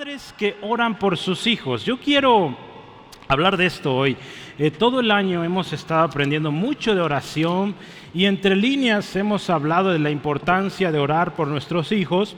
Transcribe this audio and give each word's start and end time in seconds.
Padres 0.00 0.34
que 0.38 0.56
oran 0.62 0.98
por 0.98 1.18
sus 1.18 1.46
hijos. 1.46 1.84
Yo 1.84 1.98
quiero 1.98 2.56
hablar 3.28 3.58
de 3.58 3.66
esto 3.66 3.94
hoy. 3.94 4.16
Eh, 4.58 4.70
todo 4.70 5.00
el 5.00 5.10
año 5.10 5.44
hemos 5.44 5.74
estado 5.74 6.04
aprendiendo 6.04 6.50
mucho 6.50 6.94
de 6.94 7.02
oración 7.02 7.74
y 8.14 8.24
entre 8.24 8.56
líneas 8.56 9.14
hemos 9.14 9.50
hablado 9.50 9.90
de 9.90 9.98
la 9.98 10.08
importancia 10.08 10.90
de 10.90 10.98
orar 10.98 11.34
por 11.34 11.48
nuestros 11.48 11.92
hijos. 11.92 12.34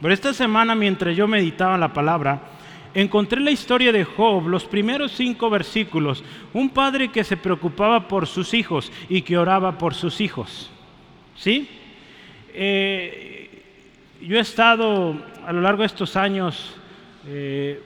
Pero 0.00 0.14
esta 0.14 0.32
semana 0.32 0.76
mientras 0.76 1.16
yo 1.16 1.26
meditaba 1.26 1.76
la 1.76 1.92
palabra, 1.92 2.42
encontré 2.94 3.40
la 3.40 3.50
historia 3.50 3.90
de 3.90 4.04
Job, 4.04 4.46
los 4.46 4.64
primeros 4.64 5.10
cinco 5.10 5.50
versículos, 5.50 6.22
un 6.52 6.70
padre 6.70 7.10
que 7.10 7.24
se 7.24 7.36
preocupaba 7.36 8.06
por 8.06 8.28
sus 8.28 8.54
hijos 8.54 8.92
y 9.08 9.22
que 9.22 9.36
oraba 9.36 9.78
por 9.78 9.94
sus 9.94 10.20
hijos. 10.20 10.70
¿Sí? 11.34 11.68
Eh, 12.52 13.50
yo 14.22 14.36
he 14.36 14.40
estado 14.40 15.16
a 15.44 15.52
lo 15.52 15.60
largo 15.60 15.82
de 15.82 15.86
estos 15.86 16.14
años 16.14 16.76
eh, 17.26 17.82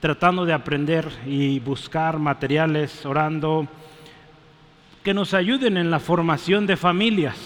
tratando 0.00 0.44
de 0.44 0.52
aprender 0.52 1.08
y 1.26 1.60
buscar 1.60 2.18
materiales, 2.18 3.06
orando, 3.06 3.66
que 5.02 5.14
nos 5.14 5.34
ayuden 5.34 5.76
en 5.76 5.90
la 5.90 6.00
formación 6.00 6.66
de 6.66 6.76
familias. 6.76 7.36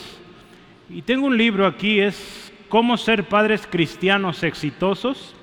Y 0.88 1.02
tengo 1.02 1.26
un 1.26 1.36
libro 1.36 1.66
aquí, 1.66 2.00
es 2.00 2.52
Cómo 2.68 2.96
ser 2.96 3.28
padres 3.28 3.68
cristianos 3.70 4.42
exitosos, 4.42 5.36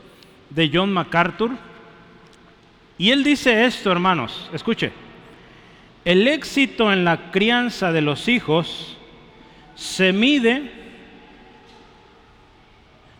de 0.49 0.69
John 0.73 0.91
MacArthur. 0.91 1.51
Y 2.97 3.11
él 3.11 3.23
dice 3.23 3.65
esto, 3.65 3.91
hermanos, 3.91 4.49
escuche, 4.53 4.91
el 6.05 6.27
éxito 6.27 6.91
en 6.91 7.05
la 7.05 7.31
crianza 7.31 7.91
de 7.91 8.01
los 8.01 8.27
hijos 8.27 8.97
se 9.75 10.11
mide 10.11 10.71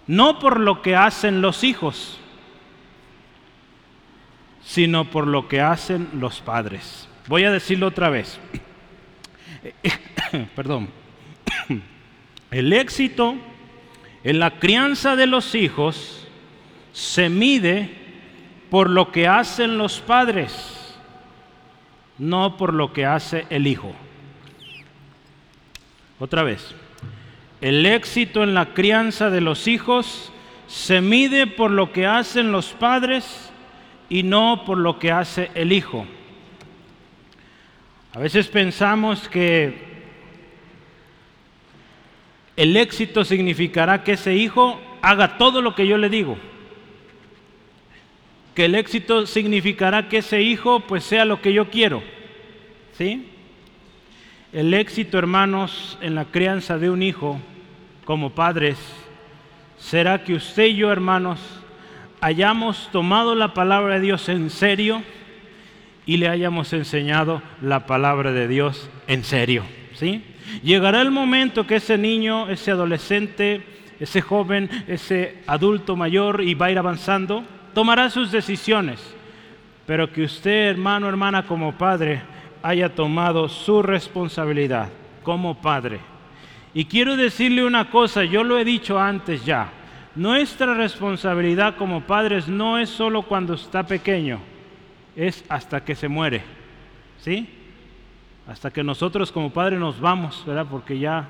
no 0.06 0.38
por 0.40 0.60
lo 0.60 0.82
que 0.82 0.96
hacen 0.96 1.42
los 1.42 1.64
hijos, 1.64 2.20
sino 4.66 5.10
por 5.10 5.28
lo 5.28 5.48
que 5.48 5.62
hacen 5.62 6.10
los 6.20 6.42
padres. 6.42 7.08
Voy 7.28 7.44
a 7.44 7.52
decirlo 7.52 7.88
otra 7.88 8.10
vez. 8.10 8.40
Perdón. 10.56 10.90
El 12.52 12.74
éxito 12.74 13.36
en 14.24 14.40
la 14.40 14.60
crianza 14.60 15.16
de 15.16 15.28
los 15.28 15.56
hijos 15.56 16.28
se 16.92 17.30
mide 17.30 17.90
por 18.70 18.90
lo 18.90 19.12
que 19.12 19.28
hacen 19.28 19.78
los 19.78 20.00
padres, 20.00 20.98
no 22.18 22.58
por 22.58 22.74
lo 22.74 22.94
que 22.94 23.06
hace 23.06 23.46
el 23.50 23.68
hijo. 23.68 23.94
Otra 26.20 26.44
vez. 26.44 26.76
El 27.62 27.86
éxito 27.86 28.44
en 28.44 28.54
la 28.54 28.74
crianza 28.74 29.30
de 29.30 29.42
los 29.42 29.68
hijos 29.68 30.32
se 30.68 31.02
mide 31.02 31.48
por 31.48 31.72
lo 31.72 31.92
que 31.92 32.06
hacen 32.06 32.52
los 32.52 32.74
padres 32.74 33.53
y 34.10 34.24
no 34.24 34.64
por 34.66 34.78
lo 34.78 35.00
que 35.00 35.12
hace 35.12 35.52
el 35.56 35.72
hijo. 35.72 36.06
A 38.14 38.20
veces 38.20 38.48
pensamos 38.48 39.28
que 39.28 39.94
el 42.56 42.78
éxito 42.78 43.26
significará 43.26 44.04
que 44.04 44.14
ese 44.14 44.36
hijo 44.36 44.80
haga 45.02 45.38
todo 45.38 45.62
lo 45.62 45.74
que 45.74 45.88
yo 45.88 45.98
le 45.98 46.10
digo. 46.10 46.38
Que 48.54 48.66
el 48.66 48.76
éxito 48.76 49.26
significará 49.26 50.10
que 50.10 50.20
ese 50.20 50.42
hijo 50.42 50.82
pues 50.82 51.04
sea 51.04 51.26
lo 51.26 51.42
que 51.42 51.54
yo 51.54 51.72
quiero. 51.72 52.04
¿Sí? 52.96 53.30
El 54.52 54.74
éxito, 54.76 55.18
hermanos, 55.18 55.98
en 56.02 56.14
la 56.14 56.26
crianza 56.26 56.78
de 56.78 56.92
un 56.92 57.02
hijo 57.02 57.40
como 58.06 58.30
padres 58.30 58.78
será 59.80 60.24
que 60.24 60.36
usted 60.36 60.66
y 60.66 60.76
yo, 60.76 60.92
hermanos, 60.92 61.40
hayamos 62.24 62.90
tomado 62.92 63.36
la 63.36 63.54
palabra 63.54 63.96
de 63.96 64.02
Dios 64.02 64.30
en 64.30 64.50
serio 64.50 65.04
y 66.06 66.18
le 66.18 66.30
hayamos 66.30 66.72
enseñado 66.72 67.42
la 67.62 67.86
palabra 67.86 68.32
de 68.32 68.48
Dios 68.48 68.90
en 69.08 69.24
serio. 69.24 69.64
¿sí? 69.94 70.24
Llegará 70.64 71.02
el 71.02 71.12
momento 71.12 71.68
que 71.68 71.76
ese 71.76 71.98
niño, 71.98 72.50
ese 72.50 72.72
adolescente, 72.72 73.64
ese 74.00 74.22
joven, 74.22 74.70
ese 74.88 75.44
adulto 75.48 75.98
mayor 75.98 76.42
y 76.42 76.54
va 76.54 76.68
a 76.68 76.72
ir 76.72 76.78
avanzando, 76.78 77.44
tomará 77.74 78.10
sus 78.10 78.32
decisiones, 78.32 79.00
pero 79.86 80.12
que 80.12 80.24
usted, 80.24 80.70
hermano, 80.70 81.10
hermana, 81.10 81.46
como 81.46 81.78
padre, 81.78 82.22
haya 82.62 82.96
tomado 82.96 83.50
su 83.50 83.82
responsabilidad 83.82 84.88
como 85.24 85.62
padre 85.62 86.00
y 86.74 86.86
quiero 86.86 87.16
decirle 87.16 87.64
una 87.64 87.90
cosa, 87.90 88.24
yo 88.24 88.44
lo 88.44 88.58
he 88.58 88.66
dicho 88.66 89.00
antes 89.00 89.46
ya, 89.46 89.70
nuestra 90.16 90.74
responsabilidad 90.74 91.76
como 91.76 92.02
padres 92.02 92.48
no 92.48 92.78
es 92.78 92.90
solo 92.90 93.24
cuando 93.24 93.54
está 93.54 93.84
pequeño, 93.84 94.40
es 95.16 95.44
hasta 95.50 95.84
que 95.84 95.96
se 95.96 96.08
muere, 96.08 96.44
¿sí? 97.20 97.48
Hasta 98.48 98.72
que 98.72 98.84
nosotros 98.84 99.32
como 99.32 99.52
padres 99.52 99.80
nos 99.80 100.00
vamos, 100.00 100.44
¿verdad? 100.46 100.68
Porque 100.70 101.00
ya 101.00 101.30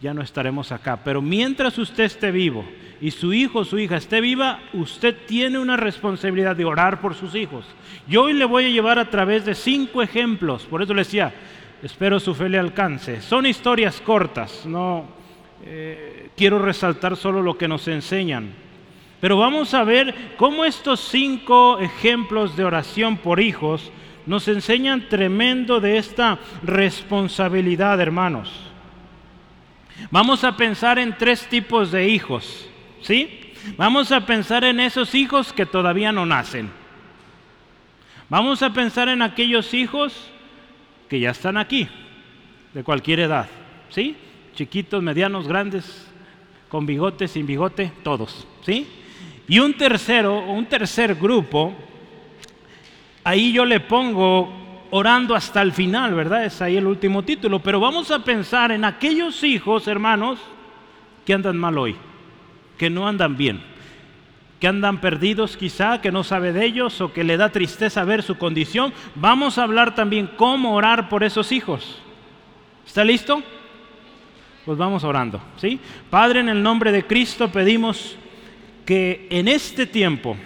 ya 0.00 0.14
no 0.14 0.22
estaremos 0.22 0.72
acá. 0.72 0.98
Pero 1.04 1.20
mientras 1.20 1.76
usted 1.76 2.04
esté 2.04 2.30
vivo 2.30 2.64
y 3.02 3.10
su 3.10 3.34
hijo 3.34 3.60
o 3.60 3.64
su 3.66 3.78
hija 3.78 3.98
esté 3.98 4.22
viva, 4.22 4.60
usted 4.72 5.14
tiene 5.26 5.58
una 5.58 5.76
responsabilidad 5.76 6.56
de 6.56 6.64
orar 6.64 7.02
por 7.02 7.14
sus 7.14 7.34
hijos. 7.34 7.66
Yo 8.08 8.22
hoy 8.22 8.32
le 8.32 8.46
voy 8.46 8.64
a 8.64 8.70
llevar 8.70 8.98
a 8.98 9.10
través 9.10 9.44
de 9.44 9.54
cinco 9.54 10.00
ejemplos, 10.00 10.64
por 10.64 10.82
eso 10.82 10.94
le 10.94 11.02
decía, 11.02 11.34
Espero 11.82 12.20
su 12.20 12.34
fe 12.34 12.48
le 12.48 12.58
alcance. 12.58 13.22
Son 13.22 13.46
historias 13.46 14.00
cortas, 14.02 14.66
no 14.66 15.19
eh, 15.64 16.30
quiero 16.36 16.58
resaltar 16.58 17.16
solo 17.16 17.42
lo 17.42 17.56
que 17.58 17.68
nos 17.68 17.86
enseñan. 17.88 18.52
Pero 19.20 19.36
vamos 19.36 19.74
a 19.74 19.84
ver 19.84 20.14
cómo 20.36 20.64
estos 20.64 21.00
cinco 21.00 21.78
ejemplos 21.78 22.56
de 22.56 22.64
oración 22.64 23.18
por 23.18 23.40
hijos 23.40 23.92
nos 24.26 24.48
enseñan 24.48 25.08
tremendo 25.08 25.80
de 25.80 25.98
esta 25.98 26.38
responsabilidad, 26.62 28.00
hermanos. 28.00 28.50
Vamos 30.10 30.44
a 30.44 30.56
pensar 30.56 30.98
en 30.98 31.16
tres 31.18 31.46
tipos 31.46 31.92
de 31.92 32.08
hijos, 32.08 32.68
¿sí? 33.02 33.52
Vamos 33.76 34.10
a 34.12 34.24
pensar 34.24 34.64
en 34.64 34.80
esos 34.80 35.14
hijos 35.14 35.52
que 35.52 35.66
todavía 35.66 36.12
no 36.12 36.24
nacen. 36.24 36.70
Vamos 38.30 38.62
a 38.62 38.72
pensar 38.72 39.08
en 39.08 39.20
aquellos 39.20 39.74
hijos 39.74 40.30
que 41.08 41.20
ya 41.20 41.30
están 41.30 41.56
aquí, 41.56 41.88
de 42.72 42.84
cualquier 42.84 43.20
edad, 43.20 43.48
¿sí? 43.90 44.16
Chiquitos, 44.60 45.02
medianos, 45.02 45.48
grandes, 45.48 46.06
con 46.68 46.84
bigote, 46.84 47.26
sin 47.28 47.46
bigote, 47.46 47.92
todos, 48.02 48.46
¿sí? 48.60 48.86
Y 49.48 49.58
un 49.58 49.72
tercero, 49.72 50.38
un 50.38 50.66
tercer 50.66 51.14
grupo, 51.14 51.72
ahí 53.24 53.54
yo 53.54 53.64
le 53.64 53.80
pongo 53.80 54.52
orando 54.90 55.34
hasta 55.34 55.62
el 55.62 55.72
final, 55.72 56.12
¿verdad? 56.14 56.44
Es 56.44 56.60
ahí 56.60 56.76
el 56.76 56.86
último 56.86 57.22
título, 57.22 57.60
pero 57.60 57.80
vamos 57.80 58.10
a 58.10 58.22
pensar 58.22 58.70
en 58.70 58.84
aquellos 58.84 59.42
hijos, 59.44 59.88
hermanos, 59.88 60.38
que 61.24 61.32
andan 61.32 61.56
mal 61.56 61.78
hoy, 61.78 61.96
que 62.76 62.90
no 62.90 63.08
andan 63.08 63.38
bien 63.38 63.62
que 64.60 64.68
andan 64.68 65.00
perdidos 65.00 65.56
quizá, 65.56 66.02
que 66.02 66.12
no 66.12 66.22
sabe 66.22 66.52
de 66.52 66.66
ellos 66.66 67.00
o 67.00 67.14
que 67.14 67.24
le 67.24 67.38
da 67.38 67.48
tristeza 67.48 68.04
ver 68.04 68.22
su 68.22 68.36
condición, 68.36 68.92
vamos 69.14 69.56
a 69.56 69.62
hablar 69.62 69.94
también 69.94 70.28
cómo 70.36 70.74
orar 70.74 71.08
por 71.08 71.24
esos 71.24 71.50
hijos. 71.50 72.02
¿Está 72.86 73.02
listo? 73.02 73.42
Pues 74.64 74.78
vamos 74.78 75.04
orando, 75.04 75.40
¿sí? 75.56 75.80
Padre, 76.10 76.40
en 76.40 76.48
el 76.48 76.62
nombre 76.62 76.92
de 76.92 77.06
Cristo 77.06 77.50
pedimos 77.50 78.16
que 78.84 79.26
en 79.30 79.48
este 79.48 79.86
tiempo 79.86 80.36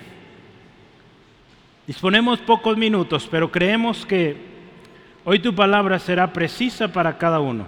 disponemos 1.87 2.39
pocos 2.41 2.77
minutos, 2.77 3.29
pero 3.31 3.51
creemos 3.51 4.07
que 4.07 4.37
hoy 5.25 5.39
tu 5.41 5.55
palabra 5.55 5.99
será 5.99 6.33
precisa 6.33 6.93
para 6.93 7.19
cada 7.19 7.41
uno. 7.41 7.67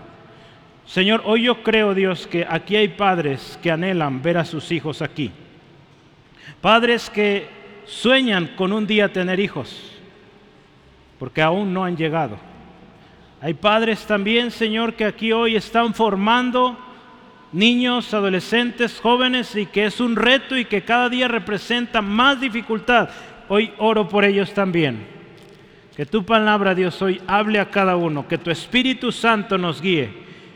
Señor, 0.86 1.22
hoy 1.24 1.42
yo 1.42 1.62
creo, 1.62 1.94
Dios, 1.94 2.26
que 2.26 2.46
aquí 2.48 2.76
hay 2.76 2.88
padres 2.88 3.58
que 3.62 3.72
anhelan 3.72 4.22
ver 4.22 4.38
a 4.38 4.44
sus 4.44 4.70
hijos 4.70 5.02
aquí 5.02 5.32
Padres 6.60 7.10
que 7.10 7.48
sueñan 7.84 8.48
con 8.56 8.72
un 8.72 8.86
día 8.86 9.12
tener 9.12 9.38
hijos, 9.40 9.92
porque 11.18 11.42
aún 11.42 11.72
no 11.72 11.84
han 11.84 11.96
llegado. 11.96 12.38
Hay 13.40 13.54
padres 13.54 14.06
también, 14.06 14.50
Señor, 14.50 14.94
que 14.94 15.04
aquí 15.04 15.32
hoy 15.32 15.56
están 15.56 15.92
formando 15.92 16.76
niños, 17.52 18.12
adolescentes, 18.14 18.98
jóvenes 19.00 19.54
y 19.56 19.66
que 19.66 19.86
es 19.86 20.00
un 20.00 20.16
reto 20.16 20.56
y 20.56 20.64
que 20.64 20.82
cada 20.82 21.08
día 21.08 21.28
representa 21.28 22.00
más 22.00 22.40
dificultad. 22.40 23.10
Hoy 23.48 23.72
oro 23.78 24.08
por 24.08 24.24
ellos 24.24 24.52
también. 24.52 25.06
Que 25.96 26.06
tu 26.06 26.24
palabra, 26.24 26.74
Dios, 26.74 27.00
hoy 27.02 27.20
hable 27.26 27.58
a 27.58 27.70
cada 27.70 27.96
uno, 27.96 28.26
que 28.26 28.38
tu 28.38 28.50
Espíritu 28.50 29.12
Santo 29.12 29.56
nos 29.56 29.80
guíe 29.80 30.10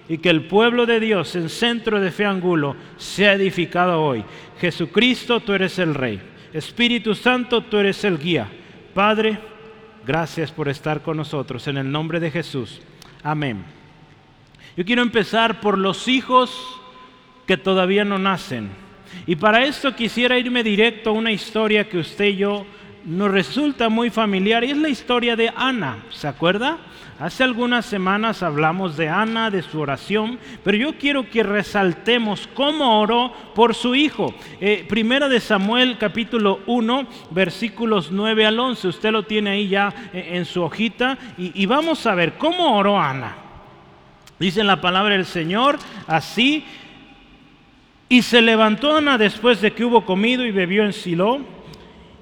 y 0.09 0.19
que 0.19 0.29
el 0.29 0.45
pueblo 0.45 0.87
de 0.87 1.01
Dios 1.01 1.37
en 1.37 1.49
centro 1.49 2.01
de 2.01 2.11
fe 2.11 2.25
angulo 2.25 2.77
sea 2.97 3.35
edificado 3.35 4.03
hoy. 4.03 4.25
Jesucristo, 4.59 5.41
tú 5.41 5.53
eres 5.53 5.79
el 5.79 5.95
Rey. 5.95 6.21
Espíritu 6.53 7.15
Santo, 7.15 7.63
tú 7.63 7.77
eres 7.77 8.03
el 8.05 8.19
guía. 8.19 8.49
Padre, 8.93 9.39
gracias 10.11 10.51
por 10.51 10.69
estar 10.69 11.03
con 11.03 11.17
nosotros. 11.17 11.69
En 11.69 11.77
el 11.77 11.93
nombre 11.93 12.19
de 12.19 12.33
Jesús. 12.33 12.81
Amén. 13.23 13.63
Yo 14.77 14.85
quiero 14.85 15.03
empezar 15.03 15.61
por 15.61 15.79
los 15.79 16.09
hijos 16.09 16.51
que 17.47 17.57
todavía 17.57 18.05
no 18.05 18.19
nacen. 18.19 18.71
Y 19.25 19.37
para 19.37 19.65
esto 19.65 19.95
quisiera 19.95 20.37
irme 20.37 20.65
directo 20.65 21.11
a 21.11 21.13
una 21.13 21.31
historia 21.31 21.89
que 21.89 21.99
usted 21.99 22.25
y 22.25 22.39
yo 22.39 22.67
nos 23.11 23.33
resulta 23.33 23.89
muy 23.89 24.09
familiar 24.09 24.63
y 24.63 24.71
es 24.71 24.77
la 24.77 24.89
historia 24.89 25.35
de 25.35 25.53
Ana. 25.57 26.05
¿Se 26.11 26.29
acuerda? 26.29 26.79
Hace 27.19 27.43
algunas 27.43 27.85
semanas 27.85 28.41
hablamos 28.45 28.97
de 28.97 29.09
Ana, 29.09 29.51
de 29.51 29.63
su 29.63 29.81
oración, 29.81 30.39
pero 30.63 30.77
yo 30.77 30.97
quiero 30.97 31.29
que 31.29 31.43
resaltemos 31.43 32.49
cómo 32.55 33.01
oró 33.01 33.33
por 33.53 33.75
su 33.75 33.97
hijo. 33.97 34.33
Eh, 34.61 34.87
primera 34.89 35.29
de 35.29 35.41
Samuel 35.41 35.99
capítulo 35.99 36.61
1, 36.67 37.09
versículos 37.33 38.13
9 38.13 38.47
al 38.47 38.61
11. 38.61 38.87
Usted 38.87 39.11
lo 39.11 39.25
tiene 39.25 39.51
ahí 39.51 39.69
ya 39.69 39.93
eh, 40.13 40.29
en 40.35 40.45
su 40.45 40.63
hojita 40.63 41.19
y, 41.37 41.51
y 41.61 41.67
vamos 41.67 42.07
a 42.07 42.15
ver 42.15 42.35
cómo 42.39 42.77
oró 42.79 42.99
Ana. 42.99 43.35
Dice 44.39 44.63
la 44.63 44.81
palabra 44.81 45.15
del 45.15 45.27
Señor, 45.27 45.81
así, 46.07 46.65
y 48.09 48.23
se 48.23 48.41
levantó 48.41 48.97
Ana 48.97 49.19
después 49.19 49.61
de 49.61 49.73
que 49.73 49.85
hubo 49.85 50.07
comido 50.07 50.47
y 50.47 50.53
bebió 50.53 50.85
en 50.85 50.93
Silo 50.93 51.60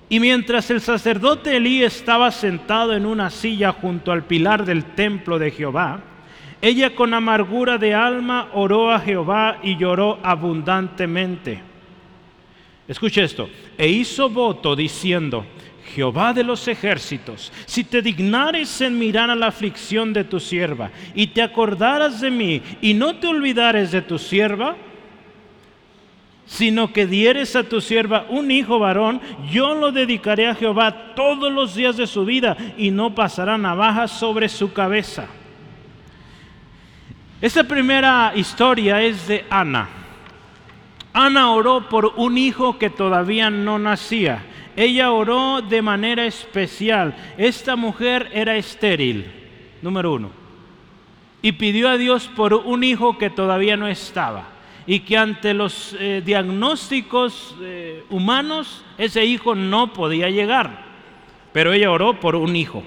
y 0.09 0.21
mientras 0.21 0.71
el 0.71 0.81
sacerdote 0.81 1.57
Elí 1.57 1.83
estaba 1.83 2.31
sentado 2.31 2.95
en 2.95 3.05
una 3.05 3.31
silla 3.31 3.73
junto 3.73 4.11
al 4.11 4.25
pilar 4.25 4.65
del 4.65 4.85
templo 4.85 5.39
de 5.39 5.51
Jehová, 5.51 6.01
ella 6.61 6.95
con 6.95 7.15
amargura 7.15 7.79
de 7.79 7.95
alma 7.95 8.49
oró 8.55 8.91
a 8.91 9.01
Jehová 9.01 9.59
y 9.63 9.77
lloró 9.77 10.19
abundantemente. 10.23 11.63
Escuche 12.89 13.23
esto, 13.23 13.51
e 13.77 13.87
hizo 13.89 14.31
voto 14.31 14.75
diciendo, 14.75 15.45
Jehová 15.95 16.33
de 16.33 16.43
los 16.43 16.67
ejércitos, 16.69 17.53
si 17.67 17.85
te 17.85 18.03
dignares 18.03 18.81
en 18.81 18.99
mirar 18.99 19.31
a 19.31 19.35
la 19.35 19.49
aflicción 19.49 20.13
de 20.13 20.25
tu 20.25 20.41
sierva 20.41 20.91
y 21.15 21.29
te 21.29 21.43
acordaras 21.43 22.21
de 22.21 22.31
mí 22.31 22.63
y 22.81 22.95
no 22.95 23.17
te 23.17 23.27
olvidares 23.27 23.91
de 23.93 24.03
tu 24.03 24.19
sierva, 24.19 24.77
sino 26.49 26.95
que 26.95 27.07
dieres 27.07 27.55
a 27.57 27.65
tu 27.65 27.83
sierva 27.83 28.25
un 28.31 28.51
hijo 28.51 28.79
varón, 28.79 29.21
yo 29.51 29.75
lo 29.75 29.93
dedicaré 29.93 30.49
a 30.49 30.55
Jehová 30.55 31.15
todos 31.15 31.53
los 31.53 31.75
días 31.75 31.99
de 31.99 32.07
su 32.07 32.25
vida 32.25 32.57
y 32.79 32.91
no 32.91 33.15
pasará 33.15 33.59
navaja 33.59 34.09
sobre 34.09 34.49
su 34.49 34.73
cabeza. 34.73 35.27
Esta 37.43 37.65
primera 37.65 38.33
historia 38.35 39.03
es 39.03 39.29
de 39.29 39.45
Ana. 39.51 39.89
Ana 41.13 41.53
oró 41.53 41.87
por 41.87 42.15
un 42.17 42.39
hijo 42.39 42.79
que 42.79 42.89
todavía 42.89 43.51
no 43.51 43.79
nacía. 43.79 44.43
Ella 44.75 45.13
oró 45.13 45.61
de 45.61 45.83
manera 45.83 46.25
especial. 46.25 47.15
Esta 47.37 47.77
mujer 47.77 48.31
era 48.33 48.57
estéril, 48.57 49.31
número 49.83 50.15
uno. 50.15 50.31
Y 51.43 51.53
pidió 51.53 51.91
a 51.91 51.99
Dios 51.99 52.27
por 52.35 52.55
un 52.55 52.85
hijo 52.85 53.19
que 53.19 53.29
todavía 53.29 53.77
no 53.77 53.87
estaba 53.87 54.58
y 54.89 55.01
que 55.01 55.19
ante 55.19 55.53
los 55.53 55.95
eh, 56.01 56.23
diagnósticos 56.25 57.55
eh, 57.61 58.05
humanos 58.09 58.83
ese 58.97 59.23
hijo 59.23 59.55
no 59.55 59.93
podía 59.93 60.31
llegar. 60.31 60.87
Pero 61.53 61.75
ella 61.75 61.91
oró 61.91 62.19
por 62.19 62.35
un 62.35 62.57
hijo. 62.57 62.83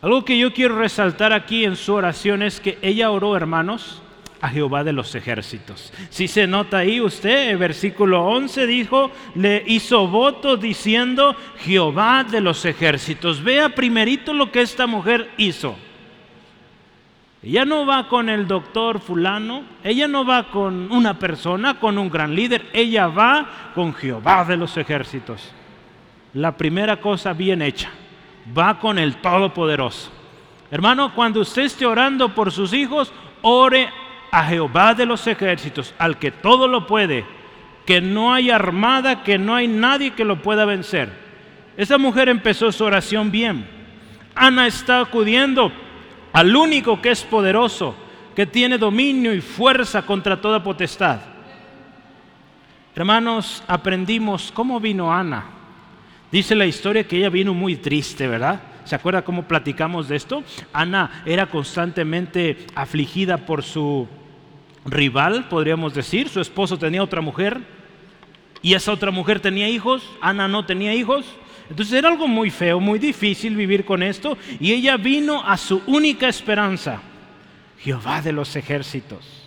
Algo 0.00 0.24
que 0.24 0.38
yo 0.38 0.54
quiero 0.54 0.78
resaltar 0.78 1.34
aquí 1.34 1.66
en 1.66 1.76
su 1.76 1.92
oración 1.92 2.42
es 2.42 2.58
que 2.58 2.78
ella 2.80 3.10
oró, 3.10 3.36
hermanos, 3.36 4.00
a 4.40 4.48
Jehová 4.48 4.82
de 4.82 4.94
los 4.94 5.14
ejércitos. 5.14 5.92
Si 6.08 6.26
se 6.26 6.46
nota 6.46 6.78
ahí 6.78 6.98
usted, 6.98 7.50
el 7.50 7.58
versículo 7.58 8.24
11 8.24 8.66
dijo, 8.66 9.10
le 9.34 9.62
hizo 9.66 10.08
voto 10.08 10.56
diciendo 10.56 11.36
Jehová 11.58 12.24
de 12.24 12.40
los 12.40 12.64
ejércitos. 12.64 13.44
Vea 13.44 13.74
primerito 13.74 14.32
lo 14.32 14.50
que 14.50 14.62
esta 14.62 14.86
mujer 14.86 15.30
hizo. 15.36 15.76
Ella 17.46 17.64
no 17.64 17.86
va 17.86 18.08
con 18.08 18.28
el 18.28 18.48
doctor 18.48 18.98
fulano, 18.98 19.62
ella 19.84 20.08
no 20.08 20.24
va 20.24 20.50
con 20.50 20.90
una 20.90 21.16
persona, 21.16 21.78
con 21.78 21.96
un 21.96 22.10
gran 22.10 22.34
líder, 22.34 22.66
ella 22.72 23.06
va 23.06 23.70
con 23.72 23.94
Jehová 23.94 24.44
de 24.44 24.56
los 24.56 24.76
ejércitos. 24.76 25.52
La 26.32 26.56
primera 26.56 26.96
cosa 26.96 27.34
bien 27.34 27.62
hecha, 27.62 27.88
va 28.58 28.80
con 28.80 28.98
el 28.98 29.18
Todopoderoso. 29.18 30.10
Hermano, 30.72 31.14
cuando 31.14 31.38
usted 31.38 31.62
esté 31.62 31.86
orando 31.86 32.34
por 32.34 32.50
sus 32.50 32.72
hijos, 32.72 33.12
ore 33.42 33.90
a 34.32 34.42
Jehová 34.42 34.94
de 34.94 35.06
los 35.06 35.24
ejércitos, 35.28 35.94
al 35.98 36.18
que 36.18 36.32
todo 36.32 36.66
lo 36.66 36.88
puede, 36.88 37.24
que 37.86 38.00
no 38.00 38.34
hay 38.34 38.50
armada, 38.50 39.22
que 39.22 39.38
no 39.38 39.54
hay 39.54 39.68
nadie 39.68 40.14
que 40.14 40.24
lo 40.24 40.42
pueda 40.42 40.64
vencer. 40.64 41.12
Esa 41.76 41.96
mujer 41.96 42.28
empezó 42.28 42.72
su 42.72 42.82
oración 42.82 43.30
bien. 43.30 43.68
Ana 44.34 44.66
está 44.66 44.98
acudiendo 44.98 45.70
al 46.36 46.54
único 46.54 47.00
que 47.00 47.12
es 47.12 47.24
poderoso, 47.24 47.94
que 48.34 48.44
tiene 48.44 48.76
dominio 48.76 49.32
y 49.32 49.40
fuerza 49.40 50.02
contra 50.02 50.38
toda 50.38 50.62
potestad. 50.62 51.18
Hermanos, 52.94 53.64
aprendimos 53.66 54.52
cómo 54.52 54.78
vino 54.78 55.10
Ana. 55.10 55.46
Dice 56.30 56.54
la 56.54 56.66
historia 56.66 57.08
que 57.08 57.16
ella 57.16 57.30
vino 57.30 57.54
muy 57.54 57.76
triste, 57.76 58.28
¿verdad? 58.28 58.60
¿Se 58.84 58.94
acuerda 58.94 59.24
cómo 59.24 59.44
platicamos 59.48 60.08
de 60.08 60.16
esto? 60.16 60.44
Ana 60.74 61.22
era 61.24 61.46
constantemente 61.46 62.66
afligida 62.74 63.38
por 63.38 63.62
su 63.62 64.06
rival, 64.84 65.48
podríamos 65.48 65.94
decir. 65.94 66.28
Su 66.28 66.42
esposo 66.42 66.78
tenía 66.78 67.02
otra 67.02 67.22
mujer 67.22 67.62
y 68.60 68.74
esa 68.74 68.92
otra 68.92 69.10
mujer 69.10 69.40
tenía 69.40 69.70
hijos. 69.70 70.06
Ana 70.20 70.48
no 70.48 70.66
tenía 70.66 70.94
hijos. 70.94 71.24
Entonces 71.68 71.94
era 71.94 72.08
algo 72.08 72.28
muy 72.28 72.50
feo, 72.50 72.80
muy 72.80 72.98
difícil 72.98 73.56
vivir 73.56 73.84
con 73.84 74.02
esto. 74.02 74.38
Y 74.60 74.72
ella 74.72 74.96
vino 74.96 75.42
a 75.44 75.56
su 75.56 75.82
única 75.86 76.28
esperanza, 76.28 77.00
Jehová 77.78 78.22
de 78.22 78.32
los 78.32 78.54
ejércitos. 78.56 79.46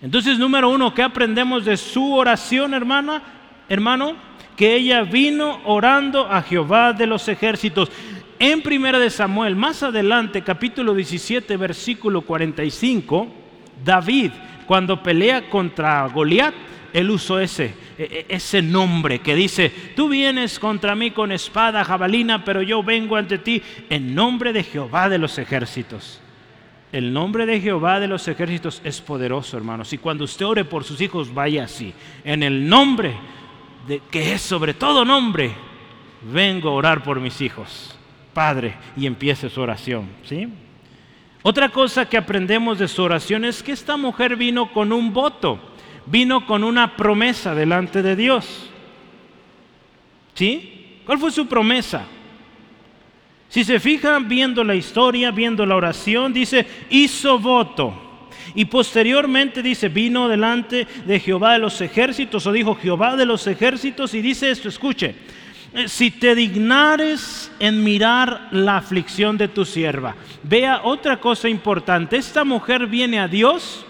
Entonces, 0.00 0.38
número 0.38 0.70
uno, 0.70 0.94
¿qué 0.94 1.02
aprendemos 1.02 1.64
de 1.64 1.76
su 1.76 2.14
oración, 2.14 2.72
hermana? 2.72 3.22
Hermano, 3.68 4.14
que 4.56 4.74
ella 4.74 5.02
vino 5.02 5.60
orando 5.64 6.26
a 6.30 6.42
Jehová 6.42 6.92
de 6.92 7.06
los 7.06 7.28
ejércitos. 7.28 7.90
En 8.38 8.62
primera 8.62 9.00
de 9.00 9.10
Samuel, 9.10 9.56
más 9.56 9.82
adelante, 9.82 10.42
capítulo 10.42 10.94
17, 10.94 11.56
versículo 11.56 12.22
45, 12.22 13.26
David, 13.84 14.30
cuando 14.66 15.02
pelea 15.02 15.50
contra 15.50 16.06
Goliat, 16.06 16.54
él 16.92 17.10
usó 17.10 17.38
ese, 17.40 17.74
e, 17.98 18.26
e, 18.28 18.34
ese 18.34 18.62
nombre 18.62 19.20
que 19.20 19.34
dice, 19.34 19.70
tú 19.94 20.08
vienes 20.08 20.58
contra 20.58 20.94
mí 20.94 21.10
con 21.10 21.32
espada, 21.32 21.84
jabalina, 21.84 22.44
pero 22.44 22.62
yo 22.62 22.82
vengo 22.82 23.16
ante 23.16 23.38
ti 23.38 23.62
en 23.90 24.14
nombre 24.14 24.52
de 24.52 24.64
Jehová 24.64 25.08
de 25.08 25.18
los 25.18 25.38
ejércitos. 25.38 26.20
El 26.90 27.12
nombre 27.12 27.44
de 27.44 27.60
Jehová 27.60 28.00
de 28.00 28.08
los 28.08 28.26
ejércitos 28.28 28.80
es 28.82 29.00
poderoso, 29.00 29.56
hermanos. 29.58 29.92
Y 29.92 29.98
cuando 29.98 30.24
usted 30.24 30.46
ore 30.46 30.64
por 30.64 30.84
sus 30.84 31.00
hijos, 31.00 31.32
vaya 31.34 31.64
así. 31.64 31.92
En 32.24 32.42
el 32.42 32.66
nombre 32.66 33.14
de 33.86 34.00
que 34.10 34.32
es 34.32 34.40
sobre 34.40 34.72
todo 34.72 35.04
nombre, 35.04 35.52
vengo 36.32 36.70
a 36.70 36.72
orar 36.72 37.02
por 37.02 37.20
mis 37.20 37.40
hijos. 37.42 37.94
Padre, 38.32 38.74
y 38.96 39.06
empiece 39.06 39.50
su 39.50 39.60
oración, 39.60 40.08
¿sí? 40.24 40.48
Otra 41.42 41.68
cosa 41.68 42.08
que 42.08 42.16
aprendemos 42.16 42.78
de 42.78 42.88
su 42.88 43.02
oración 43.02 43.44
es 43.44 43.62
que 43.62 43.72
esta 43.72 43.96
mujer 43.96 44.36
vino 44.36 44.72
con 44.72 44.92
un 44.92 45.12
voto 45.12 45.60
vino 46.10 46.46
con 46.46 46.64
una 46.64 46.96
promesa 46.96 47.54
delante 47.54 48.02
de 48.02 48.16
Dios. 48.16 48.70
¿Sí? 50.34 51.00
¿Cuál 51.04 51.18
fue 51.18 51.30
su 51.30 51.46
promesa? 51.46 52.06
Si 53.48 53.64
se 53.64 53.80
fijan 53.80 54.28
viendo 54.28 54.62
la 54.62 54.74
historia, 54.74 55.30
viendo 55.30 55.64
la 55.64 55.76
oración, 55.76 56.32
dice, 56.32 56.66
hizo 56.90 57.38
voto. 57.38 58.04
Y 58.54 58.66
posteriormente 58.66 59.62
dice, 59.62 59.88
vino 59.88 60.28
delante 60.28 60.86
de 61.06 61.20
Jehová 61.20 61.54
de 61.54 61.58
los 61.58 61.80
ejércitos, 61.80 62.46
o 62.46 62.52
dijo 62.52 62.74
Jehová 62.74 63.16
de 63.16 63.26
los 63.26 63.46
ejércitos, 63.46 64.14
y 64.14 64.20
dice 64.20 64.50
esto, 64.50 64.68
escuche, 64.68 65.14
eh, 65.74 65.88
si 65.88 66.10
te 66.10 66.34
dignares 66.34 67.50
en 67.58 67.82
mirar 67.84 68.48
la 68.52 68.76
aflicción 68.76 69.36
de 69.36 69.48
tu 69.48 69.64
sierva. 69.64 70.14
Vea 70.42 70.82
otra 70.84 71.20
cosa 71.20 71.48
importante, 71.48 72.16
esta 72.16 72.44
mujer 72.44 72.86
viene 72.86 73.18
a 73.18 73.28
Dios 73.28 73.84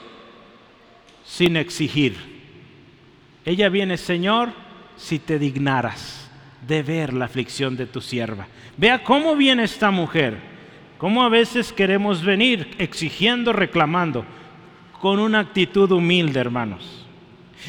sin 1.29 1.59
exigir. 1.59 2.17
Ella 3.45 3.69
viene, 3.69 3.99
Señor, 3.99 4.49
si 4.97 5.19
te 5.19 5.39
dignaras 5.39 6.31
de 6.67 6.83
ver 6.83 7.13
la 7.13 7.27
aflicción 7.27 7.77
de 7.77 7.87
tu 7.87 8.01
sierva. 8.01 8.49
Vea 8.77 9.05
cómo 9.05 9.37
viene 9.37 9.65
esta 9.65 9.91
mujer, 9.91 10.39
cómo 10.97 11.23
a 11.23 11.29
veces 11.29 11.73
queremos 11.73 12.25
venir 12.25 12.75
exigiendo, 12.79 13.53
reclamando, 13.53 14.25
con 15.01 15.21
una 15.21 15.41
actitud 15.41 15.91
humilde, 15.93 16.41
hermanos. 16.41 17.07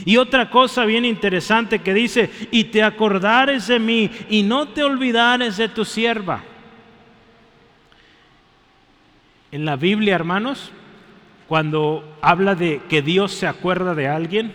Y 0.06 0.18
otra 0.18 0.50
cosa 0.50 0.86
bien 0.86 1.04
interesante 1.04 1.80
que 1.80 1.94
dice, 1.94 2.32
y 2.52 2.66
te 2.66 2.82
acordares 2.82 3.68
de 3.68 3.80
mí 3.80 4.10
y 4.30 4.42
no 4.42 4.70
te 4.70 4.84
olvidares 4.84 5.58
de 5.58 5.68
tu 5.68 5.84
sierva. 5.84 6.44
En 9.52 9.66
la 9.66 9.76
Biblia, 9.76 10.16
hermanos, 10.16 10.72
cuando 11.50 12.08
habla 12.22 12.54
de 12.54 12.80
que 12.88 13.02
Dios 13.02 13.34
se 13.34 13.48
acuerda 13.48 13.96
de 13.96 14.08
alguien, 14.08 14.54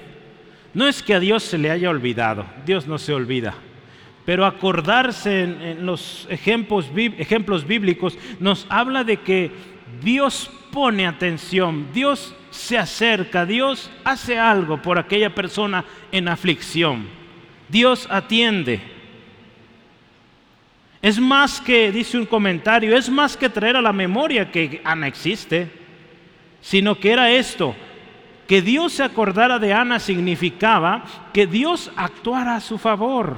no 0.74 0.86
es 0.86 1.02
que 1.02 1.14
a 1.14 1.20
Dios 1.20 1.42
se 1.42 1.58
le 1.58 1.72
haya 1.72 1.90
olvidado, 1.90 2.46
Dios 2.64 2.86
no 2.86 2.98
se 2.98 3.12
olvida, 3.12 3.52
pero 4.24 4.46
acordarse 4.46 5.42
en, 5.42 5.84
los 5.84 6.28
ejemplos, 6.30 6.88
ejemplos 6.94 7.66
bíblicos 7.66 8.16
nos 8.38 8.64
habla 8.68 9.02
de 9.02 9.16
que 9.16 9.50
Dios 10.04 10.48
pone 10.70 11.04
atención, 11.04 11.88
Dios 11.92 12.32
se 12.50 12.78
acerca, 12.78 13.44
Dios 13.44 13.90
hace 14.04 14.38
algo 14.38 14.80
por 14.80 14.96
aquella 14.96 15.34
persona 15.34 15.84
en 16.12 16.28
aflicción. 16.28 17.08
Dios 17.68 18.06
atiende. 18.08 18.80
Es 21.02 21.18
más 21.18 21.60
que, 21.60 21.90
dice 21.90 22.16
un 22.16 22.26
comentario, 22.26 22.96
es 22.96 23.10
más 23.10 23.36
que 23.36 23.48
traer 23.48 23.76
a 23.76 23.82
la 23.82 23.92
memoria 23.92 24.52
que 24.52 24.80
Ana 24.84 25.08
existe, 25.08 25.83
sino 26.64 26.98
que 26.98 27.12
era 27.12 27.30
esto, 27.30 27.74
que 28.48 28.62
Dios 28.62 28.94
se 28.94 29.02
acordara 29.02 29.58
de 29.58 29.74
Ana 29.74 30.00
significaba 30.00 31.04
que 31.34 31.46
Dios 31.46 31.92
actuara 31.94 32.56
a 32.56 32.60
su 32.60 32.78
favor. 32.78 33.36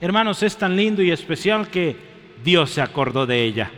Hermanos, 0.00 0.42
es 0.42 0.56
tan 0.56 0.76
lindo 0.76 1.02
y 1.02 1.10
especial 1.10 1.68
que 1.68 1.94
Dios 2.42 2.70
se 2.70 2.80
acordó 2.80 3.26
de 3.26 3.44
ella 3.44 3.70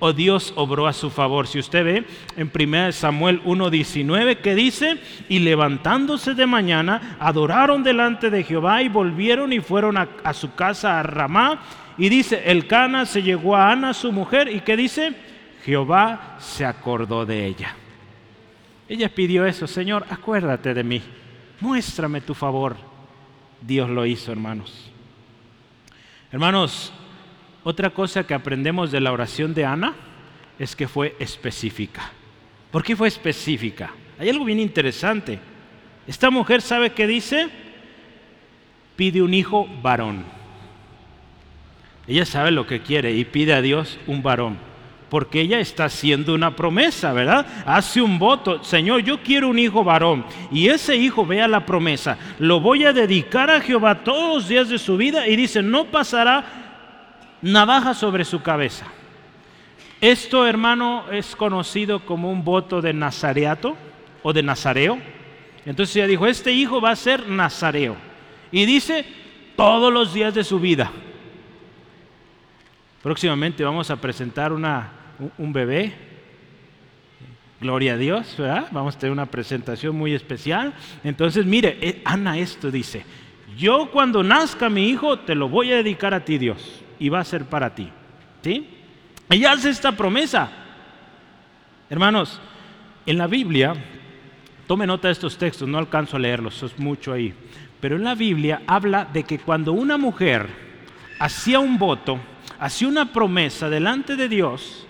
o 0.00 0.12
Dios 0.12 0.52
obró 0.56 0.88
a 0.88 0.92
su 0.92 1.08
favor. 1.08 1.46
Si 1.46 1.60
usted 1.60 1.84
ve 1.84 2.04
en 2.36 2.50
1 2.52 2.90
Samuel 2.90 3.40
1.19 3.44 4.38
que 4.38 4.56
dice, 4.56 4.98
y 5.28 5.38
levantándose 5.38 6.34
de 6.34 6.46
mañana, 6.46 7.16
adoraron 7.20 7.84
delante 7.84 8.28
de 8.28 8.42
Jehová 8.42 8.82
y 8.82 8.88
volvieron 8.88 9.52
y 9.52 9.60
fueron 9.60 9.96
a, 9.96 10.08
a 10.24 10.32
su 10.32 10.56
casa 10.56 10.98
a 10.98 11.04
Ramá. 11.04 11.62
Y 11.96 12.08
dice, 12.08 12.42
el 12.46 12.66
Cana 12.66 13.06
se 13.06 13.22
llegó 13.22 13.54
a 13.54 13.70
Ana, 13.70 13.94
su 13.94 14.10
mujer, 14.10 14.48
y 14.48 14.62
que 14.62 14.76
dice, 14.76 15.14
Jehová 15.64 16.36
se 16.38 16.64
acordó 16.64 17.24
de 17.24 17.46
ella. 17.46 17.74
Ella 18.88 19.08
pidió 19.08 19.46
eso, 19.46 19.66
Señor, 19.66 20.04
acuérdate 20.10 20.74
de 20.74 20.84
mí, 20.84 21.02
muéstrame 21.60 22.20
tu 22.20 22.34
favor. 22.34 22.76
Dios 23.60 23.88
lo 23.88 24.04
hizo, 24.04 24.32
hermanos. 24.32 24.90
Hermanos, 26.32 26.92
otra 27.64 27.90
cosa 27.90 28.26
que 28.26 28.34
aprendemos 28.34 28.90
de 28.90 29.00
la 29.00 29.12
oración 29.12 29.54
de 29.54 29.64
Ana 29.64 29.94
es 30.58 30.74
que 30.74 30.88
fue 30.88 31.14
específica. 31.18 32.10
¿Por 32.70 32.82
qué 32.82 32.96
fue 32.96 33.08
específica? 33.08 33.92
Hay 34.18 34.28
algo 34.28 34.44
bien 34.44 34.58
interesante. 34.58 35.38
Esta 36.06 36.30
mujer 36.30 36.60
sabe 36.60 36.92
qué 36.92 37.06
dice, 37.06 37.48
pide 38.96 39.22
un 39.22 39.34
hijo 39.34 39.68
varón. 39.82 40.24
Ella 42.06 42.24
sabe 42.26 42.50
lo 42.50 42.66
que 42.66 42.82
quiere 42.82 43.12
y 43.12 43.24
pide 43.24 43.54
a 43.54 43.62
Dios 43.62 43.98
un 44.06 44.22
varón, 44.22 44.58
porque 45.12 45.42
ella 45.42 45.60
está 45.60 45.84
haciendo 45.84 46.32
una 46.32 46.56
promesa, 46.56 47.12
¿verdad? 47.12 47.44
Hace 47.66 48.00
un 48.00 48.18
voto, 48.18 48.64
Señor, 48.64 49.02
yo 49.02 49.22
quiero 49.22 49.50
un 49.50 49.58
hijo 49.58 49.84
varón, 49.84 50.24
y 50.50 50.68
ese 50.68 50.96
hijo 50.96 51.26
vea 51.26 51.46
la 51.46 51.66
promesa, 51.66 52.16
lo 52.38 52.60
voy 52.60 52.86
a 52.86 52.94
dedicar 52.94 53.50
a 53.50 53.60
Jehová 53.60 54.04
todos 54.04 54.36
los 54.36 54.48
días 54.48 54.70
de 54.70 54.78
su 54.78 54.96
vida, 54.96 55.28
y 55.28 55.36
dice, 55.36 55.62
no 55.62 55.84
pasará 55.84 56.46
navaja 57.42 57.92
sobre 57.92 58.24
su 58.24 58.40
cabeza. 58.40 58.86
Esto, 60.00 60.46
hermano, 60.46 61.04
es 61.12 61.36
conocido 61.36 62.06
como 62.06 62.32
un 62.32 62.42
voto 62.42 62.80
de 62.80 62.94
nazareato 62.94 63.76
o 64.22 64.32
de 64.32 64.42
nazareo. 64.42 64.98
Entonces 65.66 65.94
ella 65.94 66.06
dijo, 66.06 66.26
este 66.26 66.52
hijo 66.52 66.80
va 66.80 66.92
a 66.92 66.96
ser 66.96 67.28
nazareo. 67.28 67.96
Y 68.50 68.64
dice, 68.64 69.04
todos 69.56 69.92
los 69.92 70.14
días 70.14 70.32
de 70.32 70.42
su 70.42 70.58
vida. 70.58 70.90
Próximamente 73.02 73.62
vamos 73.62 73.90
a 73.90 73.96
presentar 73.96 74.54
una, 74.54 75.01
un 75.38 75.52
bebé. 75.52 75.92
Gloria 77.60 77.94
a 77.94 77.96
Dios, 77.96 78.34
¿verdad? 78.36 78.68
Vamos 78.72 78.96
a 78.96 78.98
tener 78.98 79.12
una 79.12 79.26
presentación 79.26 79.96
muy 79.96 80.14
especial. 80.14 80.74
Entonces, 81.04 81.46
mire, 81.46 81.78
eh, 81.80 82.02
Ana 82.04 82.38
esto 82.38 82.70
dice, 82.70 83.04
yo 83.56 83.90
cuando 83.92 84.22
nazca 84.22 84.68
mi 84.68 84.88
hijo 84.88 85.20
te 85.20 85.34
lo 85.34 85.48
voy 85.48 85.72
a 85.72 85.76
dedicar 85.76 86.12
a 86.12 86.24
ti, 86.24 86.38
Dios 86.38 86.82
y 87.02 87.08
va 87.08 87.18
a 87.18 87.24
ser 87.24 87.46
para 87.46 87.74
ti. 87.74 87.90
¿Sí? 88.44 88.64
Ella 89.28 89.52
hace 89.52 89.70
esta 89.70 89.90
promesa. 89.90 90.48
Hermanos, 91.90 92.40
en 93.04 93.18
la 93.18 93.26
Biblia, 93.26 93.74
tome 94.68 94.86
nota 94.86 95.08
de 95.08 95.12
estos 95.12 95.36
textos, 95.36 95.68
no 95.68 95.78
alcanzo 95.78 96.16
a 96.16 96.20
leerlos, 96.20 96.62
es 96.62 96.78
mucho 96.78 97.12
ahí. 97.12 97.34
Pero 97.80 97.96
en 97.96 98.04
la 98.04 98.14
Biblia 98.14 98.62
habla 98.68 99.04
de 99.04 99.24
que 99.24 99.40
cuando 99.40 99.72
una 99.72 99.98
mujer 99.98 100.46
hacía 101.18 101.58
un 101.58 101.76
voto, 101.76 102.20
hacía 102.60 102.86
una 102.86 103.12
promesa 103.12 103.68
delante 103.68 104.14
de 104.14 104.28
Dios, 104.28 104.81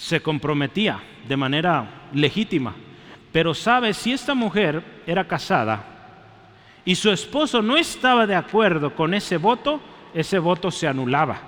se 0.00 0.22
comprometía 0.22 0.98
de 1.28 1.36
manera 1.36 2.08
legítima. 2.14 2.74
Pero 3.30 3.52
sabe, 3.52 3.92
si 3.92 4.12
esta 4.12 4.34
mujer 4.34 4.82
era 5.06 5.28
casada 5.28 5.84
y 6.86 6.94
su 6.94 7.10
esposo 7.10 7.60
no 7.60 7.76
estaba 7.76 8.26
de 8.26 8.34
acuerdo 8.34 8.94
con 8.94 9.12
ese 9.12 9.36
voto, 9.36 9.78
ese 10.14 10.38
voto 10.38 10.70
se 10.70 10.88
anulaba, 10.88 11.38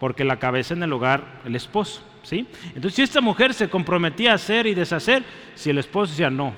porque 0.00 0.24
la 0.24 0.38
cabeza 0.38 0.72
en 0.72 0.82
el 0.82 0.92
hogar, 0.92 1.42
el 1.44 1.54
esposo. 1.54 2.02
¿sí? 2.22 2.46
Entonces, 2.68 2.94
si 2.94 3.02
esta 3.02 3.20
mujer 3.20 3.52
se 3.52 3.68
comprometía 3.68 4.32
a 4.32 4.36
hacer 4.36 4.66
y 4.66 4.74
deshacer, 4.74 5.22
si 5.54 5.68
el 5.68 5.76
esposo 5.76 6.12
decía 6.12 6.30
no, 6.30 6.54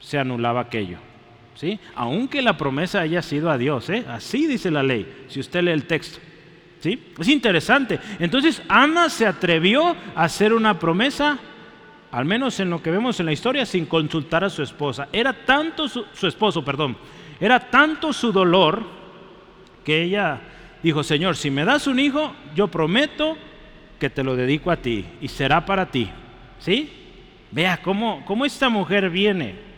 se 0.00 0.18
anulaba 0.18 0.62
aquello. 0.62 0.96
¿sí? 1.54 1.78
Aunque 1.94 2.40
la 2.40 2.56
promesa 2.56 3.02
haya 3.02 3.20
sido 3.20 3.50
a 3.50 3.58
Dios, 3.58 3.90
¿eh? 3.90 4.06
así 4.08 4.46
dice 4.46 4.70
la 4.70 4.82
ley, 4.82 5.26
si 5.28 5.40
usted 5.40 5.62
lee 5.62 5.72
el 5.72 5.84
texto. 5.84 6.18
Es 6.84 7.28
interesante. 7.28 8.00
Entonces, 8.18 8.62
Ana 8.68 9.08
se 9.08 9.26
atrevió 9.26 9.96
a 10.14 10.24
hacer 10.24 10.52
una 10.52 10.78
promesa 10.78 11.38
al 12.10 12.26
menos 12.26 12.60
en 12.60 12.68
lo 12.68 12.82
que 12.82 12.90
vemos 12.90 13.18
en 13.20 13.26
la 13.26 13.32
historia, 13.32 13.64
sin 13.64 13.86
consultar 13.86 14.44
a 14.44 14.50
su 14.50 14.62
esposa. 14.62 15.08
Era 15.12 15.32
tanto 15.32 15.88
su, 15.88 16.04
su, 16.12 16.26
esposo, 16.26 16.62
perdón, 16.62 16.94
era 17.40 17.58
tanto 17.58 18.12
su 18.12 18.30
dolor 18.32 18.84
que 19.82 20.02
ella 20.02 20.40
dijo, 20.82 21.02
Señor, 21.02 21.36
si 21.36 21.50
me 21.50 21.64
das 21.64 21.86
un 21.86 21.98
hijo, 21.98 22.34
yo 22.54 22.68
prometo 22.68 23.38
que 23.98 24.10
te 24.10 24.22
lo 24.22 24.36
dedico 24.36 24.70
a 24.70 24.76
ti 24.76 25.06
y 25.22 25.28
será 25.28 25.64
para 25.64 25.86
ti. 25.86 26.10
¿Sí? 26.58 26.92
Vea 27.50 27.80
cómo, 27.82 28.22
cómo 28.26 28.44
esta 28.44 28.68
mujer 28.68 29.08
viene. 29.08 29.71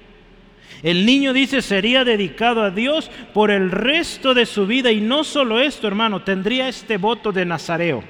El 0.83 1.07
niño 1.07 1.33
dice 1.33 1.63
sería 1.63 2.05
dedicado 2.05 2.63
a 2.63 2.71
Dios 2.71 3.11
por 3.33 3.51
el 3.51 3.71
resto 3.71 4.35
de 4.35 4.45
su 4.45 4.67
vida 4.67 4.93
y 4.93 5.01
no 5.01 5.25
solo 5.25 5.61
esto, 5.61 5.87
hermano, 5.87 6.23
tendría 6.23 6.69
este 6.69 6.99
voto 6.99 7.33
de 7.33 7.47
Nazareo. 7.47 8.05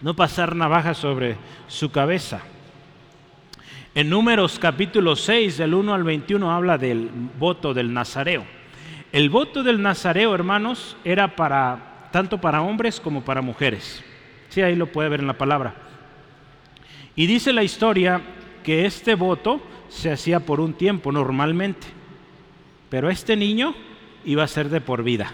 No 0.00 0.14
pasar 0.14 0.56
navaja 0.56 0.94
sobre 0.94 1.36
su 1.66 1.90
cabeza. 1.90 2.40
En 3.94 4.10
Números 4.10 4.58
capítulo 4.58 5.16
6, 5.16 5.58
del 5.58 5.74
1 5.74 5.92
al 5.92 6.04
21, 6.04 6.50
habla 6.50 6.78
del 6.78 7.10
voto 7.38 7.74
del 7.74 7.92
Nazareo. 7.92 8.44
El 9.10 9.28
voto 9.28 9.62
del 9.62 9.82
Nazareo, 9.82 10.34
hermanos, 10.34 10.96
era 11.04 11.34
para 11.34 12.08
tanto 12.12 12.40
para 12.40 12.62
hombres 12.62 13.00
como 13.00 13.22
para 13.22 13.42
mujeres. 13.42 14.02
Sí, 14.48 14.62
ahí 14.62 14.76
lo 14.76 14.86
puede 14.86 15.08
ver 15.08 15.20
en 15.20 15.26
la 15.26 15.38
palabra. 15.38 15.74
Y 17.16 17.26
dice 17.26 17.52
la 17.52 17.62
historia 17.62 18.20
que 18.62 18.86
este 18.86 19.14
voto 19.14 19.60
se 19.88 20.10
hacía 20.10 20.40
por 20.40 20.60
un 20.60 20.74
tiempo 20.74 21.12
normalmente, 21.12 21.86
pero 22.90 23.10
este 23.10 23.36
niño 23.36 23.74
iba 24.24 24.44
a 24.44 24.48
ser 24.48 24.68
de 24.68 24.80
por 24.80 25.02
vida. 25.02 25.32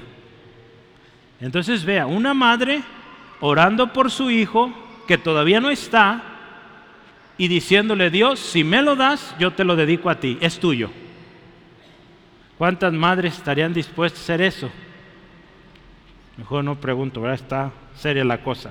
Entonces 1.41 1.85
vea, 1.85 2.07
una 2.07 2.35
madre 2.35 2.83
orando 3.41 3.93
por 3.93 4.11
su 4.11 4.31
hijo 4.31 4.73
que 5.07 5.19
todavía 5.19 5.61
no 5.61 5.71
está 5.71 6.23
y 7.37 7.49
diciéndole, 7.49 8.11
Dios, 8.11 8.39
si 8.39 8.65
me 8.65 8.81
lo 8.81 8.97
das, 8.97 9.35
yo 9.39 9.53
te 9.53 9.65
lo 9.65 9.77
dedico 9.77 10.09
a 10.09 10.21
ti, 10.21 10.39
es 10.41 10.59
tuyo. 10.59 10.91
¿Cuántas 12.57 12.93
madres 12.93 13.37
estarían 13.37 13.75
dispuestas 13.75 14.21
a 14.21 14.23
hacer 14.23 14.43
eso? 14.43 14.71
Mejor 16.37 16.65
no 16.65 16.81
pregunto, 16.81 17.21
¿verdad? 17.21 17.41
Está 17.41 17.73
seria 17.97 18.25
la 18.25 18.43
cosa. 18.43 18.71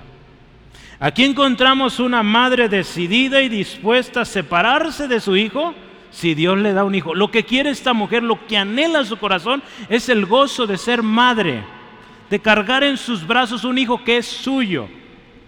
Aquí 1.04 1.26
encontramos 1.26 2.00
una 2.00 2.24
madre 2.24 2.70
decidida 2.70 3.42
y 3.42 3.50
dispuesta 3.50 4.22
a 4.22 4.26
separarse 4.26 5.10
de 5.10 5.20
su 5.20 5.36
hijo 5.36 5.74
si 6.12 6.34
Dios 6.34 6.58
le 6.58 6.72
da 6.72 6.86
un 6.86 6.96
hijo. 6.96 7.14
Lo 7.14 7.30
que 7.30 7.44
quiere 7.44 7.72
esta 7.72 7.92
mujer, 7.92 8.24
lo 8.24 8.48
que 8.48 8.56
anhela 8.56 9.04
su 9.04 9.18
corazón 9.18 9.62
es 9.90 10.08
el 10.08 10.26
gozo 10.26 10.66
de 10.66 10.78
ser 10.78 11.04
madre, 11.04 11.62
de 12.30 12.40
cargar 12.40 12.86
en 12.86 12.96
sus 12.96 13.28
brazos 13.28 13.66
un 13.66 13.78
hijo 13.78 14.02
que 14.06 14.16
es 14.16 14.26
suyo, 14.26 14.88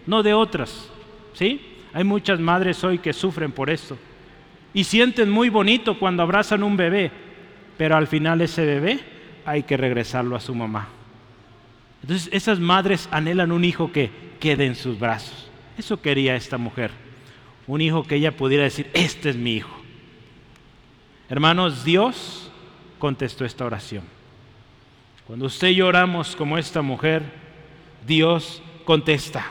no 0.05 0.24
de 0.24 0.33
otras. 0.33 0.91
¿Sí? 1.31 1.62
Hay 1.93 2.03
muchas 2.03 2.38
madres 2.41 2.83
hoy 2.83 3.00
que 3.00 3.13
sufren 3.13 3.53
por 3.53 3.69
esto 3.69 3.97
y 4.74 4.83
sienten 4.83 5.29
muy 5.29 5.47
bonito 5.47 5.97
cuando 5.97 6.21
abrazan 6.21 6.63
un 6.63 6.75
bebé, 6.75 7.13
pero 7.77 7.95
al 7.95 8.07
final 8.07 8.41
ese 8.41 8.65
bebé 8.65 9.00
hay 9.45 9.63
que 9.63 9.77
regresarlo 9.77 10.35
a 10.35 10.41
su 10.41 10.53
mamá. 10.53 10.89
Entonces 12.01 12.27
esas 12.33 12.59
madres 12.59 13.07
anhelan 13.09 13.53
un 13.53 13.63
hijo 13.63 13.93
que 13.93 14.12
quede 14.41 14.65
en 14.65 14.75
sus 14.75 15.00
brazos. 15.00 15.44
Eso 15.77 16.01
quería 16.01 16.36
esta 16.36 16.58
mujer. 16.58 16.91
Un 17.67 17.82
hijo 17.82 18.03
que 18.03 18.15
ella 18.15 18.36
pudiera 18.36 18.63
decir, 18.63 18.89
este 18.94 19.29
es 19.29 19.36
mi 19.36 19.53
hijo. 19.53 19.75
Hermanos, 21.29 21.84
Dios 21.84 22.51
contestó 23.00 23.46
esta 23.46 23.65
oración. 23.65 24.03
Cuando 25.25 25.48
usted 25.48 25.70
y 25.70 25.75
yo 25.75 25.88
oramos 25.88 26.36
como 26.36 26.58
esta 26.58 26.82
mujer, 26.82 27.24
Dios 28.05 28.62
contesta. 28.86 29.46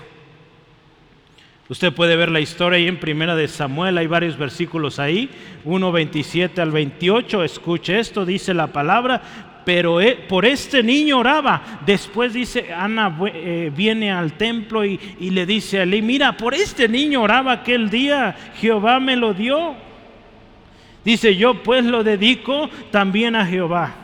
Usted 1.69 1.95
puede 1.95 2.17
ver 2.17 2.31
la 2.31 2.41
historia 2.41 2.77
ahí 2.77 2.87
en 2.87 3.01
Primera 3.01 3.35
de 3.35 3.49
Samuel, 3.49 3.97
hay 3.97 4.07
varios 4.07 4.37
versículos 4.37 4.99
ahí, 4.99 5.31
1, 5.65 5.93
27 5.93 6.61
al 6.61 6.71
28, 6.71 7.43
escuche 7.43 7.99
esto, 7.99 8.27
dice 8.27 8.53
la 8.53 8.67
palabra, 8.67 9.23
pero 9.65 9.99
eh, 10.01 10.19
por 10.29 10.45
este 10.45 10.83
niño 10.83 11.19
oraba. 11.19 11.81
Después 11.87 12.35
dice, 12.35 12.73
Ana 12.73 13.17
eh, 13.33 13.73
viene 13.75 14.13
al 14.13 14.35
templo 14.35 14.85
y, 14.85 14.99
le 15.19 15.47
dice 15.47 15.81
a 15.81 15.85
Eli, 15.85 16.03
mira, 16.03 16.37
por 16.37 16.53
este 16.53 16.87
niño 16.87 17.23
oraba 17.23 17.53
aquel 17.53 17.89
día, 17.89 18.37
Jehová 18.61 19.01
me 19.01 19.17
lo 19.17 19.33
dio. 19.33 19.75
Dice, 21.03 21.35
yo 21.35 21.63
pues 21.63 21.85
lo 21.85 22.05
dedico 22.05 22.69
también 22.91 23.37
a 23.37 23.47
Jehová. 23.47 23.95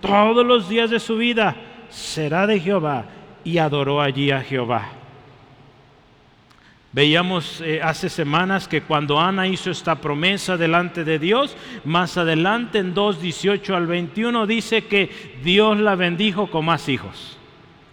Todos 0.00 0.46
los 0.46 0.68
días 0.68 0.90
de 0.90 1.00
su 1.00 1.16
vida 1.16 1.56
será 1.88 2.46
de 2.46 2.60
Jehová. 2.60 3.06
Y 3.44 3.58
adoró 3.58 4.00
allí 4.00 4.30
a 4.30 4.40
Jehová. 4.40 5.01
Veíamos 6.92 7.62
eh, 7.62 7.80
hace 7.82 8.10
semanas 8.10 8.68
que 8.68 8.82
cuando 8.82 9.18
Ana 9.18 9.46
hizo 9.46 9.70
esta 9.70 9.94
promesa 9.94 10.58
delante 10.58 11.04
de 11.04 11.18
Dios, 11.18 11.56
más 11.84 12.18
adelante 12.18 12.78
en 12.78 12.92
2, 12.92 13.22
18 13.22 13.74
al 13.74 13.86
21 13.86 14.46
dice 14.46 14.84
que 14.84 15.10
Dios 15.42 15.78
la 15.78 15.94
bendijo 15.94 16.50
con 16.50 16.66
más 16.66 16.90
hijos. 16.90 17.38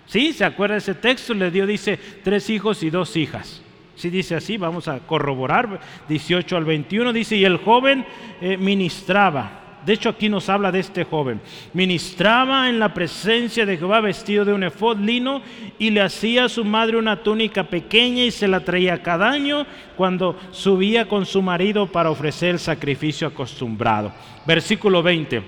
¿Sí? 0.05 0.33
¿Se 0.33 0.43
acuerda 0.43 0.75
ese 0.75 0.95
texto? 0.95 1.33
Le 1.33 1.49
dio, 1.49 1.65
dice, 1.65 1.97
tres 2.23 2.49
hijos 2.49 2.83
y 2.83 2.89
dos 2.89 3.15
hijas. 3.15 3.61
Si 3.95 4.09
dice 4.09 4.35
así, 4.35 4.57
vamos 4.57 4.87
a 4.87 4.99
corroborar. 4.99 5.79
18 6.09 6.57
al 6.57 6.65
21 6.65 7.13
dice, 7.13 7.37
y 7.37 7.45
el 7.45 7.57
joven 7.57 8.05
eh, 8.41 8.57
ministraba 8.57 9.58
de 9.85 9.93
hecho, 9.93 10.09
aquí 10.09 10.27
nos 10.27 10.49
habla 10.49 10.71
de 10.71 10.79
este 10.79 11.05
joven. 11.05 11.39
Ministraba 11.73 12.69
en 12.69 12.79
la 12.79 12.93
presencia 12.93 13.65
de 13.65 13.77
Jehová 13.77 14.01
vestido 14.01 14.43
de 14.43 14.53
un 14.53 14.63
efod 14.63 14.97
lino 14.99 15.41
y 15.77 15.89
le 15.89 16.01
hacía 16.01 16.45
a 16.45 16.49
su 16.49 16.65
madre 16.65 16.97
una 16.97 17.23
túnica 17.23 17.63
pequeña 17.63 18.23
y 18.23 18.31
se 18.31 18.47
la 18.47 18.59
traía 18.59 19.01
cada 19.01 19.29
año 19.29 19.65
cuando 19.95 20.37
subía 20.51 21.07
con 21.07 21.25
su 21.25 21.41
marido 21.41 21.87
para 21.87 22.09
ofrecer 22.09 22.51
el 22.51 22.59
sacrificio 22.59 23.27
acostumbrado. 23.27 24.11
Versículo 24.45 25.01
20. 25.01 25.41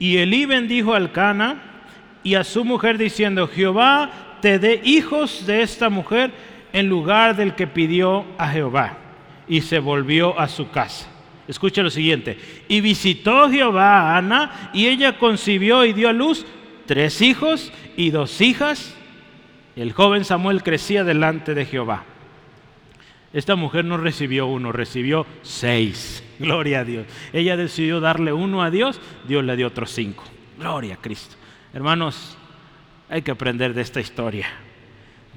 Y 0.00 0.16
Elí 0.16 0.46
bendijo 0.46 0.94
al 0.94 1.12
Cana 1.12 1.86
y 2.24 2.34
a 2.34 2.42
su 2.42 2.64
mujer 2.64 2.98
diciendo: 2.98 3.46
Jehová 3.46 4.38
te 4.40 4.58
dé 4.58 4.80
hijos 4.82 5.46
de 5.46 5.62
esta 5.62 5.88
mujer 5.88 6.32
en 6.72 6.88
lugar 6.88 7.36
del 7.36 7.54
que 7.54 7.68
pidió 7.68 8.24
a 8.36 8.48
Jehová. 8.48 8.98
Y 9.46 9.60
se 9.60 9.78
volvió 9.78 10.38
a 10.38 10.48
su 10.48 10.70
casa. 10.70 11.11
Escucha 11.48 11.82
lo 11.82 11.90
siguiente. 11.90 12.38
Y 12.68 12.80
visitó 12.80 13.50
Jehová 13.50 14.00
a 14.00 14.18
Ana 14.18 14.70
y 14.72 14.86
ella 14.86 15.18
concibió 15.18 15.84
y 15.84 15.92
dio 15.92 16.08
a 16.08 16.12
luz 16.12 16.46
tres 16.86 17.20
hijos 17.20 17.72
y 17.96 18.10
dos 18.10 18.40
hijas. 18.40 18.94
El 19.76 19.92
joven 19.92 20.24
Samuel 20.24 20.62
crecía 20.62 21.04
delante 21.04 21.54
de 21.54 21.64
Jehová. 21.64 22.04
Esta 23.32 23.56
mujer 23.56 23.84
no 23.84 23.96
recibió 23.96 24.46
uno, 24.46 24.72
recibió 24.72 25.26
seis. 25.42 26.22
Gloria 26.38 26.80
a 26.80 26.84
Dios. 26.84 27.06
Ella 27.32 27.56
decidió 27.56 28.00
darle 28.00 28.32
uno 28.32 28.62
a 28.62 28.70
Dios, 28.70 29.00
Dios 29.26 29.44
le 29.44 29.56
dio 29.56 29.68
otros 29.68 29.90
cinco. 29.90 30.24
Gloria 30.58 30.94
a 30.94 30.98
Cristo. 30.98 31.36
Hermanos, 31.72 32.36
hay 33.08 33.22
que 33.22 33.30
aprender 33.30 33.72
de 33.74 33.80
esta 33.80 34.00
historia. 34.00 34.46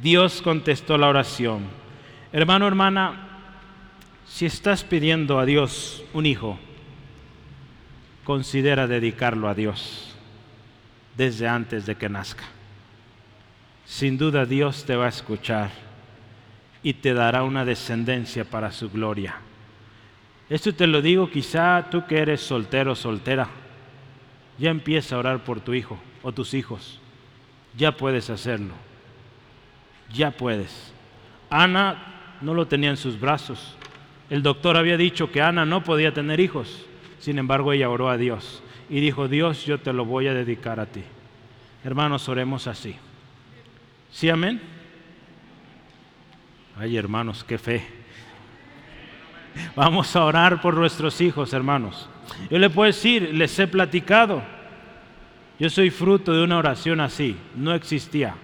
Dios 0.01 0.41
contestó 0.41 0.97
la 0.97 1.07
oración. 1.07 1.63
Hermano, 2.33 2.67
hermana, 2.67 3.24
si 4.35 4.45
estás 4.45 4.83
pidiendo 4.83 5.39
a 5.39 5.45
Dios 5.45 6.03
un 6.13 6.25
hijo, 6.25 6.59
considera 8.25 8.85
dedicarlo 8.85 9.47
a 9.47 9.53
Dios 9.53 10.13
desde 11.15 11.47
antes 11.47 11.85
de 11.85 11.95
que 11.95 12.09
nazca. 12.09 12.43
Sin 13.85 14.17
duda 14.17 14.45
Dios 14.45 14.83
te 14.83 14.97
va 14.97 15.05
a 15.05 15.07
escuchar 15.07 15.69
y 16.83 16.95
te 16.95 17.13
dará 17.13 17.43
una 17.43 17.63
descendencia 17.63 18.43
para 18.43 18.73
su 18.73 18.89
gloria. 18.89 19.37
Esto 20.49 20.75
te 20.75 20.85
lo 20.85 21.01
digo 21.01 21.31
quizá 21.31 21.89
tú 21.89 22.05
que 22.05 22.17
eres 22.17 22.41
soltero 22.41 22.91
o 22.91 22.95
soltera, 22.95 23.47
ya 24.57 24.69
empieza 24.69 25.15
a 25.15 25.19
orar 25.19 25.45
por 25.45 25.61
tu 25.61 25.73
hijo 25.73 25.97
o 26.23 26.33
tus 26.33 26.53
hijos. 26.53 26.99
Ya 27.77 27.95
puedes 27.95 28.29
hacerlo. 28.29 28.73
Ya 30.13 30.31
puedes. 30.31 30.91
Ana 31.49 32.39
no 32.41 32.53
lo 32.53 32.67
tenía 32.67 32.89
en 32.89 32.97
sus 32.97 33.17
brazos, 33.17 33.77
el 34.29 34.41
doctor 34.41 34.77
había 34.77 34.97
dicho 34.97 35.31
que 35.31 35.41
Ana 35.41 35.65
no 35.65 35.83
podía 35.83 36.13
tener 36.13 36.39
hijos. 36.39 36.85
Sin 37.19 37.37
embargo, 37.37 37.73
ella 37.73 37.89
oró 37.89 38.09
a 38.09 38.17
Dios 38.17 38.63
y 38.89 38.99
dijo, 38.99 39.27
Dios, 39.27 39.65
yo 39.65 39.79
te 39.79 39.93
lo 39.93 40.05
voy 40.05 40.27
a 40.27 40.33
dedicar 40.33 40.79
a 40.79 40.85
ti. 40.85 41.03
Hermanos, 41.83 42.27
oremos 42.29 42.67
así. 42.67 42.95
¿Sí, 44.11 44.29
amén? 44.29 44.61
Ay, 46.77 46.97
hermanos, 46.97 47.43
qué 47.43 47.57
fe. 47.57 47.85
Vamos 49.75 50.15
a 50.15 50.25
orar 50.25 50.61
por 50.61 50.75
nuestros 50.75 51.21
hijos, 51.21 51.53
hermanos. 51.53 52.09
Yo 52.49 52.57
le 52.57 52.69
puedo 52.69 52.87
decir, 52.87 53.33
les 53.33 53.57
he 53.59 53.67
platicado. 53.67 54.41
Yo 55.59 55.69
soy 55.69 55.89
fruto 55.89 56.33
de 56.33 56.43
una 56.43 56.57
oración 56.57 56.99
así. 56.99 57.37
No 57.55 57.73
existía. 57.73 58.35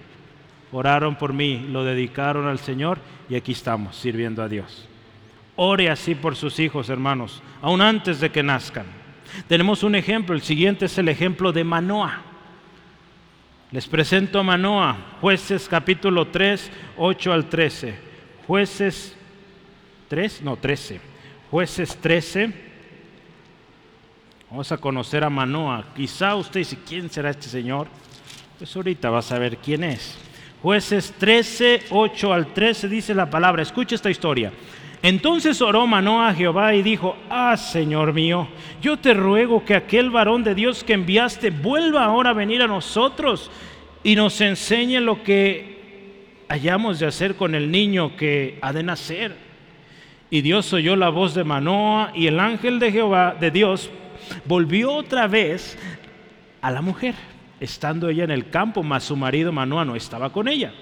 Oraron 0.70 1.16
por 1.16 1.32
mí, 1.32 1.66
lo 1.68 1.84
dedicaron 1.84 2.46
al 2.46 2.58
Señor 2.58 2.98
y 3.28 3.34
aquí 3.34 3.52
estamos 3.52 3.96
sirviendo 3.96 4.42
a 4.42 4.48
Dios. 4.48 4.88
Ore 5.56 5.90
así 5.90 6.14
por 6.14 6.34
sus 6.34 6.58
hijos, 6.58 6.88
hermanos, 6.88 7.42
aún 7.60 7.82
antes 7.82 8.20
de 8.20 8.30
que 8.30 8.42
nazcan. 8.42 8.86
Tenemos 9.48 9.82
un 9.82 9.94
ejemplo, 9.94 10.34
el 10.34 10.42
siguiente 10.42 10.86
es 10.86 10.96
el 10.98 11.08
ejemplo 11.08 11.52
de 11.52 11.64
Manoa. 11.64 12.22
Les 13.70 13.86
presento 13.86 14.38
a 14.38 14.42
Manoa, 14.42 14.96
jueces 15.20 15.68
capítulo 15.68 16.28
3, 16.28 16.70
8 16.96 17.32
al 17.32 17.48
13. 17.48 17.94
Jueces 18.46 19.16
3, 20.08 20.42
no 20.42 20.56
13. 20.56 21.00
Jueces 21.50 21.96
13. 21.96 22.52
Vamos 24.50 24.70
a 24.72 24.76
conocer 24.76 25.24
a 25.24 25.30
Manoa. 25.30 25.86
Quizá 25.96 26.34
usted 26.34 26.60
dice, 26.60 26.78
¿quién 26.86 27.08
será 27.08 27.30
este 27.30 27.48
señor? 27.48 27.88
Pues 28.58 28.76
ahorita 28.76 29.08
vas 29.08 29.32
a 29.32 29.38
ver 29.38 29.56
quién 29.56 29.84
es. 29.84 30.18
Jueces 30.62 31.14
13, 31.18 31.84
8 31.90 32.32
al 32.32 32.52
13 32.52 32.88
dice 32.88 33.14
la 33.14 33.30
palabra. 33.30 33.62
Escucha 33.62 33.94
esta 33.94 34.10
historia. 34.10 34.52
Entonces 35.02 35.60
oró 35.60 35.84
Manoa 35.88 36.28
a 36.28 36.34
Jehová 36.34 36.74
y 36.76 36.82
dijo, 36.82 37.16
ah, 37.28 37.56
Señor 37.56 38.12
mío, 38.12 38.46
yo 38.80 38.96
te 38.96 39.14
ruego 39.14 39.64
que 39.64 39.74
aquel 39.74 40.10
varón 40.10 40.44
de 40.44 40.54
Dios 40.54 40.84
que 40.84 40.92
enviaste 40.92 41.50
vuelva 41.50 42.04
ahora 42.04 42.30
a 42.30 42.34
venir 42.34 42.62
a 42.62 42.68
nosotros 42.68 43.50
y 44.04 44.14
nos 44.14 44.40
enseñe 44.40 45.00
lo 45.00 45.24
que 45.24 46.44
hayamos 46.48 47.00
de 47.00 47.06
hacer 47.06 47.34
con 47.34 47.56
el 47.56 47.72
niño 47.72 48.16
que 48.16 48.58
ha 48.62 48.72
de 48.72 48.84
nacer. 48.84 49.36
Y 50.30 50.40
Dios 50.40 50.72
oyó 50.72 50.94
la 50.94 51.08
voz 51.08 51.34
de 51.34 51.42
Manoa 51.42 52.12
y 52.14 52.28
el 52.28 52.38
ángel 52.38 52.78
de 52.78 52.92
Jehová, 52.92 53.36
de 53.38 53.50
Dios, 53.50 53.90
volvió 54.44 54.92
otra 54.92 55.26
vez 55.26 55.76
a 56.60 56.70
la 56.70 56.80
mujer, 56.80 57.16
estando 57.58 58.08
ella 58.08 58.22
en 58.22 58.30
el 58.30 58.50
campo, 58.50 58.84
mas 58.84 59.02
su 59.02 59.16
marido 59.16 59.50
Manoa 59.50 59.84
no 59.84 59.96
estaba 59.96 60.30
con 60.30 60.46
ella. 60.46 60.72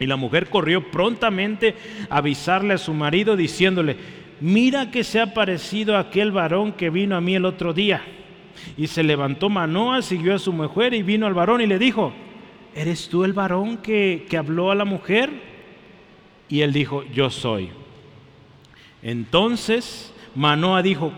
Y 0.00 0.06
la 0.06 0.16
mujer 0.16 0.48
corrió 0.48 0.90
prontamente 0.90 1.76
a 2.08 2.16
avisarle 2.16 2.72
a 2.72 2.78
su 2.78 2.94
marido 2.94 3.36
diciéndole, 3.36 3.96
mira 4.40 4.90
que 4.90 5.04
se 5.04 5.20
ha 5.20 5.34
parecido 5.34 5.94
a 5.94 6.00
aquel 6.00 6.32
varón 6.32 6.72
que 6.72 6.88
vino 6.88 7.16
a 7.16 7.20
mí 7.20 7.34
el 7.34 7.44
otro 7.44 7.74
día. 7.74 8.02
Y 8.78 8.86
se 8.86 9.02
levantó 9.02 9.50
Manoa, 9.50 10.00
siguió 10.00 10.34
a 10.34 10.38
su 10.38 10.54
mujer 10.54 10.94
y 10.94 11.02
vino 11.02 11.26
al 11.26 11.34
varón 11.34 11.60
y 11.60 11.66
le 11.66 11.78
dijo, 11.78 12.14
¿eres 12.74 13.10
tú 13.10 13.24
el 13.24 13.34
varón 13.34 13.76
que, 13.76 14.26
que 14.28 14.38
habló 14.38 14.70
a 14.70 14.74
la 14.74 14.86
mujer? 14.86 15.30
Y 16.48 16.62
él 16.62 16.72
dijo, 16.72 17.04
yo 17.12 17.28
soy. 17.28 17.68
Entonces 19.02 20.14
Manoa 20.34 20.80
dijo, 20.82 21.12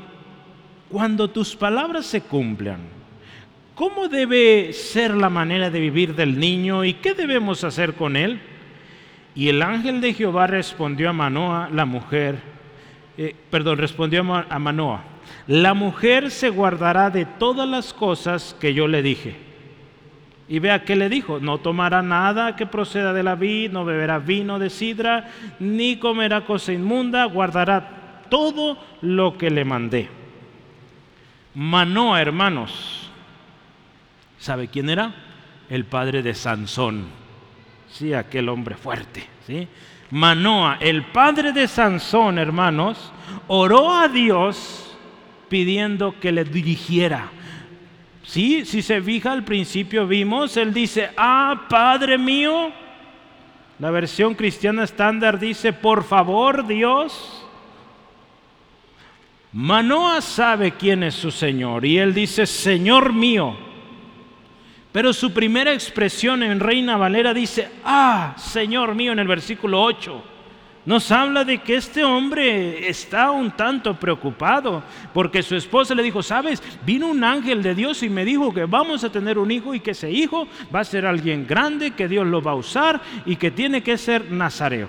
cuando 0.88 1.30
tus 1.30 1.54
palabras 1.54 2.04
se 2.04 2.22
cumplan, 2.22 2.80
¿cómo 3.76 4.08
debe 4.08 4.72
ser 4.72 5.14
la 5.14 5.30
manera 5.30 5.70
de 5.70 5.78
vivir 5.78 6.16
del 6.16 6.40
niño 6.40 6.84
y 6.84 6.94
qué 6.94 7.14
debemos 7.14 7.62
hacer 7.62 7.94
con 7.94 8.16
él? 8.16 8.40
Y 9.34 9.48
el 9.48 9.62
ángel 9.62 10.00
de 10.00 10.12
Jehová 10.12 10.46
respondió 10.46 11.10
a 11.10 11.12
Manoa, 11.12 11.68
la 11.72 11.86
mujer, 11.86 12.38
eh, 13.16 13.34
perdón, 13.50 13.78
respondió 13.78 14.20
a 14.20 14.58
Manoa, 14.58 15.04
la 15.46 15.72
mujer 15.74 16.30
se 16.30 16.50
guardará 16.50 17.08
de 17.10 17.24
todas 17.24 17.68
las 17.68 17.94
cosas 17.94 18.54
que 18.60 18.74
yo 18.74 18.86
le 18.86 19.02
dije. 19.02 19.36
Y 20.48 20.58
vea 20.58 20.84
qué 20.84 20.96
le 20.96 21.08
dijo, 21.08 21.40
no 21.40 21.58
tomará 21.58 22.02
nada 22.02 22.56
que 22.56 22.66
proceda 22.66 23.14
de 23.14 23.22
la 23.22 23.34
vid, 23.34 23.70
no 23.70 23.86
beberá 23.86 24.18
vino 24.18 24.58
de 24.58 24.68
sidra, 24.68 25.30
ni 25.58 25.96
comerá 25.96 26.44
cosa 26.44 26.72
inmunda, 26.72 27.24
guardará 27.24 28.24
todo 28.28 28.76
lo 29.00 29.38
que 29.38 29.50
le 29.50 29.64
mandé. 29.64 30.10
Manoa, 31.54 32.20
hermanos, 32.20 33.10
¿sabe 34.38 34.68
quién 34.68 34.90
era? 34.90 35.14
El 35.70 35.86
padre 35.86 36.22
de 36.22 36.34
Sansón 36.34 37.21
sí, 37.92 38.12
aquel 38.14 38.48
hombre 38.48 38.74
fuerte, 38.74 39.26
¿sí? 39.46 39.68
Manoa, 40.10 40.76
el 40.80 41.04
padre 41.06 41.52
de 41.52 41.66
Sansón, 41.68 42.38
hermanos, 42.38 43.12
oró 43.48 43.90
a 43.90 44.08
Dios 44.08 44.96
pidiendo 45.48 46.18
que 46.20 46.32
le 46.32 46.44
dirigiera. 46.44 47.30
Sí, 48.24 48.64
si 48.64 48.82
se 48.82 49.00
fija 49.00 49.32
al 49.32 49.44
principio 49.44 50.06
vimos, 50.06 50.56
él 50.56 50.72
dice, 50.72 51.10
ah, 51.16 51.66
Padre 51.68 52.18
mío. 52.18 52.72
La 53.78 53.90
versión 53.90 54.34
cristiana 54.34 54.84
estándar 54.84 55.38
dice, 55.38 55.72
por 55.72 56.04
favor, 56.04 56.66
Dios. 56.66 57.44
Manoa 59.52 60.20
sabe 60.20 60.72
quién 60.72 61.02
es 61.02 61.14
su 61.14 61.30
Señor 61.30 61.84
y 61.84 61.98
él 61.98 62.14
dice, 62.14 62.46
Señor 62.46 63.12
mío. 63.12 63.71
Pero 64.92 65.12
su 65.12 65.32
primera 65.32 65.72
expresión 65.72 66.42
en 66.42 66.60
Reina 66.60 66.96
Valera 66.96 67.32
dice, 67.32 67.70
ah, 67.84 68.34
Señor 68.36 68.94
mío, 68.94 69.12
en 69.12 69.18
el 69.18 69.26
versículo 69.26 69.82
8 69.82 70.32
nos 70.84 71.12
habla 71.12 71.44
de 71.44 71.58
que 71.58 71.76
este 71.76 72.02
hombre 72.02 72.88
está 72.88 73.30
un 73.30 73.52
tanto 73.52 73.94
preocupado 73.94 74.82
porque 75.14 75.42
su 75.42 75.54
esposa 75.54 75.94
le 75.94 76.02
dijo, 76.02 76.22
sabes, 76.22 76.60
vino 76.84 77.06
un 77.06 77.22
ángel 77.22 77.62
de 77.62 77.74
Dios 77.74 78.02
y 78.02 78.10
me 78.10 78.24
dijo 78.24 78.52
que 78.52 78.64
vamos 78.64 79.04
a 79.04 79.12
tener 79.12 79.38
un 79.38 79.50
hijo 79.52 79.74
y 79.74 79.80
que 79.80 79.92
ese 79.92 80.10
hijo 80.10 80.48
va 80.74 80.80
a 80.80 80.84
ser 80.84 81.06
alguien 81.06 81.46
grande, 81.46 81.92
que 81.92 82.08
Dios 82.08 82.26
lo 82.26 82.42
va 82.42 82.52
a 82.52 82.56
usar 82.56 83.00
y 83.24 83.36
que 83.36 83.52
tiene 83.52 83.82
que 83.82 83.96
ser 83.96 84.32
nazareo. 84.32 84.88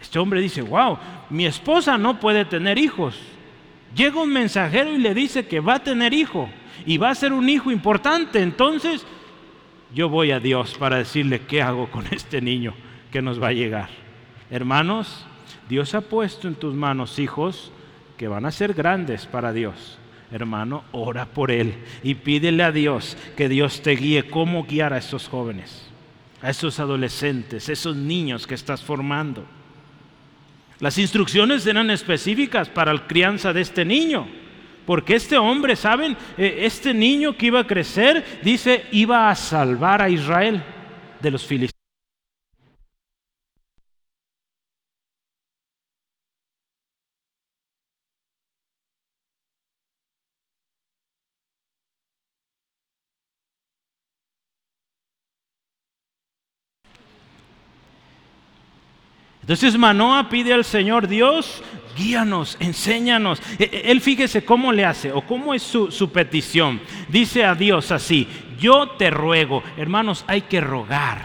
Este 0.00 0.18
hombre 0.18 0.40
dice, 0.40 0.62
wow, 0.62 0.98
mi 1.28 1.46
esposa 1.46 1.96
no 1.96 2.18
puede 2.18 2.44
tener 2.44 2.76
hijos. 2.78 3.16
Llega 3.94 4.20
un 4.20 4.32
mensajero 4.32 4.92
y 4.92 4.98
le 4.98 5.14
dice 5.14 5.46
que 5.46 5.60
va 5.60 5.74
a 5.74 5.84
tener 5.84 6.12
hijo 6.12 6.48
y 6.86 6.98
va 6.98 7.10
a 7.10 7.14
ser 7.14 7.32
un 7.32 7.48
hijo 7.48 7.70
importante. 7.70 8.40
Entonces, 8.40 9.04
yo 9.94 10.08
voy 10.08 10.30
a 10.30 10.40
Dios 10.40 10.76
para 10.78 10.98
decirle 10.98 11.40
qué 11.40 11.62
hago 11.62 11.90
con 11.90 12.06
este 12.10 12.40
niño 12.40 12.74
que 13.10 13.22
nos 13.22 13.42
va 13.42 13.48
a 13.48 13.52
llegar. 13.52 13.88
Hermanos, 14.50 15.24
Dios 15.68 15.94
ha 15.94 16.00
puesto 16.00 16.48
en 16.48 16.54
tus 16.54 16.74
manos 16.74 17.18
hijos 17.18 17.72
que 18.16 18.28
van 18.28 18.44
a 18.44 18.50
ser 18.50 18.74
grandes 18.74 19.26
para 19.26 19.52
Dios. 19.52 19.98
Hermano, 20.32 20.84
ora 20.92 21.26
por 21.26 21.50
él 21.50 21.74
y 22.02 22.14
pídele 22.14 22.62
a 22.62 22.70
Dios 22.70 23.16
que 23.36 23.48
Dios 23.48 23.82
te 23.82 23.96
guíe 23.96 24.28
cómo 24.28 24.64
guiar 24.64 24.92
a 24.92 24.98
esos 24.98 25.28
jóvenes, 25.28 25.88
a 26.40 26.50
esos 26.50 26.78
adolescentes, 26.78 27.68
esos 27.68 27.96
niños 27.96 28.46
que 28.46 28.54
estás 28.54 28.82
formando. 28.82 29.44
Las 30.78 30.98
instrucciones 30.98 31.66
eran 31.66 31.90
específicas 31.90 32.68
para 32.68 32.94
la 32.94 33.06
crianza 33.06 33.52
de 33.52 33.60
este 33.60 33.84
niño. 33.84 34.28
Porque 34.86 35.14
este 35.14 35.38
hombre, 35.38 35.76
¿saben? 35.76 36.16
E, 36.36 36.66
este 36.66 36.92
niño 36.94 37.36
que 37.36 37.46
iba 37.46 37.60
a 37.60 37.66
crecer, 37.66 38.24
dice, 38.42 38.86
iba 38.92 39.30
a 39.30 39.34
salvar 39.34 40.02
a 40.02 40.08
Israel 40.08 40.62
de 41.20 41.30
los 41.30 41.44
filisteos. 41.46 41.80
Entonces 59.50 59.76
Manoa 59.76 60.28
pide 60.28 60.52
al 60.52 60.64
Señor, 60.64 61.08
Dios, 61.08 61.60
guíanos, 61.96 62.56
enséñanos. 62.60 63.40
E, 63.58 63.64
e, 63.64 63.90
él 63.90 64.00
fíjese 64.00 64.44
cómo 64.44 64.72
le 64.72 64.84
hace 64.84 65.12
o 65.12 65.22
cómo 65.22 65.54
es 65.54 65.62
su, 65.62 65.90
su 65.90 66.10
petición. 66.10 66.80
Dice 67.08 67.44
a 67.44 67.54
Dios 67.54 67.90
así, 67.92 68.26
yo 68.58 68.90
te 68.90 69.10
ruego, 69.10 69.62
hermanos, 69.76 70.24
hay 70.26 70.42
que 70.42 70.60
rogar, 70.60 71.24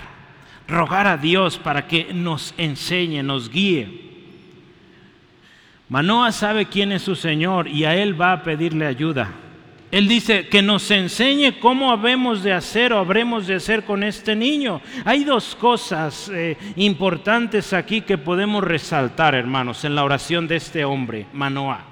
rogar 0.67 1.07
a 1.07 1.17
Dios 1.17 1.57
para 1.57 1.87
que 1.87 2.13
nos 2.13 2.53
enseñe, 2.57 3.23
nos 3.23 3.49
guíe. 3.49 4.05
Manoa 5.87 6.31
sabe 6.31 6.65
quién 6.65 6.91
es 6.91 7.03
su 7.03 7.15
Señor 7.15 7.67
y 7.67 7.85
a 7.85 7.95
él 7.95 8.19
va 8.19 8.31
a 8.31 8.43
pedirle 8.43 8.87
ayuda. 8.87 9.31
Él 9.91 10.07
dice 10.07 10.47
que 10.47 10.61
nos 10.61 10.89
enseñe 10.91 11.59
cómo 11.59 11.91
habemos 11.91 12.43
de 12.43 12.53
hacer 12.53 12.91
o 12.91 12.99
habremos 12.99 13.47
de 13.47 13.55
hacer 13.55 13.83
con 13.83 14.03
este 14.03 14.35
niño. 14.35 14.81
Hay 15.05 15.23
dos 15.23 15.55
cosas 15.55 16.29
eh, 16.33 16.57
importantes 16.75 17.71
aquí 17.71 18.01
que 18.01 18.17
podemos 18.17 18.63
resaltar, 18.63 19.35
hermanos, 19.35 19.85
en 19.85 19.95
la 19.95 20.03
oración 20.03 20.47
de 20.47 20.55
este 20.55 20.83
hombre, 20.83 21.27
Manoah. 21.33 21.85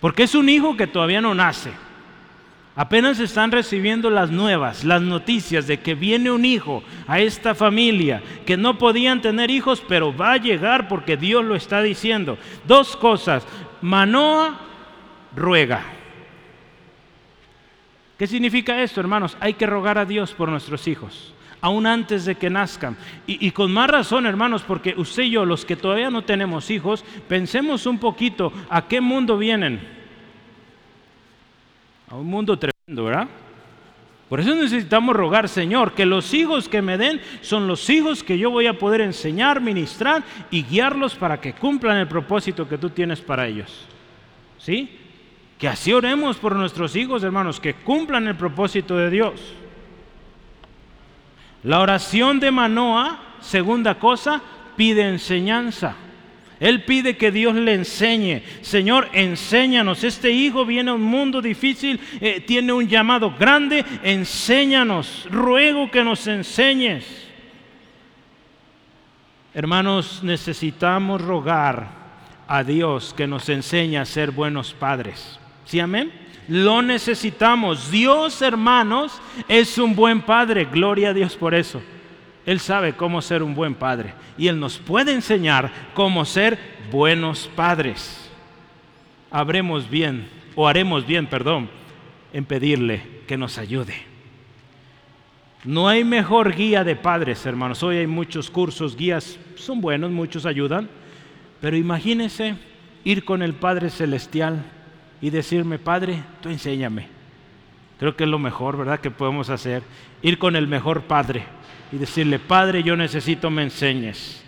Porque 0.00 0.24
es 0.24 0.34
un 0.34 0.48
hijo 0.48 0.76
que 0.76 0.86
todavía 0.86 1.20
no 1.20 1.34
nace. 1.34 1.70
Apenas 2.76 3.18
están 3.18 3.50
recibiendo 3.50 4.08
las 4.08 4.30
nuevas, 4.30 4.84
las 4.84 5.02
noticias 5.02 5.66
de 5.66 5.80
que 5.80 5.94
viene 5.94 6.30
un 6.30 6.44
hijo 6.44 6.82
a 7.06 7.18
esta 7.18 7.54
familia, 7.54 8.22
que 8.46 8.56
no 8.56 8.78
podían 8.78 9.20
tener 9.20 9.50
hijos, 9.50 9.82
pero 9.86 10.16
va 10.16 10.32
a 10.32 10.38
llegar 10.38 10.88
porque 10.88 11.16
Dios 11.16 11.44
lo 11.44 11.56
está 11.56 11.82
diciendo. 11.82 12.38
Dos 12.66 12.96
cosas. 12.96 13.46
Manoah 13.82 14.60
ruega. 15.34 15.82
¿Qué 18.20 18.26
significa 18.26 18.82
esto, 18.82 19.00
hermanos? 19.00 19.34
Hay 19.40 19.54
que 19.54 19.64
rogar 19.64 19.96
a 19.96 20.04
Dios 20.04 20.34
por 20.34 20.50
nuestros 20.50 20.86
hijos, 20.86 21.32
aún 21.62 21.86
antes 21.86 22.26
de 22.26 22.34
que 22.34 22.50
nazcan. 22.50 22.94
Y, 23.26 23.50
con 23.52 23.72
más 23.72 23.88
razón, 23.88 24.26
hermanos, 24.26 24.62
porque 24.62 24.92
usted 24.94 25.22
y 25.22 25.30
yo, 25.30 25.46
los 25.46 25.64
que 25.64 25.74
todavía 25.74 26.10
no 26.10 26.20
tenemos 26.20 26.70
hijos, 26.70 27.02
pensemos 27.26 27.86
un 27.86 27.96
poquito 27.96 28.52
a 28.68 28.86
qué 28.86 29.00
mundo 29.00 29.38
vienen. 29.38 29.80
A 32.10 32.16
un 32.16 32.26
mundo 32.26 32.58
tremendo, 32.58 33.04
¿verdad? 33.04 33.26
Por 34.28 34.40
eso 34.40 34.54
necesitamos 34.54 35.16
rogar, 35.16 35.48
Señor, 35.48 35.94
que 35.94 36.04
los 36.04 36.34
hijos 36.34 36.68
que 36.68 36.82
me 36.82 36.98
den 36.98 37.22
son 37.40 37.66
los 37.66 37.88
hijos 37.88 38.22
que 38.22 38.36
yo 38.36 38.50
voy 38.50 38.66
a 38.66 38.78
poder 38.78 39.00
enseñar, 39.00 39.62
ministrar 39.62 40.22
y 40.50 40.62
guiarlos 40.62 41.14
para 41.14 41.40
que 41.40 41.54
cumplan 41.54 41.96
el 41.96 42.06
propósito 42.06 42.68
que 42.68 42.76
tú 42.76 42.90
tienes 42.90 43.22
para 43.22 43.46
ellos. 43.46 43.86
¿Sí? 44.58 44.99
Que 45.60 45.68
así 45.68 45.92
oremos 45.92 46.38
por 46.38 46.56
nuestros 46.56 46.96
hijos, 46.96 47.22
hermanos, 47.22 47.60
que 47.60 47.74
cumplan 47.74 48.26
el 48.26 48.34
propósito 48.34 48.96
de 48.96 49.10
Dios. 49.10 49.34
La 51.62 51.80
oración 51.80 52.40
de 52.40 52.50
Manoa, 52.50 53.20
segunda 53.40 53.98
cosa, 53.98 54.40
pide 54.74 55.06
enseñanza. 55.06 55.96
Él 56.60 56.84
pide 56.84 57.18
que 57.18 57.30
Dios 57.30 57.54
le 57.54 57.74
enseñe. 57.74 58.42
Señor, 58.62 59.10
enséñanos. 59.12 60.02
Este 60.02 60.30
hijo 60.30 60.64
viene 60.64 60.92
a 60.92 60.94
un 60.94 61.02
mundo 61.02 61.42
difícil, 61.42 62.00
eh, 62.22 62.40
tiene 62.40 62.72
un 62.72 62.88
llamado 62.88 63.34
grande. 63.38 63.84
Enséñanos. 64.02 65.28
Ruego 65.30 65.90
que 65.90 66.02
nos 66.02 66.26
enseñes. 66.26 67.28
Hermanos, 69.52 70.20
necesitamos 70.22 71.20
rogar 71.20 71.88
a 72.48 72.64
Dios 72.64 73.12
que 73.14 73.26
nos 73.26 73.48
enseñe 73.50 73.98
a 73.98 74.06
ser 74.06 74.30
buenos 74.30 74.72
padres. 74.72 75.39
¿Sí, 75.64 75.80
amén? 75.80 76.12
Lo 76.48 76.82
necesitamos. 76.82 77.90
Dios, 77.90 78.42
hermanos, 78.42 79.20
es 79.48 79.78
un 79.78 79.94
buen 79.94 80.20
padre. 80.22 80.64
Gloria 80.64 81.10
a 81.10 81.14
Dios 81.14 81.36
por 81.36 81.54
eso. 81.54 81.80
Él 82.44 82.58
sabe 82.58 82.94
cómo 82.94 83.22
ser 83.22 83.42
un 83.42 83.54
buen 83.54 83.74
padre. 83.74 84.14
Y 84.36 84.48
Él 84.48 84.58
nos 84.58 84.78
puede 84.78 85.12
enseñar 85.12 85.70
cómo 85.94 86.24
ser 86.24 86.58
buenos 86.90 87.48
padres. 87.54 88.30
Habremos 89.30 89.88
bien, 89.88 90.28
o 90.56 90.66
haremos 90.66 91.06
bien, 91.06 91.26
perdón, 91.26 91.70
en 92.32 92.44
pedirle 92.44 93.02
que 93.28 93.36
nos 93.36 93.58
ayude. 93.58 93.94
No 95.62 95.88
hay 95.88 96.04
mejor 96.04 96.54
guía 96.54 96.82
de 96.82 96.96
padres, 96.96 97.44
hermanos. 97.46 97.82
Hoy 97.82 97.98
hay 97.98 98.06
muchos 98.06 98.50
cursos, 98.50 98.96
guías, 98.96 99.38
son 99.56 99.80
buenos, 99.80 100.10
muchos 100.10 100.46
ayudan. 100.46 100.88
Pero 101.60 101.76
imagínense 101.76 102.56
ir 103.04 103.24
con 103.24 103.42
el 103.42 103.54
Padre 103.54 103.90
Celestial 103.90 104.64
y 105.20 105.30
decirme, 105.30 105.78
Padre, 105.78 106.22
tú 106.40 106.48
enséñame. 106.48 107.08
Creo 107.98 108.16
que 108.16 108.24
es 108.24 108.30
lo 108.30 108.38
mejor, 108.38 108.76
¿verdad?, 108.76 109.00
que 109.00 109.10
podemos 109.10 109.50
hacer. 109.50 109.82
Ir 110.22 110.38
con 110.38 110.56
el 110.56 110.66
mejor 110.66 111.02
Padre 111.02 111.44
y 111.92 111.96
decirle, 111.96 112.38
Padre, 112.38 112.82
yo 112.82 112.96
necesito 112.96 113.50
me 113.50 113.62
enseñes. 113.62 114.42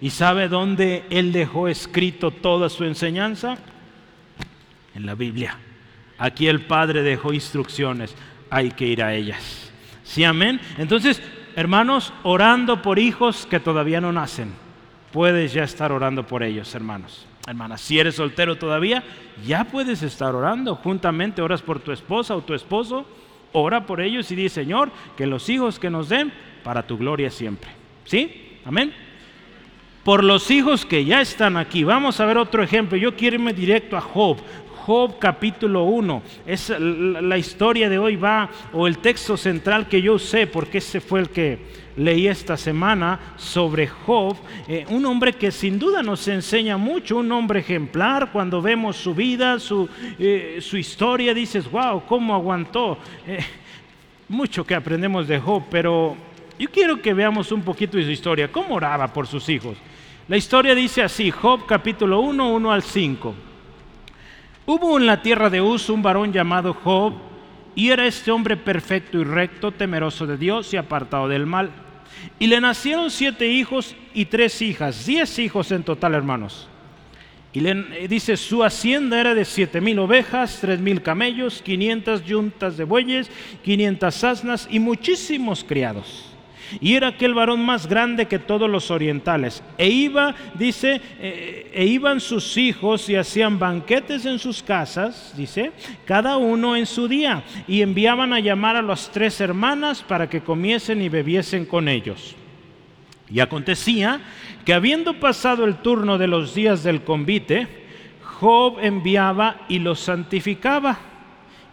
¿Y 0.00 0.10
sabe 0.10 0.48
dónde 0.48 1.04
Él 1.10 1.32
dejó 1.32 1.68
escrito 1.68 2.30
toda 2.30 2.68
su 2.68 2.84
enseñanza? 2.84 3.56
En 4.94 5.06
la 5.06 5.14
Biblia. 5.14 5.56
Aquí 6.18 6.48
el 6.48 6.66
Padre 6.66 7.02
dejó 7.02 7.32
instrucciones, 7.32 8.14
hay 8.50 8.72
que 8.72 8.86
ir 8.86 9.02
a 9.02 9.14
ellas. 9.14 9.70
¿Sí, 10.04 10.24
amén? 10.24 10.60
Entonces, 10.76 11.22
hermanos, 11.56 12.12
orando 12.22 12.82
por 12.82 12.98
hijos 12.98 13.46
que 13.46 13.60
todavía 13.60 14.00
no 14.00 14.12
nacen, 14.12 14.52
puedes 15.12 15.52
ya 15.52 15.64
estar 15.64 15.92
orando 15.92 16.26
por 16.26 16.42
ellos, 16.42 16.74
hermanos. 16.74 17.26
Hermana, 17.46 17.76
si 17.76 17.98
eres 17.98 18.14
soltero 18.14 18.56
todavía, 18.56 19.02
ya 19.44 19.64
puedes 19.64 20.02
estar 20.02 20.34
orando. 20.34 20.76
Juntamente 20.76 21.42
oras 21.42 21.60
por 21.62 21.80
tu 21.80 21.90
esposa 21.90 22.36
o 22.36 22.42
tu 22.42 22.54
esposo, 22.54 23.04
ora 23.52 23.84
por 23.84 24.00
ellos 24.00 24.30
y 24.30 24.36
di, 24.36 24.48
Señor, 24.48 24.90
que 25.16 25.26
los 25.26 25.48
hijos 25.48 25.78
que 25.78 25.90
nos 25.90 26.08
den, 26.08 26.32
para 26.62 26.86
tu 26.86 26.96
gloria 26.96 27.30
siempre. 27.30 27.70
¿Sí? 28.04 28.58
Amén. 28.64 28.94
Por 30.04 30.24
los 30.24 30.50
hijos 30.50 30.84
que 30.84 31.04
ya 31.04 31.20
están 31.20 31.56
aquí, 31.56 31.84
vamos 31.84 32.20
a 32.20 32.26
ver 32.26 32.38
otro 32.38 32.62
ejemplo. 32.62 32.96
Yo 32.96 33.16
quiero 33.16 33.36
irme 33.36 33.52
directo 33.52 33.96
a 33.96 34.00
Job. 34.00 34.38
Job 34.84 35.20
capítulo 35.20 35.84
1. 35.84 36.22
Es 36.44 36.70
la 36.70 37.38
historia 37.38 37.88
de 37.88 37.98
hoy 37.98 38.16
va, 38.16 38.50
o 38.72 38.88
el 38.88 38.98
texto 38.98 39.36
central 39.36 39.86
que 39.86 40.02
yo 40.02 40.14
usé, 40.14 40.48
porque 40.48 40.78
ese 40.78 41.00
fue 41.00 41.20
el 41.20 41.28
que 41.30 41.58
leí 41.96 42.26
esta 42.26 42.56
semana 42.56 43.20
sobre 43.36 43.86
Job, 43.86 44.36
eh, 44.66 44.84
un 44.88 45.06
hombre 45.06 45.34
que 45.34 45.52
sin 45.52 45.78
duda 45.78 46.02
nos 46.02 46.26
enseña 46.26 46.76
mucho, 46.78 47.18
un 47.18 47.30
hombre 47.30 47.60
ejemplar, 47.60 48.32
cuando 48.32 48.60
vemos 48.60 48.96
su 48.96 49.14
vida, 49.14 49.60
su, 49.60 49.88
eh, 50.18 50.58
su 50.60 50.76
historia, 50.76 51.32
dices, 51.32 51.70
wow, 51.70 52.02
¿cómo 52.04 52.34
aguantó? 52.34 52.98
Eh, 53.26 53.38
mucho 54.28 54.64
que 54.64 54.74
aprendemos 54.74 55.28
de 55.28 55.38
Job, 55.38 55.62
pero 55.70 56.16
yo 56.58 56.68
quiero 56.70 57.00
que 57.00 57.14
veamos 57.14 57.52
un 57.52 57.62
poquito 57.62 57.98
de 57.98 58.04
su 58.04 58.10
historia, 58.10 58.50
cómo 58.50 58.74
oraba 58.74 59.06
por 59.06 59.28
sus 59.28 59.48
hijos. 59.48 59.76
La 60.26 60.36
historia 60.36 60.74
dice 60.74 61.02
así, 61.02 61.30
Job 61.30 61.66
capítulo 61.66 62.20
1, 62.20 62.52
1 62.52 62.72
al 62.72 62.82
5. 62.82 63.51
Hubo 64.64 64.96
en 64.98 65.06
la 65.06 65.22
tierra 65.22 65.50
de 65.50 65.60
Uz 65.60 65.88
un 65.88 66.02
varón 66.02 66.32
llamado 66.32 66.72
Job, 66.72 67.14
y 67.74 67.88
era 67.90 68.06
este 68.06 68.30
hombre 68.30 68.56
perfecto 68.56 69.18
y 69.18 69.24
recto, 69.24 69.72
temeroso 69.72 70.26
de 70.26 70.36
Dios 70.36 70.72
y 70.72 70.76
apartado 70.76 71.26
del 71.26 71.46
mal. 71.46 71.70
Y 72.38 72.46
le 72.46 72.60
nacieron 72.60 73.10
siete 73.10 73.48
hijos 73.48 73.96
y 74.14 74.26
tres 74.26 74.62
hijas, 74.62 75.06
diez 75.06 75.38
hijos 75.38 75.72
en 75.72 75.82
total, 75.82 76.14
hermanos. 76.14 76.68
Y 77.52 77.60
le, 77.60 77.70
eh, 77.70 78.08
dice, 78.08 78.36
su 78.36 78.62
hacienda 78.62 79.20
era 79.20 79.34
de 79.34 79.44
siete 79.44 79.80
mil 79.80 79.98
ovejas, 79.98 80.58
tres 80.60 80.78
mil 80.78 81.02
camellos, 81.02 81.60
quinientas 81.62 82.24
yuntas 82.24 82.76
de 82.76 82.84
bueyes, 82.84 83.30
quinientas 83.64 84.22
asnas 84.22 84.68
y 84.70 84.78
muchísimos 84.78 85.64
criados. 85.64 86.31
Y 86.80 86.94
era 86.94 87.08
aquel 87.08 87.34
varón 87.34 87.64
más 87.64 87.86
grande 87.86 88.26
que 88.26 88.38
todos 88.38 88.68
los 88.68 88.90
orientales. 88.90 89.62
E 89.78 89.88
iba, 89.88 90.34
dice, 90.54 91.00
eh, 91.20 91.70
e 91.74 91.84
iban 91.86 92.20
sus 92.20 92.56
hijos 92.56 93.08
y 93.08 93.16
hacían 93.16 93.58
banquetes 93.58 94.26
en 94.26 94.38
sus 94.38 94.62
casas, 94.62 95.34
dice, 95.36 95.72
cada 96.04 96.36
uno 96.36 96.76
en 96.76 96.86
su 96.86 97.08
día. 97.08 97.42
Y 97.68 97.82
enviaban 97.82 98.32
a 98.32 98.40
llamar 98.40 98.76
a 98.76 98.82
las 98.82 99.10
tres 99.10 99.40
hermanas 99.40 100.02
para 100.02 100.28
que 100.28 100.40
comiesen 100.40 101.02
y 101.02 101.08
bebiesen 101.08 101.66
con 101.66 101.88
ellos. 101.88 102.36
Y 103.30 103.40
acontecía 103.40 104.20
que 104.64 104.74
habiendo 104.74 105.18
pasado 105.18 105.64
el 105.64 105.76
turno 105.76 106.18
de 106.18 106.26
los 106.26 106.54
días 106.54 106.82
del 106.82 107.02
convite, 107.02 107.66
Job 108.22 108.78
enviaba 108.80 109.62
y 109.68 109.78
los 109.78 110.00
santificaba. 110.00 111.11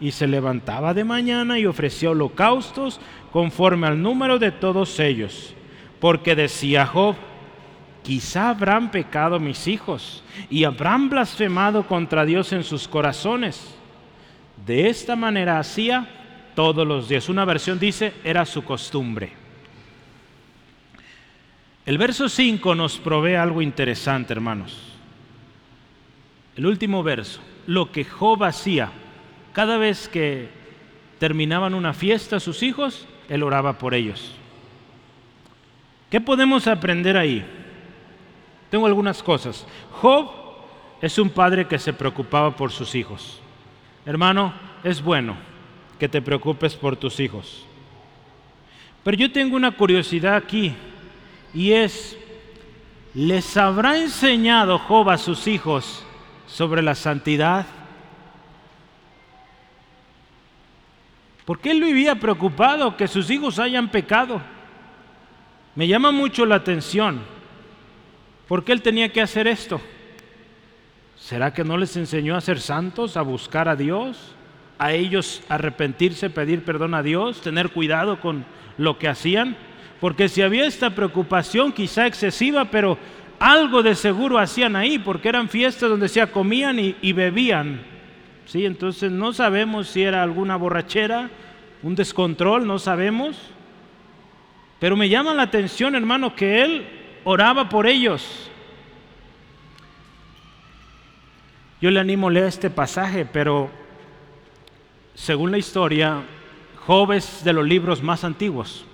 Y 0.00 0.12
se 0.12 0.26
levantaba 0.26 0.94
de 0.94 1.04
mañana 1.04 1.58
y 1.58 1.66
ofrecía 1.66 2.10
holocaustos 2.10 3.00
conforme 3.32 3.86
al 3.86 4.00
número 4.00 4.38
de 4.38 4.50
todos 4.50 4.98
ellos. 4.98 5.54
Porque 6.00 6.34
decía 6.34 6.86
Job, 6.86 7.16
quizá 8.02 8.48
habrán 8.48 8.90
pecado 8.90 9.38
mis 9.38 9.66
hijos 9.68 10.24
y 10.48 10.64
habrán 10.64 11.10
blasfemado 11.10 11.86
contra 11.86 12.24
Dios 12.24 12.52
en 12.52 12.64
sus 12.64 12.88
corazones. 12.88 13.76
De 14.66 14.88
esta 14.88 15.16
manera 15.16 15.58
hacía 15.58 16.08
todos 16.54 16.86
los 16.86 17.08
días. 17.08 17.28
Una 17.28 17.44
versión 17.44 17.78
dice, 17.78 18.14
era 18.24 18.44
su 18.46 18.64
costumbre. 18.64 19.32
El 21.86 21.98
verso 21.98 22.28
5 22.28 22.74
nos 22.74 22.98
provee 22.98 23.34
algo 23.34 23.62
interesante, 23.62 24.32
hermanos. 24.32 24.78
El 26.56 26.66
último 26.66 27.02
verso, 27.02 27.40
lo 27.66 27.90
que 27.90 28.04
Job 28.04 28.44
hacía 28.44 28.90
cada 29.52 29.78
vez 29.78 30.08
que 30.08 30.48
terminaban 31.18 31.74
una 31.74 31.92
fiesta 31.92 32.40
sus 32.40 32.62
hijos, 32.62 33.06
él 33.28 33.42
oraba 33.42 33.78
por 33.78 33.94
ellos. 33.94 34.32
¿Qué 36.10 36.20
podemos 36.20 36.66
aprender 36.66 37.16
ahí? 37.16 37.44
Tengo 38.70 38.86
algunas 38.86 39.22
cosas. 39.22 39.66
Job 39.92 40.30
es 41.00 41.18
un 41.18 41.30
padre 41.30 41.66
que 41.66 41.78
se 41.78 41.92
preocupaba 41.92 42.54
por 42.56 42.72
sus 42.72 42.94
hijos. 42.94 43.40
Hermano, 44.06 44.52
es 44.82 45.02
bueno 45.02 45.36
que 45.98 46.08
te 46.08 46.22
preocupes 46.22 46.74
por 46.74 46.96
tus 46.96 47.20
hijos. 47.20 47.64
Pero 49.04 49.16
yo 49.16 49.32
tengo 49.32 49.56
una 49.56 49.72
curiosidad 49.72 50.36
aquí 50.36 50.74
y 51.54 51.72
es, 51.72 52.16
¿les 53.14 53.56
habrá 53.56 53.98
enseñado 53.98 54.78
Job 54.78 55.10
a 55.10 55.18
sus 55.18 55.46
hijos 55.46 56.04
sobre 56.46 56.82
la 56.82 56.94
santidad? 56.94 57.66
Porque 61.50 61.72
él 61.72 61.82
vivía 61.82 62.14
preocupado 62.14 62.96
que 62.96 63.08
sus 63.08 63.28
hijos 63.28 63.58
hayan 63.58 63.88
pecado. 63.88 64.40
Me 65.74 65.88
llama 65.88 66.12
mucho 66.12 66.46
la 66.46 66.54
atención. 66.54 67.22
¿Por 68.46 68.62
qué 68.62 68.70
él 68.70 68.82
tenía 68.82 69.08
que 69.08 69.20
hacer 69.20 69.48
esto? 69.48 69.80
¿Será 71.16 71.52
que 71.52 71.64
no 71.64 71.76
les 71.76 71.96
enseñó 71.96 72.36
a 72.36 72.40
ser 72.40 72.60
santos, 72.60 73.16
a 73.16 73.22
buscar 73.22 73.68
a 73.68 73.74
Dios, 73.74 74.36
a 74.78 74.92
ellos 74.92 75.42
arrepentirse, 75.48 76.30
pedir 76.30 76.64
perdón 76.64 76.94
a 76.94 77.02
Dios, 77.02 77.40
tener 77.40 77.70
cuidado 77.70 78.20
con 78.20 78.44
lo 78.78 78.96
que 79.00 79.08
hacían? 79.08 79.56
Porque 80.00 80.28
si 80.28 80.42
había 80.42 80.66
esta 80.66 80.90
preocupación, 80.90 81.72
quizá 81.72 82.06
excesiva, 82.06 82.66
pero 82.66 82.96
algo 83.40 83.82
de 83.82 83.96
seguro 83.96 84.38
hacían 84.38 84.76
ahí, 84.76 85.00
porque 85.00 85.28
eran 85.28 85.48
fiestas 85.48 85.90
donde 85.90 86.08
se 86.08 86.24
comían 86.28 86.78
y, 86.78 87.12
bebían. 87.12 87.89
¿Sí? 88.50 88.66
Entonces 88.66 89.12
no 89.12 89.32
sabemos 89.32 89.86
si 89.86 90.02
era 90.02 90.24
alguna 90.24 90.56
borrachera, 90.56 91.30
un 91.84 91.94
descontrol, 91.94 92.66
no 92.66 92.80
sabemos. 92.80 93.36
Pero 94.80 94.96
me 94.96 95.08
llama 95.08 95.34
la 95.34 95.44
atención, 95.44 95.94
hermano, 95.94 96.34
que 96.34 96.60
él 96.60 96.84
oraba 97.22 97.68
por 97.68 97.86
ellos. 97.86 98.50
Yo 101.80 101.92
le 101.92 102.00
animo 102.00 102.26
a 102.26 102.32
leer 102.32 102.46
este 102.46 102.70
pasaje, 102.70 103.24
pero 103.24 103.70
según 105.14 105.52
la 105.52 105.58
historia, 105.58 106.20
Job 106.86 107.12
es 107.12 107.44
de 107.44 107.52
los 107.52 107.64
libros 107.64 108.02
más 108.02 108.24
antiguos. 108.24 108.84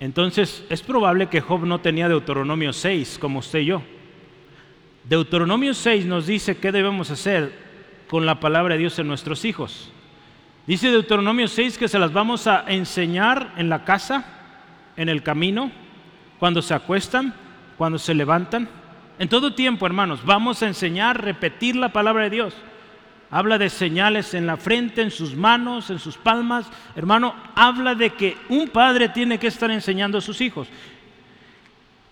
Entonces 0.00 0.64
es 0.68 0.82
probable 0.82 1.28
que 1.28 1.40
Job 1.40 1.64
no 1.64 1.80
tenía 1.80 2.08
Deuteronomio 2.08 2.72
6 2.72 3.18
como 3.20 3.38
usted 3.38 3.60
y 3.60 3.66
yo. 3.66 3.82
Deuteronomio 5.04 5.74
6 5.74 6.06
nos 6.06 6.26
dice 6.26 6.56
qué 6.56 6.72
debemos 6.72 7.08
hacer 7.08 7.70
con 8.12 8.26
la 8.26 8.40
palabra 8.40 8.74
de 8.74 8.80
Dios 8.80 8.98
en 8.98 9.08
nuestros 9.08 9.46
hijos. 9.46 9.90
Dice 10.66 10.90
Deuteronomio 10.90 11.48
6 11.48 11.78
que 11.78 11.88
se 11.88 11.98
las 11.98 12.12
vamos 12.12 12.46
a 12.46 12.62
enseñar 12.68 13.54
en 13.56 13.70
la 13.70 13.86
casa, 13.86 14.26
en 14.98 15.08
el 15.08 15.22
camino, 15.22 15.70
cuando 16.38 16.60
se 16.60 16.74
acuestan, 16.74 17.34
cuando 17.78 17.98
se 17.98 18.12
levantan. 18.12 18.68
En 19.18 19.30
todo 19.30 19.54
tiempo, 19.54 19.86
hermanos, 19.86 20.26
vamos 20.26 20.62
a 20.62 20.66
enseñar, 20.66 21.24
repetir 21.24 21.74
la 21.74 21.88
palabra 21.88 22.24
de 22.24 22.28
Dios. 22.28 22.54
Habla 23.30 23.56
de 23.56 23.70
señales 23.70 24.34
en 24.34 24.46
la 24.46 24.58
frente, 24.58 25.00
en 25.00 25.10
sus 25.10 25.34
manos, 25.34 25.88
en 25.88 25.98
sus 25.98 26.18
palmas. 26.18 26.70
Hermano, 26.94 27.34
habla 27.54 27.94
de 27.94 28.10
que 28.10 28.36
un 28.50 28.68
padre 28.68 29.08
tiene 29.08 29.38
que 29.38 29.46
estar 29.46 29.70
enseñando 29.70 30.18
a 30.18 30.20
sus 30.20 30.42
hijos. 30.42 30.68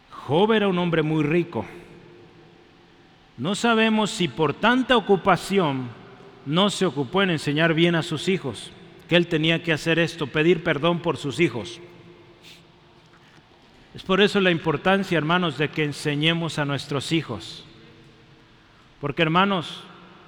Job 0.09 0.51
era 0.55 0.67
un 0.67 0.79
hombre 0.79 1.03
muy 1.03 1.25
rico. 1.25 1.67
No 3.40 3.55
sabemos 3.55 4.11
si 4.11 4.29
por 4.29 4.53
tanta 4.53 4.98
ocupación 4.98 5.88
no 6.44 6.68
se 6.68 6.85
ocupó 6.85 7.22
en 7.22 7.31
enseñar 7.31 7.72
bien 7.72 7.94
a 7.94 8.03
sus 8.03 8.29
hijos, 8.29 8.70
que 9.09 9.16
él 9.16 9.29
tenía 9.29 9.62
que 9.62 9.72
hacer 9.72 9.98
esto, 9.98 10.26
pedir 10.26 10.62
perdón 10.62 10.98
por 10.98 11.16
sus 11.16 11.40
hijos. 11.40 11.81
Es 13.94 14.03
por 14.03 14.20
eso 14.20 14.40
la 14.40 14.50
importancia, 14.50 15.16
hermanos, 15.16 15.57
de 15.57 15.70
que 15.70 15.85
enseñemos 15.85 16.59
a 16.59 16.66
nuestros 16.66 17.12
hijos. 17.12 17.64
Porque, 19.00 19.22
hermanos, 19.22 19.85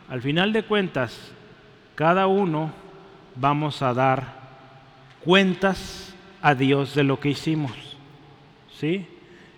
al 0.09 0.23
final 0.23 0.55
de 0.55 0.63
cuentas, 0.63 1.33
cada 1.95 2.27
uno 2.29 2.73
vamos 3.37 3.83
a 3.83 3.93
dar 3.93 4.41
cuentas 5.23 6.15
a 6.41 6.55
Dios 6.55 6.95
de 6.95 7.05
lo 7.05 7.21
que 7.21 7.29
hicimos. 7.29 7.73
¿Sí? 8.81 9.07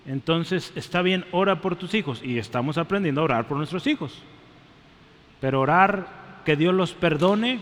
Entonces, 0.06 0.72
está 0.76 1.02
bien, 1.02 1.24
ora 1.32 1.60
por 1.60 1.76
tus 1.76 1.94
hijos 1.94 2.20
y 2.22 2.38
estamos 2.38 2.76
aprendiendo 2.76 3.20
a 3.20 3.24
orar 3.24 3.48
por 3.48 3.56
nuestros 3.56 3.86
hijos. 3.86 4.22
Pero 5.40 5.60
orar 5.60 6.42
que 6.44 6.56
Dios 6.56 6.74
los 6.74 6.92
perdone, 6.92 7.60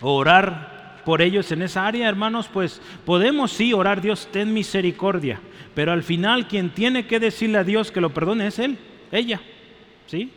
orar 0.00 1.02
por 1.04 1.20
ellos 1.20 1.52
en 1.52 1.62
esa 1.62 1.86
área, 1.86 2.08
hermanos, 2.08 2.48
pues 2.52 2.80
podemos 3.04 3.52
sí 3.52 3.74
orar, 3.74 4.00
Dios, 4.00 4.28
ten 4.32 4.54
misericordia. 4.54 5.40
Pero 5.74 5.92
al 5.92 6.02
final 6.02 6.48
quien 6.48 6.70
tiene 6.70 7.06
que 7.06 7.20
decirle 7.20 7.58
a 7.58 7.64
Dios 7.64 7.90
que 7.90 8.00
lo 8.00 8.10
perdone 8.10 8.46
es 8.46 8.58
Él, 8.58 8.78
ella. 9.12 9.40
¿Sí? 10.06 10.30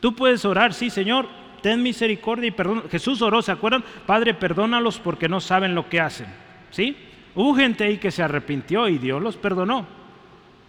Tú 0.00 0.14
puedes 0.14 0.44
orar, 0.44 0.72
sí, 0.72 0.88
Señor, 0.90 1.26
ten 1.62 1.82
misericordia 1.82 2.48
y 2.48 2.52
perdón. 2.52 2.84
Jesús 2.90 3.20
oró, 3.22 3.42
¿se 3.42 3.52
acuerdan? 3.52 3.84
Padre, 4.06 4.34
perdónalos 4.34 4.98
porque 4.98 5.28
no 5.28 5.40
saben 5.40 5.74
lo 5.74 5.88
que 5.88 6.00
hacen. 6.00 6.26
¿Sí? 6.70 6.96
Hubo 7.34 7.54
gente 7.54 7.84
ahí 7.84 7.98
que 7.98 8.10
se 8.10 8.22
arrepintió 8.22 8.88
y 8.88 8.98
Dios 8.98 9.22
los 9.22 9.36
perdonó. 9.36 10.03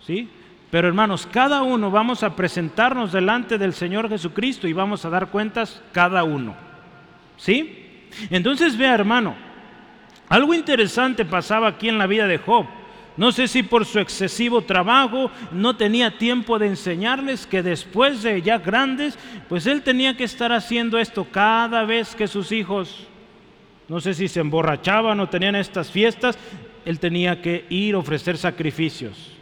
¿Sí? 0.06 0.30
Pero 0.72 0.88
hermanos, 0.88 1.28
cada 1.32 1.64
uno 1.64 1.90
vamos 1.90 2.24
a 2.24 2.36
presentarnos 2.36 3.12
delante 3.12 3.58
del 3.58 3.74
Señor 3.74 4.10
Jesucristo 4.10 4.68
y 4.68 4.74
vamos 4.74 5.06
a 5.06 5.10
dar 5.10 5.30
cuentas 5.30 5.82
cada 5.92 6.24
uno. 6.24 6.56
¿Sí? 7.38 8.08
Entonces 8.30 8.78
vea, 8.78 8.94
hermano, 8.94 9.36
algo 10.28 10.54
interesante 10.54 11.26
pasaba 11.26 11.68
aquí 11.68 11.90
en 11.90 11.98
la 11.98 12.08
vida 12.08 12.28
de 12.28 12.38
Job. 12.38 12.66
No 13.18 13.32
sé 13.32 13.48
si 13.48 13.64
por 13.64 13.86
su 13.86 14.00
excesivo 14.00 14.64
trabajo 14.64 15.32
no 15.52 15.78
tenía 15.78 16.18
tiempo 16.18 16.60
de 16.60 16.68
enseñarles 16.68 17.48
que 17.48 17.64
después 17.64 18.24
de 18.24 18.42
ya 18.42 18.58
grandes, 18.58 19.18
pues 19.48 19.68
él 19.68 19.82
tenía 19.84 20.18
que 20.18 20.26
estar 20.26 20.52
haciendo 20.52 21.00
esto 21.00 21.26
cada 21.32 21.86
vez 21.86 22.14
que 22.14 22.28
sus 22.28 22.52
hijos, 22.52 23.08
no 23.88 24.02
sé 24.02 24.14
si 24.14 24.28
se 24.28 24.42
emborrachaban 24.42 25.20
o 25.22 25.30
tenían 25.30 25.56
estas 25.56 25.90
fiestas, 25.90 26.38
él 26.84 27.00
tenía 27.00 27.42
que 27.42 27.66
ir 27.70 27.96
a 27.96 28.00
ofrecer 28.00 28.38
sacrificios. 28.38 29.35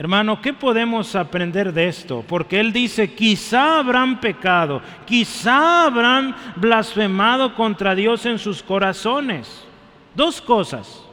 Hermano, 0.00 0.40
¿qué 0.40 0.52
podemos 0.52 1.16
aprender 1.16 1.72
de 1.72 1.88
esto? 1.88 2.24
Porque 2.26 2.60
Él 2.60 2.72
dice, 2.72 3.14
quizá 3.14 3.80
habrán 3.80 4.20
pecado, 4.20 4.80
quizá 5.04 5.86
habrán 5.86 6.36
blasfemado 6.54 7.56
contra 7.56 7.96
Dios 7.96 8.24
en 8.24 8.38
sus 8.38 8.62
corazones. 8.62 9.64
Dos 10.14 10.40
cosas. 10.40 11.04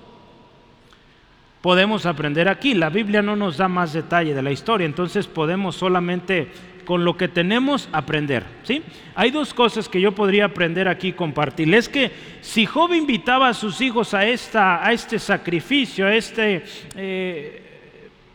podemos 1.61 2.05
aprender 2.05 2.47
aquí. 2.47 2.75
La 2.75 2.91
Biblia 2.91 3.23
no 3.23 3.35
nos 3.35 3.57
da 3.57 3.67
más 3.67 3.91
detalle 3.91 4.35
de 4.35 4.43
la 4.43 4.51
historia, 4.51 4.85
entonces 4.85 5.25
podemos 5.25 5.75
solamente 5.75 6.51
con 6.85 7.03
lo 7.03 7.17
que 7.17 7.27
tenemos 7.27 7.89
aprender. 7.91 8.43
¿sí? 8.61 8.83
Hay 9.15 9.31
dos 9.31 9.51
cosas 9.51 9.89
que 9.89 9.99
yo 9.99 10.11
podría 10.11 10.45
aprender 10.45 10.87
aquí 10.87 11.07
y 11.07 11.13
compartir. 11.13 11.73
Es 11.73 11.89
que 11.89 12.11
si 12.41 12.67
Job 12.67 12.93
invitaba 12.93 13.49
a 13.49 13.55
sus 13.55 13.81
hijos 13.81 14.13
a, 14.13 14.27
esta, 14.27 14.85
a 14.85 14.93
este 14.93 15.17
sacrificio, 15.17 16.05
a 16.05 16.13
este, 16.13 16.63
eh, 16.95 17.64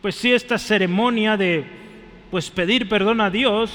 pues 0.01 0.15
sí, 0.15 0.33
esta 0.33 0.57
ceremonia 0.57 1.37
de 1.37 1.65
pues 2.31 2.49
pedir 2.49 2.89
perdón 2.89 3.21
a 3.21 3.29
Dios, 3.29 3.71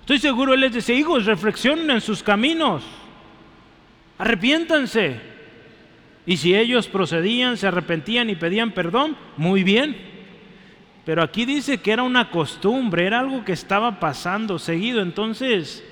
estoy 0.00 0.18
seguro 0.18 0.54
él 0.54 0.60
les 0.60 0.72
decía, 0.72 0.94
hijos, 0.94 1.24
reflexionen 1.24 1.90
en 1.90 2.00
sus 2.00 2.22
caminos, 2.22 2.84
arrepiéntanse. 4.18 5.32
Y 6.24 6.36
si 6.36 6.54
ellos 6.54 6.86
procedían, 6.86 7.56
se 7.56 7.66
arrepentían 7.66 8.30
y 8.30 8.36
pedían 8.36 8.72
perdón, 8.72 9.16
muy 9.36 9.64
bien. 9.64 9.96
Pero 11.04 11.22
aquí 11.22 11.44
dice 11.44 11.78
que 11.78 11.90
era 11.90 12.04
una 12.04 12.30
costumbre, 12.30 13.06
era 13.06 13.20
algo 13.20 13.44
que 13.44 13.52
estaba 13.52 13.98
pasando 13.98 14.58
seguido. 14.58 15.02
Entonces, 15.02 15.84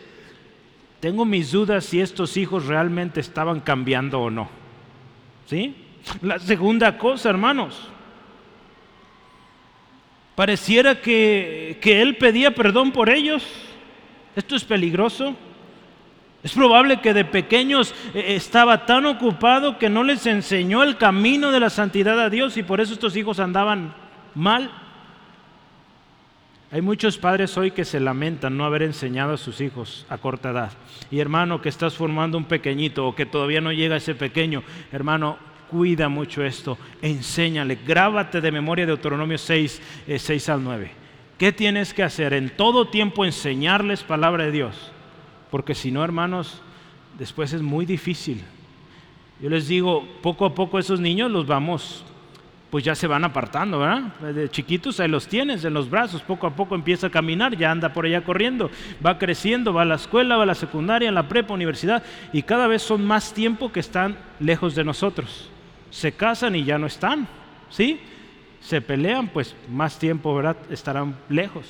tengo 1.00 1.24
mis 1.24 1.50
dudas 1.50 1.84
si 1.84 2.00
estos 2.00 2.36
hijos 2.36 2.66
realmente 2.66 3.18
estaban 3.20 3.60
cambiando 3.60 4.20
o 4.20 4.30
no. 4.30 4.48
¿Sí? 5.46 5.74
La 6.22 6.38
segunda 6.38 6.96
cosa, 6.96 7.30
hermanos. 7.30 7.88
Pareciera 10.40 11.02
que, 11.02 11.76
que 11.82 12.00
él 12.00 12.16
pedía 12.16 12.54
perdón 12.54 12.92
por 12.92 13.10
ellos. 13.10 13.46
Esto 14.34 14.56
es 14.56 14.64
peligroso. 14.64 15.36
Es 16.42 16.54
probable 16.54 17.02
que 17.02 17.12
de 17.12 17.26
pequeños 17.26 17.94
eh, 18.14 18.36
estaba 18.36 18.86
tan 18.86 19.04
ocupado 19.04 19.76
que 19.76 19.90
no 19.90 20.02
les 20.02 20.24
enseñó 20.24 20.82
el 20.82 20.96
camino 20.96 21.52
de 21.52 21.60
la 21.60 21.68
santidad 21.68 22.18
a 22.18 22.30
Dios 22.30 22.56
y 22.56 22.62
por 22.62 22.80
eso 22.80 22.94
estos 22.94 23.16
hijos 23.16 23.38
andaban 23.38 23.94
mal. 24.34 24.70
Hay 26.72 26.80
muchos 26.80 27.18
padres 27.18 27.58
hoy 27.58 27.72
que 27.72 27.84
se 27.84 28.00
lamentan 28.00 28.56
no 28.56 28.64
haber 28.64 28.80
enseñado 28.80 29.34
a 29.34 29.36
sus 29.36 29.60
hijos 29.60 30.06
a 30.08 30.16
corta 30.16 30.52
edad. 30.52 30.72
Y 31.10 31.18
hermano, 31.18 31.60
que 31.60 31.68
estás 31.68 31.92
formando 31.92 32.38
un 32.38 32.46
pequeñito 32.46 33.06
o 33.06 33.14
que 33.14 33.26
todavía 33.26 33.60
no 33.60 33.72
llega 33.72 33.96
ese 33.96 34.14
pequeño, 34.14 34.62
hermano, 34.90 35.49
cuida 35.70 36.08
mucho 36.08 36.44
esto, 36.44 36.76
enséñale, 37.00 37.78
grábate 37.86 38.40
de 38.40 38.50
memoria 38.50 38.84
de 38.84 38.92
Deuteronomio 38.92 39.38
6, 39.38 39.80
6 40.18 40.48
eh, 40.48 40.52
al 40.52 40.64
9. 40.64 40.90
¿Qué 41.38 41.52
tienes 41.52 41.94
que 41.94 42.02
hacer? 42.02 42.34
En 42.34 42.50
todo 42.50 42.88
tiempo 42.88 43.24
enseñarles 43.24 44.02
palabra 44.02 44.44
de 44.44 44.50
Dios. 44.50 44.92
Porque 45.50 45.74
si 45.74 45.90
no, 45.90 46.04
hermanos, 46.04 46.60
después 47.18 47.52
es 47.52 47.62
muy 47.62 47.86
difícil. 47.86 48.42
Yo 49.40 49.48
les 49.48 49.68
digo, 49.68 50.06
poco 50.22 50.44
a 50.44 50.54
poco 50.54 50.78
esos 50.78 51.00
niños 51.00 51.30
los 51.30 51.46
vamos 51.46 52.04
pues 52.70 52.84
ya 52.84 52.94
se 52.94 53.08
van 53.08 53.24
apartando, 53.24 53.80
¿verdad? 53.80 54.14
De 54.32 54.48
chiquitos 54.48 55.00
ahí 55.00 55.08
los 55.08 55.26
tienes 55.26 55.64
en 55.64 55.74
los 55.74 55.90
brazos, 55.90 56.22
poco 56.22 56.46
a 56.46 56.54
poco 56.54 56.76
empieza 56.76 57.08
a 57.08 57.10
caminar, 57.10 57.56
ya 57.56 57.70
anda 57.70 57.92
por 57.92 58.06
allá 58.06 58.22
corriendo, 58.22 58.70
va 59.04 59.18
creciendo, 59.18 59.72
va 59.72 59.82
a 59.82 59.84
la 59.84 59.96
escuela, 59.96 60.36
va 60.36 60.44
a 60.44 60.46
la 60.46 60.54
secundaria, 60.54 61.08
a 61.08 61.12
la 61.12 61.28
prepa, 61.28 61.52
universidad, 61.52 62.04
y 62.32 62.42
cada 62.42 62.68
vez 62.68 62.82
son 62.82 63.04
más 63.04 63.34
tiempo 63.34 63.72
que 63.72 63.80
están 63.80 64.16
lejos 64.38 64.76
de 64.76 64.84
nosotros. 64.84 65.50
Se 65.90 66.12
casan 66.12 66.56
y 66.56 66.64
ya 66.64 66.78
no 66.78 66.86
están, 66.86 67.28
¿sí? 67.68 68.00
Se 68.60 68.80
pelean, 68.80 69.28
pues 69.28 69.54
más 69.68 69.98
tiempo, 69.98 70.34
¿verdad? 70.34 70.56
Estarán 70.70 71.16
lejos. 71.28 71.66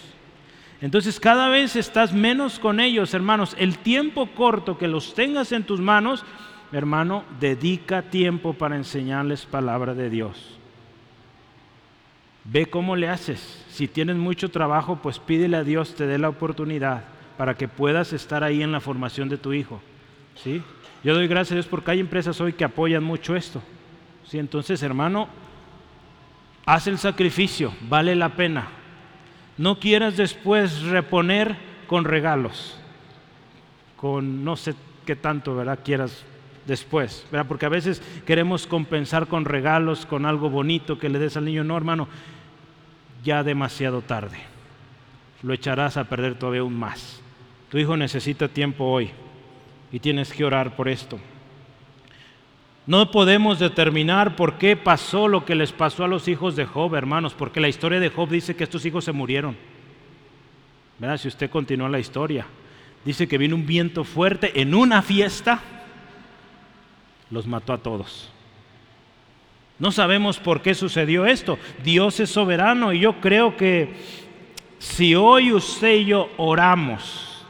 Entonces 0.80 1.20
cada 1.20 1.48
vez 1.48 1.76
estás 1.76 2.12
menos 2.12 2.58
con 2.58 2.80
ellos, 2.80 3.12
hermanos. 3.12 3.54
El 3.58 3.78
tiempo 3.78 4.28
corto 4.34 4.78
que 4.78 4.88
los 4.88 5.14
tengas 5.14 5.52
en 5.52 5.64
tus 5.64 5.80
manos, 5.80 6.24
hermano, 6.72 7.24
dedica 7.38 8.02
tiempo 8.02 8.54
para 8.54 8.76
enseñarles 8.76 9.44
palabra 9.44 9.94
de 9.94 10.08
Dios. 10.08 10.58
Ve 12.44 12.66
cómo 12.66 12.96
le 12.96 13.08
haces. 13.08 13.64
Si 13.68 13.88
tienes 13.88 14.16
mucho 14.16 14.50
trabajo, 14.50 14.96
pues 15.02 15.18
pídele 15.18 15.58
a 15.58 15.64
Dios 15.64 15.94
te 15.94 16.06
dé 16.06 16.18
la 16.18 16.30
oportunidad 16.30 17.04
para 17.36 17.54
que 17.54 17.68
puedas 17.68 18.12
estar 18.12 18.42
ahí 18.42 18.62
en 18.62 18.72
la 18.72 18.80
formación 18.80 19.28
de 19.28 19.38
tu 19.38 19.52
hijo. 19.52 19.80
¿Sí? 20.34 20.62
Yo 21.04 21.14
doy 21.14 21.28
gracias 21.28 21.52
a 21.52 21.54
Dios 21.56 21.66
porque 21.66 21.90
hay 21.90 22.00
empresas 22.00 22.40
hoy 22.40 22.54
que 22.54 22.64
apoyan 22.64 23.04
mucho 23.04 23.36
esto. 23.36 23.62
¿Sí? 24.30 24.38
Entonces, 24.38 24.80
hermano, 24.84 25.26
haz 26.64 26.86
el 26.86 26.98
sacrificio, 26.98 27.72
vale 27.88 28.14
la 28.14 28.36
pena. 28.36 28.68
No 29.58 29.80
quieras 29.80 30.16
después 30.16 30.82
reponer 30.82 31.56
con 31.88 32.04
regalos, 32.04 32.78
con 33.96 34.44
no 34.44 34.54
sé 34.54 34.76
qué 35.04 35.16
tanto, 35.16 35.56
¿verdad? 35.56 35.80
Quieras 35.84 36.24
después, 36.64 37.26
¿verdad? 37.32 37.48
Porque 37.48 37.66
a 37.66 37.70
veces 37.70 38.00
queremos 38.24 38.68
compensar 38.68 39.26
con 39.26 39.46
regalos, 39.46 40.06
con 40.06 40.24
algo 40.24 40.48
bonito 40.48 40.96
que 40.96 41.08
le 41.08 41.18
des 41.18 41.36
al 41.36 41.46
niño. 41.46 41.64
No, 41.64 41.76
hermano, 41.76 42.06
ya 43.24 43.42
demasiado 43.42 44.00
tarde. 44.00 44.38
Lo 45.42 45.54
echarás 45.54 45.96
a 45.96 46.04
perder 46.04 46.36
todavía 46.36 46.60
aún 46.60 46.78
más. 46.78 47.20
Tu 47.68 47.78
hijo 47.78 47.96
necesita 47.96 48.46
tiempo 48.46 48.84
hoy 48.84 49.10
y 49.90 49.98
tienes 49.98 50.32
que 50.32 50.44
orar 50.44 50.76
por 50.76 50.88
esto. 50.88 51.18
No 52.90 53.12
podemos 53.12 53.60
determinar 53.60 54.34
por 54.34 54.58
qué 54.58 54.76
pasó 54.76 55.28
lo 55.28 55.44
que 55.44 55.54
les 55.54 55.70
pasó 55.70 56.02
a 56.02 56.08
los 56.08 56.26
hijos 56.26 56.56
de 56.56 56.66
Job, 56.66 56.96
hermanos, 56.96 57.34
porque 57.34 57.60
la 57.60 57.68
historia 57.68 58.00
de 58.00 58.08
Job 58.08 58.28
dice 58.28 58.56
que 58.56 58.64
estos 58.64 58.84
hijos 58.84 59.04
se 59.04 59.12
murieron. 59.12 59.56
¿Verdad? 60.98 61.16
Si 61.16 61.28
usted 61.28 61.48
continúa 61.50 61.88
la 61.88 62.00
historia, 62.00 62.46
dice 63.04 63.28
que 63.28 63.38
vino 63.38 63.54
un 63.54 63.64
viento 63.64 64.02
fuerte 64.02 64.60
en 64.60 64.74
una 64.74 65.02
fiesta 65.02 65.62
los 67.30 67.46
mató 67.46 67.74
a 67.74 67.78
todos. 67.78 68.28
No 69.78 69.92
sabemos 69.92 70.40
por 70.40 70.60
qué 70.60 70.74
sucedió 70.74 71.26
esto. 71.26 71.60
Dios 71.84 72.18
es 72.18 72.30
soberano 72.30 72.92
y 72.92 72.98
yo 72.98 73.20
creo 73.20 73.56
que 73.56 73.94
si 74.80 75.14
hoy 75.14 75.52
usted 75.52 75.94
y 75.94 76.06
yo 76.06 76.28
oramos 76.38 77.46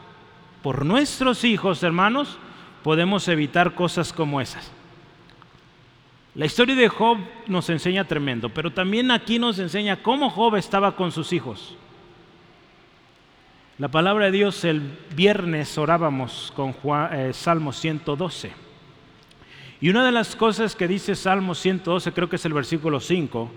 por 0.61 0.85
nuestros 0.85 1.43
hijos, 1.45 1.81
hermanos, 1.81 2.37
podemos 2.83 3.27
evitar 3.27 3.73
cosas 3.73 4.13
como 4.13 4.39
esas. 4.39 4.71
La 6.33 6.45
historia 6.45 6.75
de 6.75 6.87
Job 6.87 7.17
nos 7.47 7.69
enseña 7.69 8.05
tremendo, 8.05 8.47
pero 8.47 8.71
también 8.71 9.11
aquí 9.11 9.37
nos 9.37 9.59
enseña 9.59 10.01
cómo 10.01 10.29
Job 10.29 10.55
estaba 10.55 10.95
con 10.95 11.11
sus 11.11 11.33
hijos. 11.33 11.75
La 13.77 13.89
palabra 13.89 14.25
de 14.25 14.31
Dios 14.31 14.63
el 14.63 14.81
viernes 15.13 15.77
orábamos 15.77 16.53
con 16.55 16.73
eh, 17.11 17.31
Salmo 17.33 17.73
112. 17.73 18.53
Y 19.81 19.89
una 19.89 20.05
de 20.05 20.11
las 20.13 20.35
cosas 20.37 20.73
que 20.75 20.87
dice 20.87 21.15
Salmo 21.15 21.53
112, 21.53 22.13
creo 22.13 22.29
que 22.29 22.37
es 22.37 22.45
el 22.45 22.53
versículo 22.53 23.01
5, 23.01 23.51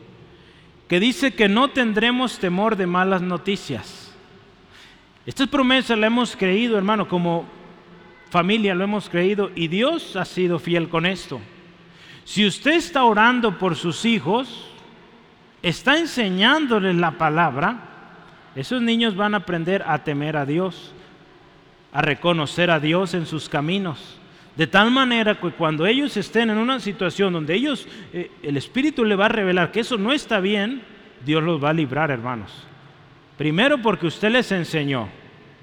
que 0.88 0.98
dice 0.98 1.34
que 1.34 1.48
no 1.48 1.68
tendremos 1.68 2.40
temor 2.40 2.74
de 2.74 2.86
malas 2.86 3.22
noticias. 3.22 4.12
Esta 5.26 5.46
promesa 5.46 5.94
la 5.94 6.08
hemos 6.08 6.34
creído, 6.34 6.76
hermano, 6.76 7.06
como 7.06 7.44
familia 8.30 8.74
lo 8.74 8.82
hemos 8.82 9.08
creído 9.08 9.52
y 9.54 9.68
Dios 9.68 10.16
ha 10.16 10.24
sido 10.24 10.58
fiel 10.58 10.88
con 10.88 11.06
esto. 11.06 11.40
Si 12.24 12.46
usted 12.46 12.72
está 12.72 13.04
orando 13.04 13.58
por 13.58 13.76
sus 13.76 14.04
hijos, 14.04 14.70
está 15.62 15.98
enseñándoles 15.98 16.94
la 16.96 17.12
palabra, 17.12 17.78
esos 18.54 18.80
niños 18.80 19.16
van 19.16 19.34
a 19.34 19.38
aprender 19.38 19.84
a 19.86 20.04
temer 20.04 20.36
a 20.36 20.46
Dios, 20.46 20.92
a 21.92 22.00
reconocer 22.02 22.70
a 22.70 22.80
Dios 22.80 23.14
en 23.14 23.26
sus 23.26 23.48
caminos. 23.48 24.18
De 24.56 24.66
tal 24.66 24.90
manera 24.90 25.38
que 25.40 25.50
cuando 25.50 25.84
ellos 25.84 26.16
estén 26.16 26.48
en 26.50 26.58
una 26.58 26.78
situación 26.78 27.32
donde 27.32 27.54
ellos, 27.54 27.88
eh, 28.12 28.30
el 28.42 28.56
Espíritu 28.56 29.04
le 29.04 29.16
va 29.16 29.26
a 29.26 29.30
revelar 29.30 29.72
que 29.72 29.80
eso 29.80 29.98
no 29.98 30.12
está 30.12 30.38
bien, 30.38 30.82
Dios 31.24 31.42
los 31.42 31.62
va 31.62 31.70
a 31.70 31.74
librar, 31.74 32.10
hermanos. 32.10 32.52
Primero 33.36 33.78
porque 33.82 34.06
usted 34.06 34.30
les 34.30 34.52
enseñó, 34.52 35.08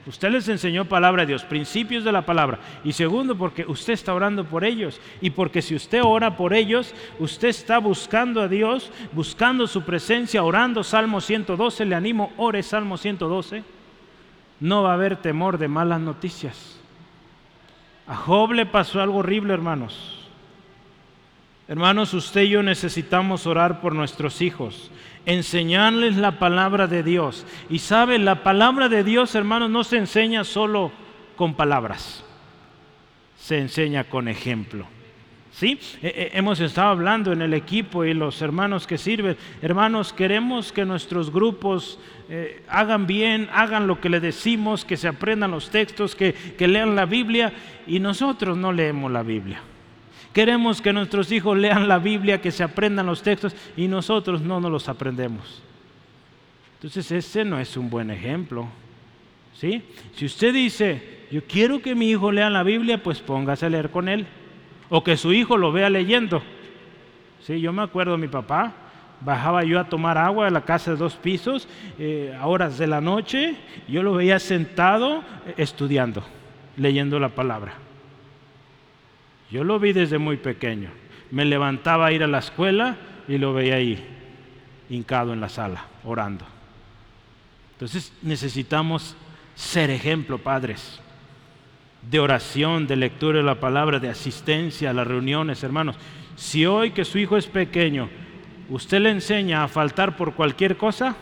usted 0.06 0.30
les 0.30 0.48
enseñó 0.48 0.86
palabra 0.86 1.24
de 1.24 1.28
Dios, 1.28 1.44
principios 1.44 2.04
de 2.04 2.12
la 2.12 2.26
palabra. 2.26 2.60
Y 2.84 2.94
segundo 2.94 3.38
porque 3.38 3.66
usted 3.68 3.94
está 3.94 4.14
orando 4.14 4.46
por 4.46 4.64
ellos. 4.64 5.00
Y 5.22 5.32
porque 5.32 5.62
si 5.62 5.76
usted 5.76 6.02
ora 6.04 6.38
por 6.38 6.54
ellos, 6.54 6.94
usted 7.20 7.50
está 7.50 7.78
buscando 7.80 8.42
a 8.42 8.48
Dios, 8.48 8.92
buscando 9.12 9.68
su 9.68 9.84
presencia, 9.84 10.44
orando. 10.44 10.84
Salmo 10.84 11.22
112, 11.22 11.86
le 11.86 11.96
animo, 11.96 12.32
ore 12.38 12.64
Salmo 12.64 12.98
112. 12.98 13.64
No 14.60 14.84
va 14.84 14.92
a 14.92 14.94
haber 14.94 15.18
temor 15.18 15.58
de 15.58 15.68
malas 15.68 16.00
noticias. 16.00 16.80
A 18.08 18.16
Job 18.16 18.52
le 18.52 18.66
pasó 18.66 19.02
algo 19.02 19.18
horrible, 19.18 19.54
hermanos. 19.54 20.21
Hermanos, 21.72 22.14
usted 22.14 22.42
y 22.42 22.50
yo 22.50 22.64
necesitamos 22.64 23.48
orar 23.48 23.80
por 23.80 23.96
nuestros 23.96 24.42
hijos, 24.42 24.92
enseñarles 25.26 26.18
la 26.18 26.38
palabra 26.38 26.86
de 26.86 27.02
Dios. 27.02 27.46
Y 27.70 27.80
sabe, 27.80 28.20
la 28.20 28.44
palabra 28.44 28.90
de 28.90 29.06
Dios, 29.06 29.36
hermanos, 29.36 29.70
no 29.70 29.86
se 29.86 29.96
enseña 29.96 30.44
solo 30.44 30.92
con 31.38 31.54
palabras, 31.54 32.26
se 33.38 33.58
enseña 33.58 34.04
con 34.04 34.28
ejemplo. 34.28 34.86
¿Sí? 35.54 35.80
Hemos 36.02 36.60
estado 36.60 36.90
hablando 36.90 37.32
en 37.32 37.42
el 37.42 37.54
equipo 37.54 38.04
y 38.04 38.14
los 38.14 38.42
hermanos 38.42 38.86
que 38.86 38.98
sirven. 38.98 39.38
Hermanos, 39.62 40.12
queremos 40.12 40.74
que 40.74 40.84
nuestros 40.84 41.32
grupos 41.32 42.00
eh, 42.28 42.66
hagan 42.68 43.08
bien, 43.08 43.48
hagan 43.54 43.88
lo 43.88 44.02
que 44.02 44.10
le 44.10 44.20
decimos, 44.20 44.84
que 44.84 44.98
se 44.98 45.08
aprendan 45.08 45.52
los 45.52 45.70
textos, 45.70 46.18
que, 46.18 46.34
que 46.34 46.68
lean 46.68 46.98
la 46.98 47.06
Biblia 47.06 47.54
y 47.88 48.02
nosotros 48.02 48.58
no 48.58 48.74
leemos 48.74 49.10
la 49.10 49.24
Biblia. 49.24 49.62
Queremos 50.34 50.82
que 50.82 50.94
nuestros 50.94 51.32
hijos 51.32 51.58
lean 51.58 51.88
la 51.88 52.00
Biblia, 52.00 52.42
que 52.42 52.52
se 52.52 52.64
aprendan 52.64 53.06
los 53.06 53.22
textos 53.22 53.56
y 53.76 53.88
nosotros 53.88 54.42
no 54.42 54.62
nos 54.62 54.72
los 54.72 54.90
aprendemos. 54.90 55.62
Entonces 56.76 57.12
ese 57.12 57.44
no 57.44 57.60
es 57.60 57.76
un 57.76 57.90
buen 57.90 58.10
ejemplo. 58.10 58.68
¿sí? 59.54 59.84
Si 60.16 60.26
usted 60.26 60.54
dice, 60.54 61.28
yo 61.32 61.44
quiero 61.44 61.82
que 61.82 61.96
mi 61.96 62.10
hijo 62.10 62.32
lea 62.32 62.50
la 62.50 62.64
Biblia, 62.64 63.04
pues 63.04 63.20
póngase 63.20 63.66
a 63.66 63.70
leer 63.70 63.90
con 63.90 64.08
él. 64.08 64.26
O 64.90 65.04
que 65.04 65.18
su 65.18 65.34
hijo 65.34 65.58
lo 65.58 65.72
vea 65.72 65.90
leyendo. 65.90 66.42
Sí, 67.42 67.60
yo 67.60 67.74
me 67.74 67.82
acuerdo 67.82 68.18
mi 68.18 68.28
papá, 68.28 68.74
bajaba 69.22 69.64
yo 69.64 69.80
a 69.80 69.90
tomar 69.90 70.18
agua 70.18 70.46
de 70.46 70.52
la 70.52 70.62
casa 70.62 70.92
de 70.92 70.98
dos 70.98 71.16
pisos 71.16 71.68
eh, 72.00 72.36
a 72.40 72.48
horas 72.48 72.78
de 72.78 72.88
la 72.88 73.02
noche, 73.02 73.56
yo 73.88 74.04
lo 74.04 74.14
veía 74.14 74.40
sentado 74.40 75.24
eh, 75.46 75.56
estudiando, 75.58 76.24
leyendo 76.78 77.20
la 77.20 77.30
palabra. 77.30 77.74
Yo 79.52 79.64
lo 79.64 79.80
vi 79.80 79.94
desde 79.94 80.18
muy 80.18 80.38
pequeño. 80.38 80.90
Me 81.30 81.46
levantaba 81.46 82.08
a 82.08 82.12
ir 82.12 82.24
a 82.24 82.28
la 82.28 82.40
escuela 82.40 82.98
y 83.28 83.38
lo 83.38 83.54
veía 83.54 83.76
ahí, 83.76 84.04
hincado 84.90 85.34
en 85.34 85.42
la 85.42 85.50
sala, 85.50 85.86
orando. 86.04 86.46
Entonces 87.74 88.14
necesitamos 88.22 89.16
ser 89.56 89.90
ejemplo, 89.90 90.38
padres, 90.38 91.00
de 92.10 92.20
oración, 92.20 92.88
de 92.88 92.96
lectura 92.96 93.40
de 93.40 93.44
la 93.44 93.60
palabra, 93.60 94.00
de 94.00 94.10
asistencia 94.10 94.90
a 94.90 94.94
las 94.94 95.08
reuniones, 95.08 95.64
hermanos. 95.64 95.96
Si 96.36 96.66
hoy 96.66 96.92
que 96.92 97.06
su 97.06 97.20
hijo 97.20 97.38
es 97.38 97.48
pequeño, 97.48 98.10
usted 98.70 99.00
le 99.02 99.12
enseña 99.12 99.64
a 99.64 99.68
faltar 99.68 100.16
por 100.16 100.34
cualquier 100.34 100.78
cosa, 100.78 101.16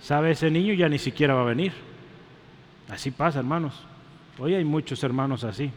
sabe 0.00 0.30
ese 0.30 0.50
niño 0.50 0.72
ya 0.74 0.88
ni 0.88 0.98
siquiera 0.98 1.34
va 1.34 1.42
a 1.42 1.46
venir. 1.46 1.72
Así 2.88 3.10
pasa, 3.10 3.40
hermanos. 3.40 3.84
Hoy 4.38 4.54
hay 4.54 4.64
muchos 4.64 5.02
hermanos 5.02 5.44
así, 5.44 5.70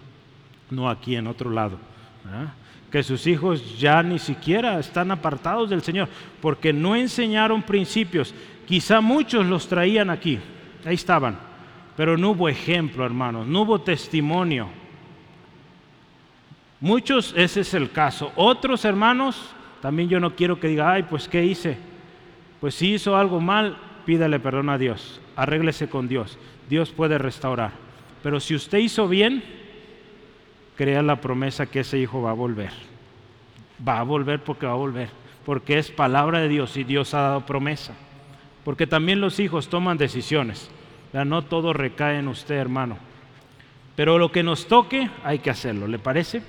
no 0.70 0.90
aquí 0.90 1.16
en 1.16 1.28
otro 1.28 1.50
lado. 1.50 1.78
Que 2.92 3.04
sus 3.04 3.28
hijos 3.28 3.80
ya 3.80 4.02
ni 4.04 4.20
siquiera 4.20 4.80
están 4.80 5.12
apartados 5.12 5.70
del 5.70 5.82
Señor 5.82 6.10
porque 6.42 6.74
no 6.74 6.96
enseñaron 6.96 7.62
principios. 7.62 8.34
Quizá 8.68 9.02
muchos 9.02 9.46
los 9.46 9.68
traían 9.68 10.10
aquí, 10.10 10.40
ahí 10.86 10.96
estaban, 10.96 11.38
pero 11.98 12.18
no 12.18 12.32
hubo 12.32 12.50
ejemplo, 12.50 13.06
hermanos, 13.06 13.48
no 13.48 13.62
hubo 13.62 13.82
testimonio. 13.82 14.70
Muchos, 16.80 17.34
ese 17.36 17.62
es 17.62 17.74
el 17.74 17.92
caso. 17.92 18.32
Otros 18.36 18.86
hermanos, 18.86 19.54
también 19.82 20.08
yo 20.08 20.20
no 20.20 20.36
quiero 20.36 20.60
que 20.60 20.68
diga, 20.68 20.92
ay, 20.92 21.04
pues 21.04 21.28
¿qué 21.28 21.44
hice? 21.44 21.78
Pues 22.62 22.76
si 22.76 22.94
hizo 22.94 23.18
algo 23.18 23.40
mal, 23.40 23.78
pídale 24.06 24.40
perdón 24.40 24.70
a 24.70 24.78
Dios, 24.78 25.20
arréglese 25.36 25.90
con 25.90 26.08
Dios. 26.08 26.38
Dios 26.70 26.92
puede 26.92 27.18
restaurar. 27.18 27.72
Pero 28.22 28.40
si 28.40 28.56
usted 28.56 28.80
hizo 28.80 29.08
bien, 29.08 29.44
crea 30.80 31.02
la 31.02 31.20
promesa 31.20 31.66
que 31.66 31.82
ese 31.82 32.00
hijo 32.00 32.22
va 32.22 32.30
a 32.30 32.34
volver. 32.34 32.72
Va 33.86 34.00
a 34.00 34.04
volver 34.04 34.42
porque 34.42 34.66
va 34.66 34.72
a 34.72 34.76
volver, 34.76 35.10
porque 35.46 35.78
es 35.78 35.92
palabra 35.92 36.40
de 36.40 36.48
Dios 36.48 36.78
y 36.78 36.86
Dios 36.86 37.14
ha 37.14 37.20
dado 37.20 37.46
promesa. 37.46 37.96
Porque 38.64 38.88
también 38.88 39.20
los 39.20 39.42
hijos 39.42 39.68
toman 39.68 39.98
decisiones. 39.98 40.72
Ya 41.12 41.26
no 41.26 41.42
todo 41.42 41.74
recae 41.74 42.20
en 42.20 42.30
usted, 42.30 42.56
hermano. 42.56 42.98
Pero 43.98 44.18
lo 44.18 44.32
que 44.32 44.42
nos 44.42 44.70
toque 44.70 45.10
hay 45.26 45.40
que 45.40 45.50
hacerlo, 45.50 45.86
¿le 45.86 46.00
parece? 46.00 46.44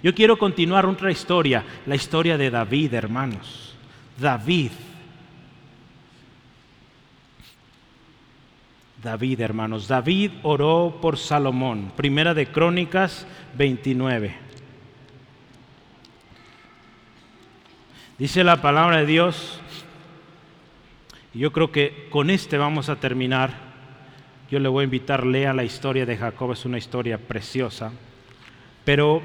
Yo 0.00 0.14
quiero 0.14 0.38
continuar 0.38 0.86
otra 0.86 1.10
historia, 1.10 1.64
la 1.86 1.96
historia 1.96 2.38
de 2.38 2.50
David, 2.50 2.94
hermanos. 2.94 3.74
David. 4.16 4.70
David, 9.04 9.42
hermanos. 9.42 9.86
David 9.86 10.30
oró 10.42 10.98
por 11.02 11.18
Salomón. 11.18 11.92
Primera 11.94 12.32
de 12.32 12.46
Crónicas 12.46 13.26
29. 13.54 14.34
Dice 18.16 18.42
la 18.44 18.62
palabra 18.62 18.96
de 18.96 19.06
Dios, 19.06 19.60
y 21.34 21.40
yo 21.40 21.52
creo 21.52 21.70
que 21.70 22.08
con 22.08 22.30
este 22.30 22.56
vamos 22.56 22.88
a 22.88 22.96
terminar. 22.96 23.74
Yo 24.50 24.58
le 24.58 24.70
voy 24.70 24.82
a 24.82 24.84
invitar, 24.84 25.26
lea 25.26 25.52
la 25.52 25.64
historia 25.64 26.06
de 26.06 26.16
Jacob, 26.16 26.52
es 26.52 26.64
una 26.64 26.78
historia 26.78 27.18
preciosa. 27.18 27.92
Pero 28.86 29.20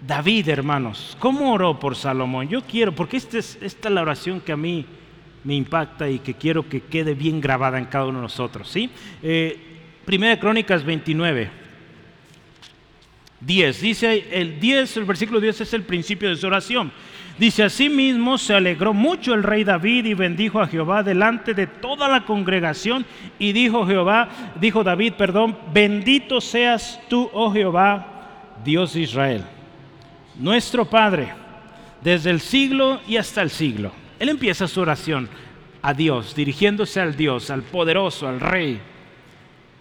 David, 0.00 0.48
hermanos, 0.48 1.14
¿cómo 1.20 1.52
oró 1.52 1.78
por 1.78 1.94
Salomón? 1.94 2.48
Yo 2.48 2.62
quiero, 2.62 2.92
porque 2.94 3.18
esta 3.18 3.36
es, 3.36 3.58
esta 3.60 3.88
es 3.88 3.94
la 3.94 4.00
oración 4.00 4.40
que 4.40 4.52
a 4.52 4.56
mí 4.56 4.86
me 5.44 5.54
impacta 5.54 6.08
y 6.08 6.18
que 6.18 6.34
quiero 6.34 6.68
que 6.68 6.80
quede 6.80 7.14
bien 7.14 7.40
grabada 7.40 7.78
en 7.78 7.86
cada 7.86 8.06
uno 8.06 8.18
de 8.18 8.22
nosotros. 8.22 8.68
¿sí? 8.68 8.90
Eh, 9.22 9.58
primera 10.04 10.38
Crónicas 10.38 10.84
29, 10.84 11.50
10. 13.40 13.80
Dice 13.80 14.26
el 14.32 14.58
10, 14.58 14.96
el 14.96 15.04
versículo 15.04 15.40
10 15.40 15.60
es 15.60 15.72
el 15.74 15.82
principio 15.82 16.28
de 16.28 16.36
su 16.36 16.46
oración. 16.46 16.92
Dice, 17.38 17.62
asimismo 17.62 18.36
se 18.36 18.52
alegró 18.52 18.92
mucho 18.92 19.32
el 19.32 19.44
rey 19.44 19.62
David 19.62 20.06
y 20.06 20.14
bendijo 20.14 20.60
a 20.60 20.66
Jehová 20.66 21.04
delante 21.04 21.54
de 21.54 21.68
toda 21.68 22.08
la 22.08 22.24
congregación 22.24 23.06
y 23.38 23.52
dijo 23.52 23.86
Jehová, 23.86 24.28
dijo 24.60 24.82
David, 24.82 25.12
perdón, 25.12 25.56
bendito 25.72 26.40
seas 26.40 27.00
tú, 27.08 27.30
oh 27.32 27.52
Jehová, 27.52 28.54
Dios 28.64 28.94
de 28.94 29.02
Israel, 29.02 29.44
nuestro 30.36 30.84
Padre, 30.86 31.32
desde 32.02 32.30
el 32.30 32.40
siglo 32.40 33.00
y 33.06 33.18
hasta 33.18 33.40
el 33.40 33.50
siglo. 33.50 33.92
Él 34.18 34.28
empieza 34.28 34.66
su 34.66 34.80
oración 34.80 35.28
a 35.82 35.94
Dios, 35.94 36.34
dirigiéndose 36.34 37.00
al 37.00 37.16
Dios, 37.16 37.50
al 37.50 37.62
poderoso, 37.62 38.28
al 38.28 38.40
rey. 38.40 38.80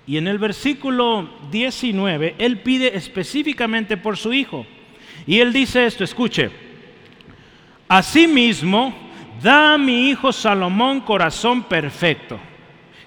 Y 0.06 0.18
en 0.18 0.28
el 0.28 0.38
versículo 0.38 1.30
19, 1.52 2.36
él 2.38 2.60
pide 2.60 2.96
específicamente 2.96 3.98
por 3.98 4.16
su 4.16 4.34
hijo. 4.34 4.66
Y 5.26 5.40
él 5.40 5.52
dice 5.52 5.86
esto, 5.86 6.04
escuche, 6.04 6.50
asimismo, 7.88 8.94
da 9.42 9.74
a 9.74 9.78
mi 9.78 10.10
hijo 10.10 10.32
Salomón 10.32 11.02
corazón 11.02 11.64
perfecto, 11.64 12.40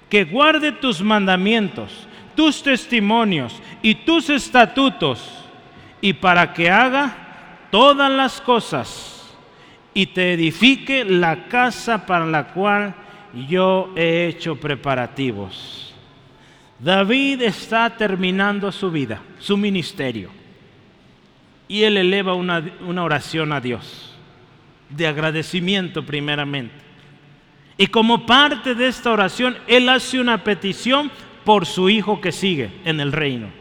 que 0.09 0.25
guarde 0.25 0.71
tus 0.73 1.01
mandamientos, 1.01 2.07
tus 2.35 2.61
testimonios 2.61 3.61
y 3.81 3.95
tus 3.95 4.29
estatutos, 4.29 5.27
y 6.01 6.13
para 6.13 6.53
que 6.53 6.69
haga 6.69 7.67
todas 7.71 8.11
las 8.11 8.41
cosas 8.41 9.10
y 9.93 10.07
te 10.07 10.33
edifique 10.33 11.03
la 11.03 11.47
casa 11.47 12.05
para 12.05 12.25
la 12.25 12.47
cual 12.47 12.95
yo 13.47 13.91
he 13.95 14.27
hecho 14.27 14.55
preparativos. 14.55 15.93
David 16.79 17.41
está 17.43 17.95
terminando 17.95 18.71
su 18.71 18.89
vida, 18.89 19.21
su 19.39 19.55
ministerio, 19.57 20.29
y 21.67 21.83
él 21.83 21.97
eleva 21.97 22.33
una, 22.33 22.63
una 22.85 23.03
oración 23.03 23.53
a 23.53 23.61
Dios, 23.61 24.15
de 24.89 25.07
agradecimiento 25.07 26.05
primeramente. 26.05 26.73
Y 27.77 27.87
como 27.87 28.25
parte 28.25 28.75
de 28.75 28.87
esta 28.87 29.11
oración, 29.11 29.57
él 29.67 29.89
hace 29.89 30.19
una 30.19 30.43
petición 30.43 31.11
por 31.43 31.65
su 31.65 31.89
hijo 31.89 32.19
que 32.19 32.31
sigue 32.31 32.71
en 32.85 32.99
el 32.99 33.11
reino. 33.11 33.60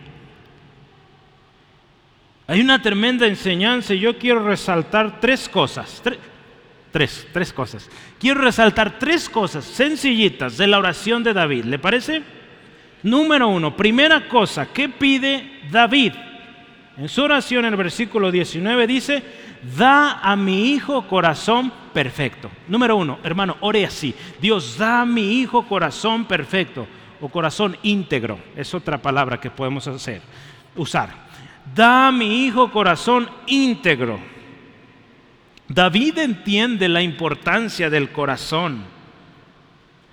Hay 2.51 2.61
una 2.61 2.83
tremenda 2.83 3.29
enseñanza 3.29 3.95
y 3.95 4.01
yo 4.01 4.19
quiero 4.19 4.45
resaltar 4.45 5.21
tres 5.21 5.49
cosas. 5.49 6.03
Tres, 6.91 7.29
tres, 7.33 7.53
cosas. 7.53 7.89
Quiero 8.19 8.41
resaltar 8.41 8.99
tres 8.99 9.29
cosas 9.29 9.65
sencillitas 9.65 10.57
de 10.57 10.67
la 10.67 10.81
oración 10.81 11.23
de 11.23 11.33
David. 11.33 11.67
¿Le 11.67 11.79
parece? 11.79 12.23
Número 13.05 13.47
uno, 13.47 13.77
primera 13.77 14.27
cosa, 14.27 14.67
¿qué 14.67 14.89
pide 14.89 15.61
David? 15.71 16.13
En 16.97 17.09
su 17.09 17.23
oración 17.23 17.67
en 17.67 17.73
el 17.73 17.77
versículo 17.77 18.33
19 18.33 18.85
dice, 18.89 19.23
da 19.79 20.19
a 20.19 20.35
mi 20.35 20.73
hijo 20.73 21.07
corazón 21.07 21.73
perfecto. 21.95 22.51
Número 22.67 22.97
uno, 22.97 23.21
hermano, 23.23 23.59
ore 23.61 23.87
así. 23.87 24.13
Dios 24.41 24.77
da 24.77 25.03
a 25.03 25.07
mi 25.07 25.35
hijo 25.41 25.69
corazón 25.69 26.25
perfecto 26.25 26.89
o 27.21 27.29
corazón 27.29 27.77
íntegro. 27.85 28.41
Es 28.57 28.75
otra 28.75 28.99
palabra 29.01 29.39
que 29.39 29.51
podemos 29.51 29.87
hacer, 29.87 30.21
usar 30.75 31.30
da 31.75 32.09
a 32.09 32.13
mi 32.13 32.45
hijo 32.45 32.71
corazón 32.71 33.29
íntegro. 33.47 34.19
David 35.69 36.19
entiende 36.19 36.89
la 36.89 37.01
importancia 37.01 37.89
del 37.89 38.11
corazón. 38.11 38.83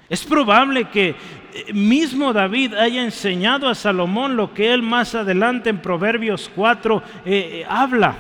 Es 0.10 0.24
probable 0.24 0.90
que 0.90 1.10
eh, 1.10 1.74
mismo 1.74 2.32
David 2.32 2.76
haya 2.76 3.04
enseñado 3.04 3.68
a 3.68 3.76
Salomón 3.76 4.36
lo 4.36 4.54
que 4.54 4.74
él 4.74 4.84
más 4.84 5.16
adelante 5.16 5.70
en 5.70 5.82
Proverbios 5.82 6.52
4 6.56 7.04
eh, 7.26 7.32
eh, 7.62 7.66
habla. 7.68 8.16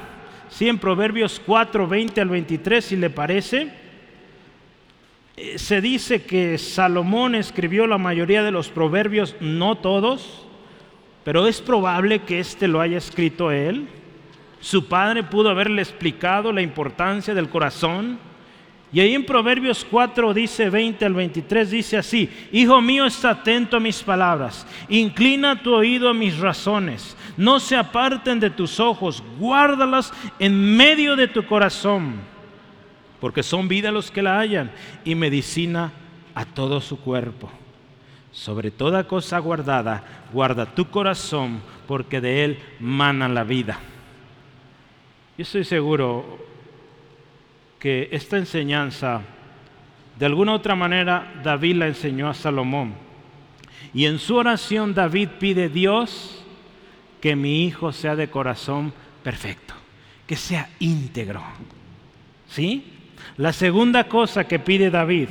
Sí, 0.49 0.67
en 0.67 0.79
Proverbios 0.79 1.41
4, 1.45 1.87
20 1.87 2.21
al 2.21 2.29
23, 2.29 2.83
si 2.83 2.95
le 2.95 3.09
parece, 3.09 3.71
se 5.57 5.81
dice 5.81 6.23
que 6.23 6.57
Salomón 6.57 7.35
escribió 7.35 7.85
la 7.85 7.97
mayoría 7.97 8.41
de 8.41 8.51
los 8.51 8.69
proverbios, 8.69 9.35
no 9.41 9.75
todos, 9.75 10.46
pero 11.27 11.45
es 11.45 11.59
probable 11.59 12.19
que 12.19 12.39
éste 12.39 12.69
lo 12.69 12.79
haya 12.79 12.97
escrito 12.97 13.51
él. 13.51 13.85
Su 14.61 14.87
padre 14.87 15.23
pudo 15.23 15.49
haberle 15.49 15.81
explicado 15.81 16.53
la 16.53 16.61
importancia 16.61 17.33
del 17.33 17.49
corazón. 17.49 18.17
Y 18.93 19.01
ahí 19.01 19.13
en 19.13 19.25
Proverbios 19.25 19.85
4 19.91 20.33
dice 20.33 20.69
20 20.69 21.03
al 21.03 21.13
23 21.13 21.69
dice 21.69 21.97
así, 21.97 22.29
Hijo 22.53 22.81
mío, 22.81 23.05
está 23.05 23.31
atento 23.31 23.75
a 23.75 23.81
mis 23.81 24.01
palabras, 24.03 24.65
inclina 24.87 25.61
tu 25.61 25.73
oído 25.73 26.07
a 26.07 26.13
mis 26.13 26.37
razones, 26.37 27.17
no 27.35 27.59
se 27.59 27.75
aparten 27.75 28.39
de 28.39 28.49
tus 28.49 28.79
ojos, 28.79 29.21
guárdalas 29.37 30.13
en 30.39 30.77
medio 30.77 31.17
de 31.17 31.27
tu 31.27 31.45
corazón, 31.45 32.21
porque 33.19 33.43
son 33.43 33.67
vida 33.67 33.91
los 33.91 34.11
que 34.11 34.21
la 34.21 34.39
hallan 34.39 34.71
y 35.03 35.13
medicina 35.13 35.91
a 36.33 36.45
todo 36.45 36.79
su 36.79 36.97
cuerpo. 37.01 37.51
Sobre 38.37 38.69
toda 38.69 39.07
cosa 39.07 39.39
guardada, 39.39 40.27
guarda 40.31 40.67
tu 40.67 40.91
corazón, 40.91 41.59
porque 41.87 42.21
de 42.21 42.43
él 42.43 42.59
mana 42.79 43.27
la 43.27 43.43
vida. 43.43 43.79
Yo 45.35 45.41
estoy 45.41 45.63
seguro 45.63 46.37
que 47.79 48.09
esta 48.11 48.37
enseñanza, 48.37 49.21
de 50.19 50.25
alguna 50.27 50.53
otra 50.53 50.75
manera, 50.75 51.33
David 51.43 51.77
la 51.77 51.87
enseñó 51.87 52.29
a 52.29 52.35
Salomón. 52.35 52.93
Y 53.91 54.05
en 54.05 54.19
su 54.19 54.35
oración 54.35 54.93
David 54.93 55.29
pide, 55.39 55.67
Dios, 55.67 56.45
que 57.19 57.35
mi 57.35 57.65
hijo 57.65 57.91
sea 57.91 58.15
de 58.15 58.29
corazón 58.29 58.93
perfecto, 59.23 59.73
que 60.27 60.35
sea 60.35 60.69
íntegro. 60.77 61.41
¿Sí? 62.47 62.85
La 63.37 63.51
segunda 63.51 64.03
cosa 64.07 64.47
que 64.47 64.59
pide 64.59 64.91
David, 64.91 65.29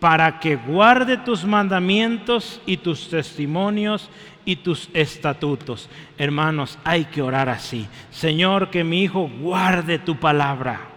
para 0.00 0.40
que 0.40 0.56
guarde 0.56 1.18
tus 1.18 1.44
mandamientos 1.44 2.60
y 2.66 2.78
tus 2.78 3.08
testimonios 3.08 4.10
y 4.44 4.56
tus 4.56 4.88
estatutos. 4.94 5.88
Hermanos, 6.16 6.78
hay 6.82 7.04
que 7.04 7.22
orar 7.22 7.50
así. 7.50 7.86
Señor, 8.10 8.70
que 8.70 8.82
mi 8.82 9.02
hijo 9.02 9.30
guarde 9.40 9.98
tu 9.98 10.16
palabra. 10.18 10.88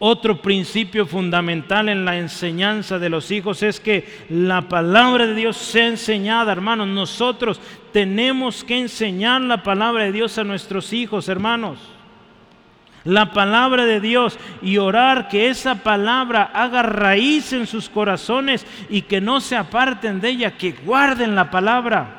Otro 0.00 0.40
principio 0.40 1.06
fundamental 1.06 1.88
en 1.88 2.04
la 2.04 2.16
enseñanza 2.16 2.98
de 3.00 3.10
los 3.10 3.30
hijos 3.32 3.62
es 3.64 3.80
que 3.80 4.06
la 4.30 4.62
palabra 4.62 5.26
de 5.26 5.34
Dios 5.34 5.56
sea 5.56 5.88
enseñada, 5.88 6.52
hermanos. 6.52 6.86
Nosotros 6.86 7.60
tenemos 7.92 8.62
que 8.62 8.78
enseñar 8.78 9.40
la 9.40 9.62
palabra 9.62 10.04
de 10.04 10.12
Dios 10.12 10.38
a 10.38 10.44
nuestros 10.44 10.92
hijos, 10.92 11.28
hermanos. 11.28 11.78
La 13.04 13.32
palabra 13.32 13.86
de 13.86 14.00
Dios 14.00 14.38
y 14.60 14.78
orar 14.78 15.28
que 15.28 15.48
esa 15.48 15.76
palabra 15.76 16.50
haga 16.52 16.82
raíz 16.82 17.52
en 17.52 17.66
sus 17.66 17.88
corazones 17.88 18.66
y 18.90 19.02
que 19.02 19.20
no 19.20 19.40
se 19.40 19.56
aparten 19.56 20.20
de 20.20 20.30
ella, 20.30 20.56
que 20.56 20.72
guarden 20.72 21.34
la 21.34 21.50
palabra. 21.50 22.18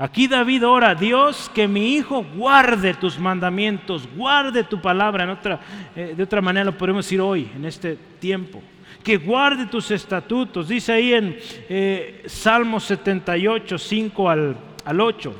Aquí 0.00 0.28
David 0.28 0.64
ora, 0.64 0.94
Dios, 0.94 1.50
que 1.52 1.66
mi 1.66 1.96
hijo 1.96 2.24
guarde 2.36 2.94
tus 2.94 3.18
mandamientos, 3.18 4.08
guarde 4.14 4.62
tu 4.62 4.80
palabra. 4.80 5.24
En 5.24 5.30
otra, 5.30 5.58
eh, 5.96 6.14
de 6.16 6.22
otra 6.22 6.40
manera 6.40 6.66
lo 6.66 6.78
podemos 6.78 7.04
decir 7.04 7.20
hoy, 7.20 7.50
en 7.56 7.64
este 7.64 7.98
tiempo. 8.20 8.62
Que 9.02 9.16
guarde 9.16 9.66
tus 9.66 9.90
estatutos. 9.90 10.68
Dice 10.68 10.92
ahí 10.92 11.14
en 11.14 11.36
eh, 11.68 12.22
Salmo 12.26 12.78
78, 12.78 13.76
5 13.76 14.30
al, 14.30 14.56
al 14.84 15.00
8. 15.00 15.34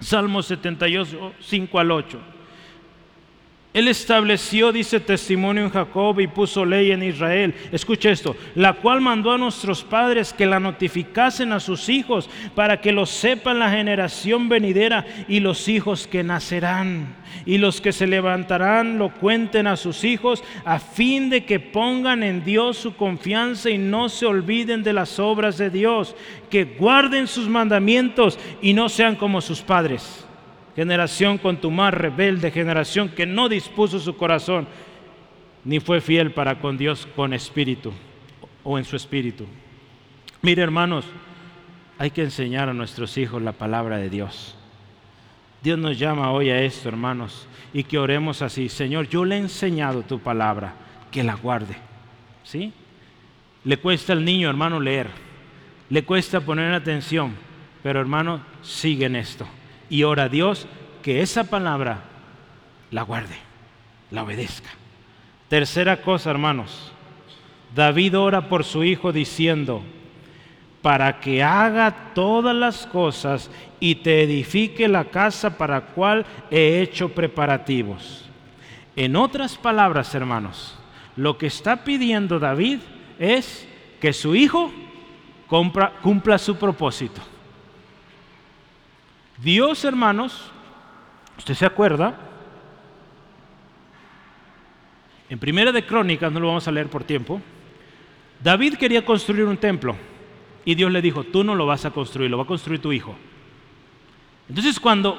Salmo 0.00 0.42
78, 0.42 1.34
5 1.38 1.78
al 1.78 1.90
8. 1.92 2.33
Él 3.74 3.88
estableció, 3.88 4.70
dice, 4.70 5.00
testimonio 5.00 5.64
en 5.64 5.70
Jacob 5.70 6.20
y 6.20 6.28
puso 6.28 6.64
ley 6.64 6.92
en 6.92 7.02
Israel. 7.02 7.52
Escucha 7.72 8.08
esto, 8.08 8.36
la 8.54 8.74
cual 8.74 9.00
mandó 9.00 9.32
a 9.32 9.38
nuestros 9.38 9.82
padres 9.82 10.32
que 10.32 10.46
la 10.46 10.60
notificasen 10.60 11.52
a 11.52 11.58
sus 11.58 11.88
hijos 11.88 12.30
para 12.54 12.80
que 12.80 12.92
lo 12.92 13.04
sepan 13.04 13.58
la 13.58 13.72
generación 13.72 14.48
venidera 14.48 15.04
y 15.26 15.40
los 15.40 15.66
hijos 15.66 16.06
que 16.06 16.22
nacerán. 16.22 17.16
Y 17.46 17.58
los 17.58 17.80
que 17.80 17.90
se 17.90 18.06
levantarán 18.06 18.96
lo 18.96 19.12
cuenten 19.12 19.66
a 19.66 19.76
sus 19.76 20.04
hijos 20.04 20.44
a 20.64 20.78
fin 20.78 21.28
de 21.28 21.44
que 21.44 21.58
pongan 21.58 22.22
en 22.22 22.44
Dios 22.44 22.76
su 22.76 22.94
confianza 22.94 23.70
y 23.70 23.78
no 23.78 24.08
se 24.08 24.24
olviden 24.24 24.84
de 24.84 24.92
las 24.92 25.18
obras 25.18 25.58
de 25.58 25.70
Dios, 25.70 26.14
que 26.48 26.64
guarden 26.64 27.26
sus 27.26 27.48
mandamientos 27.48 28.38
y 28.62 28.72
no 28.72 28.88
sean 28.88 29.16
como 29.16 29.40
sus 29.40 29.62
padres 29.62 30.23
generación 30.74 31.38
con 31.38 31.56
tu 31.58 31.70
más 31.70 31.94
rebelde, 31.94 32.50
generación 32.50 33.08
que 33.08 33.26
no 33.26 33.48
dispuso 33.48 33.98
su 34.00 34.16
corazón, 34.16 34.66
ni 35.64 35.80
fue 35.80 36.00
fiel 36.00 36.32
para 36.32 36.58
con 36.58 36.76
Dios 36.76 37.08
con 37.14 37.32
espíritu 37.32 37.92
o 38.62 38.78
en 38.78 38.84
su 38.84 38.96
espíritu. 38.96 39.46
Mire 40.42 40.62
hermanos, 40.62 41.04
hay 41.98 42.10
que 42.10 42.22
enseñar 42.22 42.68
a 42.68 42.74
nuestros 42.74 43.16
hijos 43.16 43.40
la 43.40 43.52
palabra 43.52 43.96
de 43.98 44.10
Dios. 44.10 44.56
Dios 45.62 45.78
nos 45.78 45.98
llama 45.98 46.32
hoy 46.32 46.50
a 46.50 46.60
esto, 46.60 46.88
hermanos, 46.88 47.46
y 47.72 47.84
que 47.84 47.98
oremos 47.98 48.42
así. 48.42 48.68
Señor, 48.68 49.08
yo 49.08 49.24
le 49.24 49.36
he 49.36 49.38
enseñado 49.38 50.02
tu 50.02 50.18
palabra, 50.18 50.74
que 51.10 51.24
la 51.24 51.34
guarde. 51.34 51.76
¿Sí? 52.42 52.72
Le 53.64 53.78
cuesta 53.78 54.12
al 54.12 54.24
niño, 54.24 54.50
hermano, 54.50 54.78
leer. 54.78 55.08
Le 55.88 56.04
cuesta 56.04 56.42
poner 56.42 56.74
atención. 56.74 57.34
Pero, 57.82 57.98
hermano, 57.98 58.42
sigue 58.60 59.06
en 59.06 59.16
esto 59.16 59.46
y 59.88 60.02
ora 60.02 60.24
a 60.24 60.28
Dios 60.28 60.66
que 61.02 61.20
esa 61.20 61.44
palabra 61.44 62.04
la 62.90 63.02
guarde, 63.02 63.36
la 64.10 64.22
obedezca. 64.22 64.70
Tercera 65.48 66.00
cosa, 66.00 66.30
hermanos, 66.30 66.92
David 67.74 68.18
ora 68.18 68.48
por 68.48 68.64
su 68.64 68.84
hijo 68.84 69.12
diciendo, 69.12 69.82
para 70.80 71.18
que 71.18 71.42
haga 71.42 72.12
todas 72.14 72.54
las 72.54 72.86
cosas 72.86 73.50
y 73.80 73.96
te 73.96 74.22
edifique 74.22 74.86
la 74.86 75.06
casa 75.06 75.56
para 75.56 75.86
cual 75.86 76.26
he 76.50 76.82
hecho 76.82 77.08
preparativos. 77.08 78.28
En 78.94 79.16
otras 79.16 79.56
palabras, 79.56 80.14
hermanos, 80.14 80.78
lo 81.16 81.38
que 81.38 81.46
está 81.46 81.84
pidiendo 81.84 82.38
David 82.38 82.80
es 83.18 83.66
que 84.00 84.12
su 84.12 84.34
hijo 84.34 84.70
cumpla 85.48 86.38
su 86.38 86.56
propósito. 86.56 87.22
Dios, 89.38 89.84
hermanos, 89.84 90.50
usted 91.36 91.54
se 91.54 91.66
acuerda, 91.66 92.14
en 95.28 95.38
Primera 95.38 95.72
de 95.72 95.84
Crónicas, 95.84 96.30
no 96.30 96.40
lo 96.40 96.48
vamos 96.48 96.68
a 96.68 96.72
leer 96.72 96.88
por 96.88 97.04
tiempo, 97.04 97.40
David 98.42 98.74
quería 98.74 99.04
construir 99.04 99.44
un 99.44 99.56
templo 99.56 99.96
y 100.64 100.74
Dios 100.74 100.90
le 100.90 101.02
dijo, 101.02 101.24
tú 101.24 101.42
no 101.42 101.54
lo 101.54 101.66
vas 101.66 101.84
a 101.84 101.90
construir, 101.90 102.30
lo 102.30 102.38
va 102.38 102.44
a 102.44 102.46
construir 102.46 102.80
tu 102.80 102.92
hijo. 102.92 103.16
Entonces 104.48 104.78
cuando, 104.78 105.18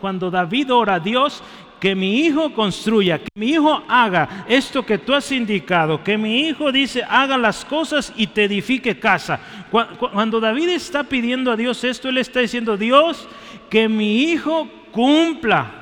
cuando 0.00 0.30
David 0.30 0.72
ora 0.72 0.94
a 0.94 1.00
Dios, 1.00 1.42
que 1.80 1.94
mi 1.94 2.20
hijo 2.20 2.52
construya, 2.52 3.18
que 3.18 3.28
mi 3.34 3.50
hijo 3.50 3.82
haga 3.88 4.44
esto 4.48 4.84
que 4.84 4.98
tú 4.98 5.14
has 5.14 5.30
indicado, 5.30 6.02
que 6.02 6.18
mi 6.18 6.40
hijo 6.40 6.72
dice, 6.72 7.02
haga 7.08 7.38
las 7.38 7.64
cosas 7.64 8.12
y 8.16 8.26
te 8.26 8.44
edifique 8.44 8.98
casa. 8.98 9.40
Cuando 9.70 10.40
David 10.40 10.70
está 10.70 11.04
pidiendo 11.04 11.52
a 11.52 11.56
Dios 11.56 11.84
esto, 11.84 12.08
él 12.08 12.18
está 12.18 12.40
diciendo, 12.40 12.76
Dios, 12.76 13.28
que 13.70 13.88
mi 13.88 14.22
hijo 14.22 14.68
cumpla 14.92 15.78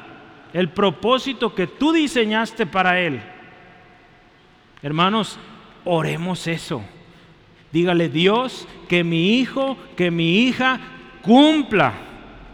el 0.52 0.70
propósito 0.70 1.54
que 1.54 1.66
tú 1.66 1.92
diseñaste 1.92 2.66
para 2.66 3.00
él. 3.00 3.20
Hermanos, 4.82 5.38
oremos 5.84 6.46
eso. 6.46 6.82
Dígale, 7.72 8.08
Dios, 8.08 8.66
que 8.88 9.04
mi 9.04 9.38
hijo, 9.38 9.76
que 9.96 10.10
mi 10.10 10.38
hija 10.38 10.80
cumpla 11.22 11.92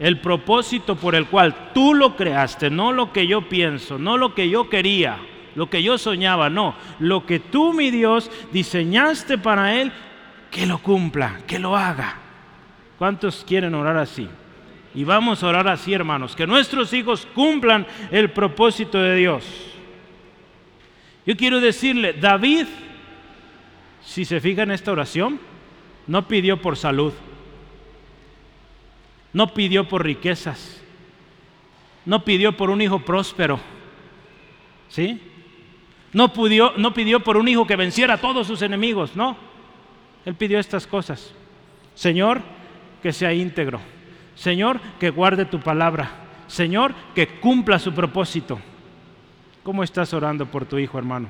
el 0.00 0.20
propósito 0.20 0.96
por 0.96 1.14
el 1.14 1.26
cual 1.26 1.70
tú 1.72 1.94
lo 1.94 2.16
creaste, 2.16 2.70
no 2.70 2.90
lo 2.90 3.12
que 3.12 3.26
yo 3.26 3.48
pienso, 3.48 3.98
no 3.98 4.16
lo 4.16 4.34
que 4.34 4.48
yo 4.48 4.68
quería, 4.68 5.18
lo 5.54 5.70
que 5.70 5.82
yo 5.82 5.98
soñaba, 5.98 6.50
no, 6.50 6.74
lo 6.98 7.24
que 7.24 7.38
tú, 7.38 7.72
mi 7.72 7.90
Dios, 7.90 8.30
diseñaste 8.52 9.38
para 9.38 9.80
él, 9.80 9.92
que 10.50 10.66
lo 10.66 10.78
cumpla, 10.78 11.38
que 11.46 11.58
lo 11.58 11.76
haga. 11.76 12.16
¿Cuántos 12.98 13.44
quieren 13.46 13.74
orar 13.74 13.96
así? 13.96 14.28
Y 14.94 15.04
vamos 15.04 15.42
a 15.42 15.48
orar 15.48 15.68
así, 15.68 15.92
hermanos, 15.94 16.36
que 16.36 16.46
nuestros 16.46 16.92
hijos 16.92 17.26
cumplan 17.34 17.86
el 18.10 18.30
propósito 18.30 18.98
de 18.98 19.16
Dios. 19.16 19.44
Yo 21.24 21.36
quiero 21.36 21.60
decirle, 21.60 22.12
David, 22.12 22.66
si 24.04 24.24
se 24.24 24.40
fija 24.40 24.64
en 24.64 24.72
esta 24.72 24.92
oración, 24.92 25.40
no 26.06 26.28
pidió 26.28 26.60
por 26.60 26.76
salud, 26.76 27.12
no 29.32 29.54
pidió 29.54 29.88
por 29.88 30.04
riquezas, 30.04 30.82
no 32.04 32.24
pidió 32.24 32.54
por 32.56 32.68
un 32.68 32.82
hijo 32.82 32.98
próspero, 33.00 33.60
¿sí? 34.88 35.20
No 36.12 36.30
no 36.76 36.92
pidió 36.92 37.20
por 37.20 37.38
un 37.38 37.48
hijo 37.48 37.66
que 37.66 37.76
venciera 37.76 38.14
a 38.14 38.20
todos 38.20 38.46
sus 38.46 38.60
enemigos, 38.60 39.16
no. 39.16 39.38
Él 40.26 40.34
pidió 40.34 40.58
estas 40.58 40.86
cosas. 40.86 41.32
Señor, 41.94 42.42
que 43.02 43.12
sea 43.12 43.32
íntegro 43.32 43.80
Señor, 44.34 44.80
que 44.98 45.10
guarde 45.10 45.44
tu 45.44 45.60
palabra. 45.60 46.10
Señor, 46.46 46.94
que 47.14 47.40
cumpla 47.40 47.78
su 47.78 47.92
propósito. 47.92 48.58
¿Cómo 49.62 49.82
estás 49.82 50.12
orando 50.12 50.46
por 50.46 50.64
tu 50.64 50.78
hijo, 50.78 50.98
hermano? 50.98 51.28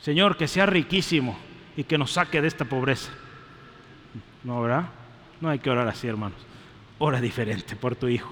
Señor, 0.00 0.36
que 0.36 0.48
sea 0.48 0.66
riquísimo 0.66 1.36
y 1.76 1.84
que 1.84 1.98
nos 1.98 2.12
saque 2.12 2.40
de 2.40 2.48
esta 2.48 2.64
pobreza. 2.64 3.12
No, 4.44 4.62
¿verdad? 4.62 4.86
No 5.40 5.48
hay 5.48 5.58
que 5.58 5.70
orar 5.70 5.88
así, 5.88 6.06
hermanos. 6.06 6.38
Ora 6.98 7.20
diferente 7.20 7.76
por 7.76 7.96
tu 7.96 8.08
hijo. 8.08 8.30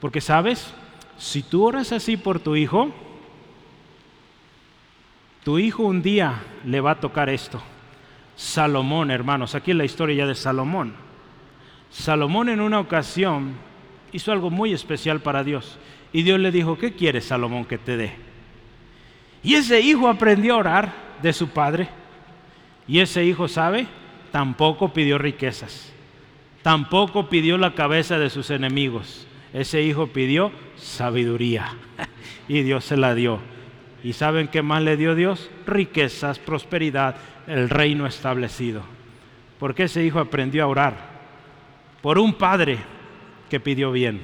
Porque 0.00 0.20
sabes, 0.20 0.74
si 1.16 1.42
tú 1.42 1.64
oras 1.64 1.92
así 1.92 2.16
por 2.16 2.40
tu 2.40 2.56
hijo, 2.56 2.90
tu 5.44 5.58
hijo 5.58 5.84
un 5.84 6.02
día 6.02 6.42
le 6.64 6.80
va 6.80 6.92
a 6.92 7.00
tocar 7.00 7.30
esto. 7.30 7.62
Salomón, 8.34 9.10
hermanos, 9.10 9.54
aquí 9.54 9.72
la 9.72 9.84
historia 9.84 10.16
ya 10.16 10.26
de 10.26 10.34
Salomón. 10.34 10.94
Salomón 11.90 12.48
en 12.48 12.60
una 12.60 12.80
ocasión 12.80 13.54
hizo 14.12 14.32
algo 14.32 14.50
muy 14.50 14.72
especial 14.72 15.20
para 15.20 15.44
Dios. 15.44 15.78
Y 16.12 16.22
Dios 16.22 16.40
le 16.40 16.50
dijo, 16.50 16.78
¿qué 16.78 16.92
quieres, 16.92 17.26
Salomón, 17.26 17.64
que 17.64 17.78
te 17.78 17.96
dé? 17.96 18.12
Y 19.42 19.54
ese 19.54 19.80
hijo 19.80 20.08
aprendió 20.08 20.54
a 20.54 20.58
orar 20.58 20.92
de 21.22 21.32
su 21.32 21.48
padre. 21.48 21.88
Y 22.88 23.00
ese 23.00 23.24
hijo, 23.24 23.48
¿sabe? 23.48 23.86
Tampoco 24.32 24.92
pidió 24.92 25.18
riquezas. 25.18 25.92
Tampoco 26.62 27.28
pidió 27.28 27.58
la 27.58 27.74
cabeza 27.74 28.18
de 28.18 28.30
sus 28.30 28.50
enemigos. 28.50 29.26
Ese 29.52 29.82
hijo 29.82 30.08
pidió 30.08 30.52
sabiduría. 30.76 31.74
y 32.48 32.62
Dios 32.62 32.84
se 32.84 32.96
la 32.96 33.14
dio. 33.14 33.40
¿Y 34.02 34.12
saben 34.12 34.48
qué 34.48 34.62
más 34.62 34.82
le 34.82 34.96
dio 34.96 35.14
Dios? 35.14 35.50
Riquezas, 35.66 36.38
prosperidad, 36.38 37.16
el 37.46 37.68
reino 37.68 38.06
establecido. 38.06 38.82
Porque 39.58 39.84
ese 39.84 40.04
hijo 40.04 40.18
aprendió 40.18 40.64
a 40.64 40.68
orar 40.68 41.15
por 42.06 42.20
un 42.20 42.34
padre 42.34 42.78
que 43.50 43.58
pidió 43.58 43.90
bien. 43.90 44.22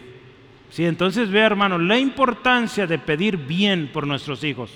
Sí, 0.70 0.84
entonces 0.84 1.28
ve, 1.28 1.40
hermano, 1.40 1.78
la 1.78 1.98
importancia 1.98 2.86
de 2.86 2.96
pedir 2.96 3.36
bien 3.36 3.90
por 3.92 4.06
nuestros 4.06 4.44
hijos. 4.44 4.70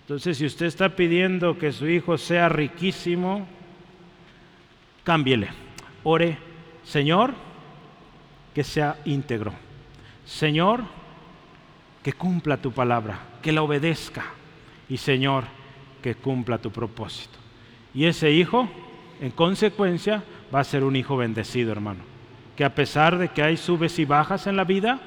Entonces, 0.00 0.38
si 0.38 0.46
usted 0.46 0.66
está 0.66 0.96
pidiendo 0.96 1.56
que 1.56 1.70
su 1.70 1.86
hijo 1.86 2.18
sea 2.18 2.48
riquísimo, 2.48 3.46
cámbiele. 5.04 5.50
Ore, 6.02 6.36
Señor, 6.82 7.32
que 8.52 8.64
sea 8.64 8.96
íntegro. 9.04 9.52
Señor, 10.24 10.82
que 12.02 12.12
cumpla 12.12 12.56
tu 12.56 12.72
palabra, 12.72 13.20
que 13.40 13.52
la 13.52 13.62
obedezca. 13.62 14.24
Y 14.88 14.96
Señor, 14.96 15.44
que 16.02 16.16
cumpla 16.16 16.58
tu 16.58 16.72
propósito. 16.72 17.38
Y 17.94 18.06
ese 18.06 18.32
hijo, 18.32 18.68
en 19.20 19.30
consecuencia, 19.30 20.24
va 20.54 20.60
a 20.60 20.64
ser 20.64 20.84
un 20.84 20.96
hijo 20.96 21.16
bendecido, 21.16 21.72
hermano. 21.72 22.00
Que 22.56 22.64
a 22.64 22.74
pesar 22.74 23.18
de 23.18 23.28
que 23.28 23.42
hay 23.42 23.56
subes 23.56 23.98
y 23.98 24.04
bajas 24.04 24.46
en 24.46 24.56
la 24.56 24.64
vida, 24.64 25.00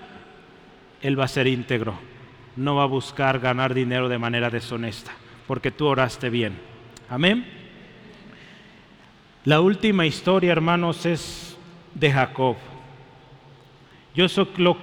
él 1.01 1.19
va 1.19 1.25
a 1.25 1.27
ser 1.27 1.47
íntegro 1.47 2.11
no 2.55 2.75
va 2.75 2.83
a 2.83 2.87
buscar 2.87 3.39
ganar 3.39 3.73
dinero 3.73 4.09
de 4.09 4.17
manera 4.17 4.49
deshonesta, 4.49 5.11
porque 5.47 5.71
tú 5.71 5.87
oraste 5.87 6.29
bien. 6.29 6.57
Amén. 7.09 7.45
La 9.45 9.61
última 9.61 10.05
historia, 10.05 10.51
hermanos, 10.51 11.05
es 11.05 11.57
de 11.93 12.11
Jacob. 12.11 12.57
Yo 14.13 14.27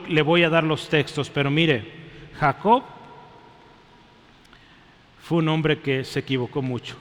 le 0.09 0.23
voy 0.23 0.43
a 0.43 0.51
dar 0.51 0.65
los 0.65 0.89
textos, 0.89 1.31
pero 1.31 1.51
mire, 1.51 1.93
Jacob 2.39 2.83
fue 5.21 5.39
un 5.39 5.49
hombre 5.49 5.81
que 5.81 6.05
se 6.05 6.21
equivocó 6.21 6.63
mucho. 6.63 6.97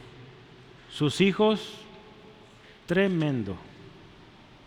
Sus 0.89 1.21
hijos, 1.21 1.79
tremendo. 2.87 3.55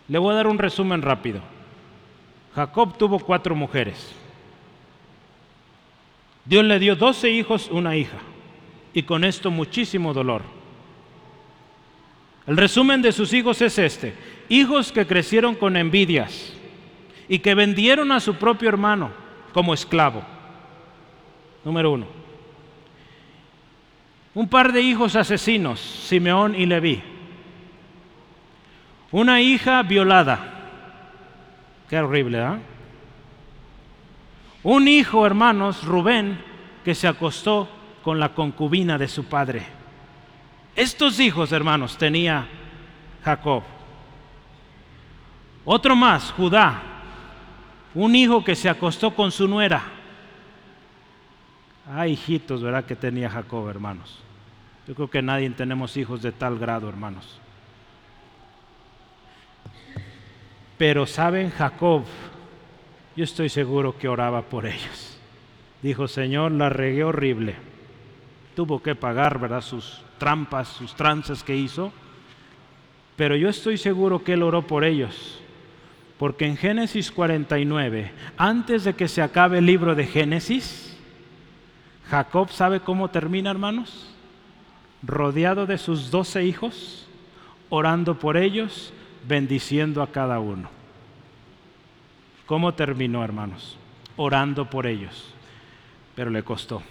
Le 0.07 0.19
voy 0.19 0.33
a 0.33 0.37
dar 0.37 0.47
un 0.47 0.59
resumen 0.59 1.03
rápido. 1.03 1.41
Jacob 2.55 2.97
tuvo 2.97 3.19
cuatro 3.19 3.57
mujeres. 3.57 4.15
Dios 6.45 6.65
le 6.65 6.79
dio 6.79 6.97
doce 6.97 7.31
hijos, 7.31 7.69
una 7.71 7.97
hija, 7.97 8.19
y 8.93 9.03
con 9.03 9.25
esto 9.25 9.51
muchísimo 9.51 10.13
dolor. 10.13 10.43
El 12.47 12.57
resumen 12.57 13.03
de 13.03 13.13
sus 13.13 13.33
hijos 13.33 13.61
es 13.63 13.79
este, 13.79 14.15
hijos 14.49 14.91
que 14.91 15.07
crecieron 15.07 15.55
con 15.55 15.77
envidias 15.77 16.53
y 17.29 17.39
que 17.39 17.55
vendieron 17.55 18.11
a 18.11 18.21
su 18.21 18.35
propio 18.35 18.69
hermano 18.69 19.11
como 19.53 19.75
esclavo. 19.75 20.23
Número 21.65 21.93
uno. 21.93 22.07
Un 24.35 24.49
par 24.49 24.73
de 24.73 24.81
hijos 24.81 25.15
asesinos, 25.17 25.79
Simeón 25.81 26.55
y 26.55 26.67
Leví. 26.67 27.03
Una 29.13 29.41
hija 29.41 29.83
violada. 29.83 30.39
Qué 31.89 31.99
horrible, 31.99 32.41
¿ah? 32.41 32.59
Un 34.63 34.87
hijo, 34.87 35.27
hermanos, 35.27 35.85
Rubén, 35.85 36.39
que 36.85 36.95
se 36.95 37.09
acostó 37.09 37.69
con 38.03 38.21
la 38.21 38.35
concubina 38.35 38.99
de 38.99 39.09
su 39.09 39.25
padre. 39.25 39.67
Estos 40.77 41.19
hijos, 41.19 41.51
hermanos, 41.53 41.97
tenía 41.97 42.47
Jacob. 43.25 43.63
Otro 45.65 45.97
más, 45.97 46.31
Judá, 46.33 46.81
un 47.95 48.15
hijo 48.15 48.45
que 48.45 48.55
se 48.55 48.69
acostó 48.69 49.15
con 49.15 49.33
su 49.33 49.49
nuera. 49.49 49.83
Ay, 51.93 52.13
hijitos, 52.13 52.63
¿verdad? 52.63 52.85
Que 52.85 52.97
tenía 52.97 53.29
Jacob, 53.29 53.69
hermanos. 53.69 54.21
Yo 54.87 54.95
creo 54.95 55.11
que 55.11 55.23
nadie 55.23 55.51
tenemos 55.51 55.97
hijos 55.97 56.23
de 56.23 56.33
tal 56.33 56.59
grado, 56.59 56.89
hermanos. 56.89 57.41
Pero 60.81 61.07
saben, 61.07 61.51
Jacob 61.51 62.05
yo 63.15 63.25
estoy 63.25 63.51
seguro 63.51 63.99
que 63.99 64.09
oraba 64.09 64.41
por 64.41 64.65
ellos. 64.65 65.19
Dijo, 65.83 66.09
Señor, 66.09 66.53
la 66.53 66.71
regué 66.71 67.05
horrible. 67.05 67.55
Tuvo 68.57 68.83
que 68.83 68.95
pagar, 68.95 69.39
¿verdad? 69.39 69.61
Sus 69.61 70.01
trampas, 70.17 70.69
sus 70.69 70.95
tranzas 70.95 71.45
que 71.45 71.55
hizo. 71.55 71.93
Pero 73.15 73.37
yo 73.37 73.51
estoy 73.51 73.77
seguro 73.77 74.25
que 74.25 74.33
Él 74.33 74.43
oró 74.43 74.67
por 74.67 74.85
ellos. 74.85 75.39
Porque 76.19 76.47
en 76.47 76.57
Génesis 76.57 77.13
49, 77.13 78.13
antes 78.39 78.85
de 78.85 78.95
que 78.95 79.07
se 79.07 79.21
acabe 79.21 79.59
el 79.59 79.67
libro 79.67 79.95
de 79.95 80.07
Génesis, 80.07 80.97
Jacob 82.09 82.49
sabe 82.53 82.81
cómo 82.81 83.11
termina, 83.11 83.51
hermanos. 83.51 84.15
Rodeado 85.03 85.67
de 85.67 85.77
sus 85.77 86.11
doce 86.11 86.43
hijos, 86.47 87.07
orando 87.69 88.19
por 88.19 88.39
ellos, 88.39 88.95
bendiciendo 89.27 90.03
a 90.03 90.11
cada 90.11 90.41
uno. 90.41 90.69
¿Cómo 92.47 92.75
terminó, 92.75 93.23
hermanos? 93.23 93.79
Orando 94.17 94.69
por 94.69 94.87
ellos. 94.87 95.33
Pero 96.15 96.31
le 96.31 96.43
costó. 96.43 96.83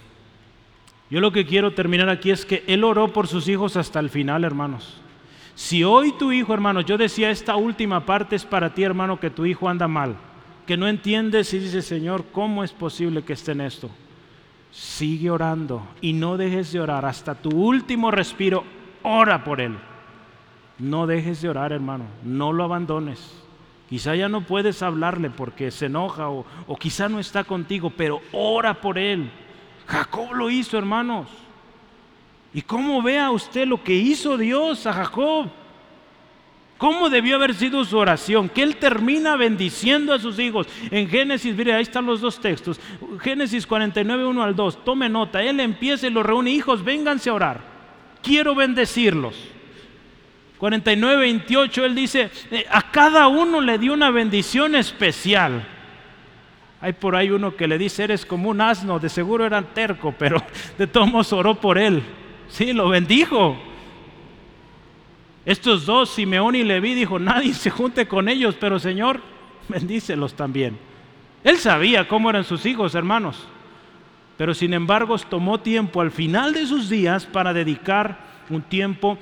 Yo 1.09 1.19
lo 1.19 1.32
que 1.32 1.45
quiero 1.45 1.73
terminar 1.73 2.09
aquí 2.09 2.32
es 2.32 2.45
que 2.45 2.63
Él 2.67 2.84
oró 2.84 3.11
por 3.11 3.27
sus 3.27 3.47
hijos 3.47 3.75
hasta 3.75 3.99
el 3.99 4.09
final, 4.09 4.43
hermanos. 4.43 5.01
Si 5.55 5.84
hoy 5.84 6.13
tu 6.13 6.32
hijo, 6.32 6.53
hermanos, 6.53 6.86
yo 6.86 6.97
decía, 6.97 7.30
esta 7.32 7.57
última 7.57 8.05
parte 8.05 8.38
es 8.38 8.45
para 8.45 8.73
ti, 8.73 8.84
hermano, 8.84 9.19
que 9.19 9.30
tu 9.30 9.45
hijo 9.45 9.67
anda 9.67 9.89
mal, 9.89 10.15
que 10.65 10.77
no 10.77 10.88
entiendes 10.88 11.53
y 11.53 11.59
dice, 11.59 11.82
Señor, 11.82 12.23
¿cómo 12.32 12.63
es 12.63 12.71
posible 12.71 13.23
que 13.23 13.34
esté 13.34 13.51
en 13.51 13.61
esto? 13.61 13.89
Sigue 14.71 15.30
orando 15.30 15.86
y 15.99 16.13
no 16.13 16.38
dejes 16.38 16.71
de 16.71 16.80
orar 16.80 17.03
hasta 17.05 17.36
tu 17.36 17.49
último 17.49 18.11
respiro. 18.11 18.63
Ora 19.03 19.43
por 19.43 19.59
él. 19.59 19.77
No 20.80 21.05
dejes 21.05 21.41
de 21.41 21.49
orar, 21.49 21.73
hermano. 21.73 22.05
No 22.23 22.53
lo 22.53 22.63
abandones. 22.63 23.36
Quizá 23.89 24.15
ya 24.15 24.30
no 24.30 24.41
puedes 24.41 24.82
hablarle 24.82 25.30
porque 25.30 25.71
se 25.71 25.88
enoja 25.88 26.30
o, 26.30 26.45
quizá 26.80 27.09
no 27.09 27.19
está 27.19 27.43
contigo, 27.43 27.89
pero 27.89 28.21
ora 28.32 28.80
por 28.80 28.97
él. 28.97 29.30
Jacob 29.88 30.34
lo 30.34 30.49
hizo, 30.49 30.77
hermanos. 30.77 31.27
¿Y 32.53 32.61
cómo 32.61 33.01
vea 33.01 33.32
usted 33.32 33.67
lo 33.67 33.84
que 33.84 33.93
hizo 33.93 34.38
Dios 34.38 34.86
a 34.86 34.93
Jacob? 34.93 35.47
¿Cómo 36.77 37.09
debió 37.09 37.36
haber 37.36 37.55
sido 37.55 37.84
su 37.84 37.97
oración? 37.97 38.47
Que 38.47 38.63
él 38.63 38.77
termina 38.77 39.36
bendiciendo 39.36 40.13
a 40.13 40.19
sus 40.19 40.39
hijos. 40.39 40.67
En 40.91 41.09
Génesis, 41.09 41.55
mire, 41.55 41.73
ahí 41.73 41.82
están 41.82 42.05
los 42.05 42.21
dos 42.21 42.39
textos. 42.39 42.80
Génesis 43.19 43.67
49, 43.67 44.25
1 44.25 44.43
al 44.43 44.55
2. 44.55 44.86
Tome 44.86 45.09
nota. 45.09 45.43
Él 45.43 45.59
empieza 45.59 46.07
y 46.07 46.11
los 46.11 46.25
reúne. 46.25 46.51
Hijos, 46.51 46.84
vénganse 46.84 47.30
a 47.30 47.34
orar. 47.34 47.61
Quiero 48.21 48.55
bendecirlos. 48.55 49.36
49, 50.60 51.22
28, 51.22 51.86
él 51.86 51.95
dice, 51.95 52.30
eh, 52.51 52.66
a 52.70 52.91
cada 52.91 53.30
uno 53.30 53.62
le 53.62 53.78
dio 53.78 53.93
una 53.93 54.12
bendición 54.12 54.76
especial. 54.76 55.66
Hay 56.82 56.93
por 56.93 57.16
ahí 57.16 57.32
uno 57.32 57.55
que 57.55 57.66
le 57.66 57.78
dice, 57.78 58.03
eres 58.03 58.26
como 58.26 58.49
un 58.49 58.60
asno, 58.60 58.99
de 58.99 59.07
seguro 59.07 59.45
era 59.45 59.62
terco, 59.62 60.14
pero 60.20 60.43
de 60.78 60.86
todos 60.86 61.32
oró 61.32 61.55
por 61.55 61.78
él. 61.78 62.03
Sí, 62.49 62.74
lo 62.74 62.89
bendijo. 62.89 63.57
Estos 65.45 65.86
dos, 65.86 66.10
Simeón 66.10 66.55
y 66.55 66.64
Leví, 66.64 66.93
dijo, 66.93 67.20
nadie 67.20 67.53
se 67.53 67.70
junte 67.70 68.05
con 68.05 68.28
ellos, 68.28 68.57
pero 68.60 68.80
Señor, 68.80 69.22
bendícelos 69.70 70.34
también. 70.34 70.78
Él 71.45 71.57
sabía 71.57 72.05
cómo 72.05 72.30
eran 72.30 72.43
sus 72.43 72.66
hijos, 72.66 72.95
hermanos. 72.95 73.47
Pero 74.38 74.53
sin 74.53 74.74
embargo 74.74 75.18
tomó 75.18 75.62
tiempo 75.62 76.01
al 76.01 76.12
final 76.12 76.53
de 76.53 76.66
sus 76.66 76.89
días 76.89 77.26
para 77.26 77.53
dedicar 77.53 78.20
un 78.49 78.62
tiempo 78.62 79.18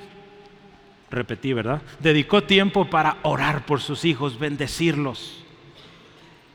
repetí, 1.10 1.52
¿verdad? 1.52 1.82
Dedicó 2.00 2.42
tiempo 2.42 2.88
para 2.90 3.18
orar 3.22 3.64
por 3.64 3.80
sus 3.80 4.04
hijos, 4.04 4.38
bendecirlos. 4.38 5.42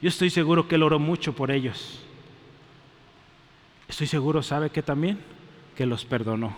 Yo 0.02 0.10
estoy 0.10 0.30
seguro 0.30 0.68
que 0.68 0.76
él 0.76 0.84
oró 0.84 1.00
mucho 1.00 1.34
por 1.34 1.52
ellos. 1.52 2.02
Estoy 3.88 4.08
seguro, 4.08 4.44
¿sabe 4.44 4.70
que 4.70 4.84
también? 4.84 5.20
Que 5.76 5.86
los 5.86 6.06
perdonó, 6.06 6.56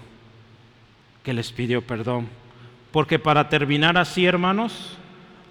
que 1.24 1.34
les 1.34 1.52
pidió 1.52 1.82
perdón. 1.82 2.28
Porque 2.92 3.20
para 3.20 3.50
terminar 3.50 3.98
así, 3.98 4.26
hermanos, 4.26 4.98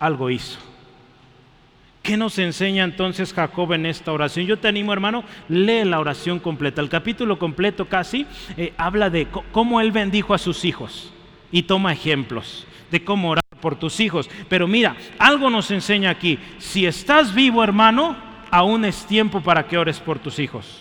algo 0.00 0.30
hizo. 0.30 0.58
¿Qué 2.02 2.18
nos 2.18 2.38
enseña 2.38 2.84
entonces 2.84 3.32
Jacob 3.32 3.72
en 3.72 3.86
esta 3.86 4.12
oración? 4.12 4.44
Yo 4.44 4.58
te 4.58 4.68
animo, 4.68 4.92
hermano, 4.92 5.24
lee 5.48 5.84
la 5.84 6.00
oración 6.00 6.38
completa. 6.38 6.82
El 6.82 6.90
capítulo 6.90 7.38
completo 7.38 7.86
casi 7.86 8.26
eh, 8.58 8.74
habla 8.76 9.08
de 9.08 9.26
cómo 9.52 9.80
él 9.80 9.90
bendijo 9.90 10.34
a 10.34 10.38
sus 10.38 10.66
hijos 10.66 11.13
y 11.54 11.62
toma 11.62 11.92
ejemplos 11.92 12.66
de 12.90 13.04
cómo 13.04 13.30
orar 13.30 13.44
por 13.60 13.76
tus 13.76 14.00
hijos. 14.00 14.28
Pero 14.48 14.66
mira, 14.66 14.96
algo 15.20 15.48
nos 15.50 15.70
enseña 15.70 16.10
aquí. 16.10 16.36
Si 16.58 16.84
estás 16.84 17.32
vivo, 17.32 17.62
hermano, 17.62 18.16
aún 18.50 18.84
es 18.84 19.06
tiempo 19.06 19.40
para 19.40 19.64
que 19.68 19.78
ores 19.78 20.00
por 20.00 20.18
tus 20.18 20.40
hijos. 20.40 20.80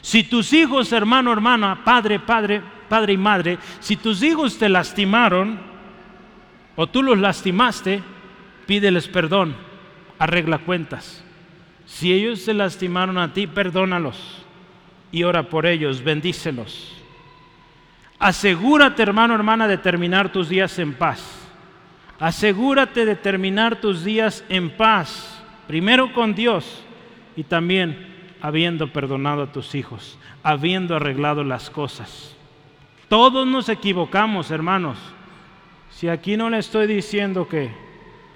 Si 0.00 0.22
tus 0.22 0.52
hijos, 0.52 0.92
hermano, 0.92 1.32
hermana, 1.32 1.82
padre, 1.84 2.20
padre, 2.20 2.62
padre 2.88 3.14
y 3.14 3.16
madre, 3.16 3.58
si 3.80 3.96
tus 3.96 4.22
hijos 4.22 4.58
te 4.58 4.68
lastimaron 4.68 5.58
o 6.76 6.86
tú 6.86 7.02
los 7.02 7.18
lastimaste, 7.18 8.00
pídeles 8.66 9.08
perdón 9.08 9.56
arregla 10.20 10.58
cuentas. 10.58 11.24
Si 11.84 12.12
ellos 12.12 12.42
se 12.42 12.54
lastimaron 12.54 13.18
a 13.18 13.32
ti, 13.32 13.48
perdónalos 13.48 14.44
y 15.10 15.24
ora 15.24 15.48
por 15.48 15.66
ellos, 15.66 16.04
bendícelos. 16.04 16.99
Asegúrate, 18.20 19.02
hermano, 19.02 19.34
hermana, 19.34 19.66
de 19.66 19.78
terminar 19.78 20.30
tus 20.30 20.50
días 20.50 20.78
en 20.78 20.92
paz. 20.92 21.48
Asegúrate 22.18 23.06
de 23.06 23.16
terminar 23.16 23.80
tus 23.80 24.04
días 24.04 24.44
en 24.50 24.68
paz, 24.70 25.42
primero 25.66 26.12
con 26.12 26.34
Dios 26.34 26.84
y 27.34 27.44
también 27.44 28.34
habiendo 28.42 28.92
perdonado 28.92 29.44
a 29.44 29.52
tus 29.52 29.74
hijos, 29.74 30.18
habiendo 30.42 30.94
arreglado 30.94 31.44
las 31.44 31.70
cosas. 31.70 32.36
Todos 33.08 33.46
nos 33.46 33.70
equivocamos, 33.70 34.50
hermanos. 34.50 34.98
Si 35.88 36.08
aquí 36.08 36.36
no 36.36 36.50
le 36.50 36.58
estoy 36.58 36.86
diciendo 36.86 37.48
que 37.48 37.70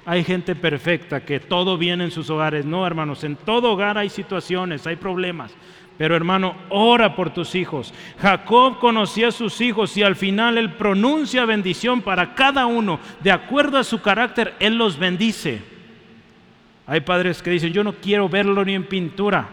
hay 0.06 0.24
gente 0.24 0.54
perfecta, 0.54 1.24
que 1.24 1.40
todo 1.40 1.78
viene 1.78 2.04
en 2.04 2.10
sus 2.10 2.28
hogares. 2.30 2.64
No, 2.64 2.86
hermanos, 2.86 3.24
en 3.24 3.36
todo 3.36 3.72
hogar 3.72 3.96
hay 3.96 4.10
situaciones, 4.10 4.86
hay 4.86 4.96
problemas. 4.96 5.52
Pero 5.96 6.16
hermano, 6.16 6.56
ora 6.70 7.14
por 7.14 7.30
tus 7.30 7.54
hijos. 7.54 7.94
Jacob 8.18 8.78
conocía 8.80 9.28
a 9.28 9.32
sus 9.32 9.60
hijos 9.60 9.96
y 9.96 10.02
al 10.02 10.16
final 10.16 10.58
él 10.58 10.72
pronuncia 10.72 11.44
bendición 11.44 12.02
para 12.02 12.34
cada 12.34 12.66
uno. 12.66 12.98
De 13.22 13.30
acuerdo 13.30 13.78
a 13.78 13.84
su 13.84 14.02
carácter, 14.02 14.54
él 14.58 14.76
los 14.76 14.98
bendice. 14.98 15.62
Hay 16.86 17.00
padres 17.00 17.42
que 17.42 17.50
dicen, 17.50 17.72
yo 17.72 17.84
no 17.84 17.94
quiero 17.94 18.28
verlo 18.28 18.64
ni 18.64 18.74
en 18.74 18.84
pintura. 18.84 19.48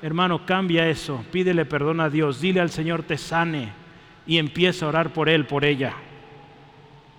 Hermano, 0.00 0.46
cambia 0.46 0.88
eso. 0.88 1.24
Pídele 1.30 1.66
perdón 1.66 2.00
a 2.00 2.08
Dios. 2.08 2.40
Dile 2.40 2.60
al 2.60 2.70
Señor 2.70 3.02
te 3.02 3.18
sane 3.18 3.70
y 4.26 4.38
empieza 4.38 4.86
a 4.86 4.88
orar 4.88 5.12
por 5.12 5.28
él, 5.28 5.46
por 5.46 5.64
ella. 5.64 5.94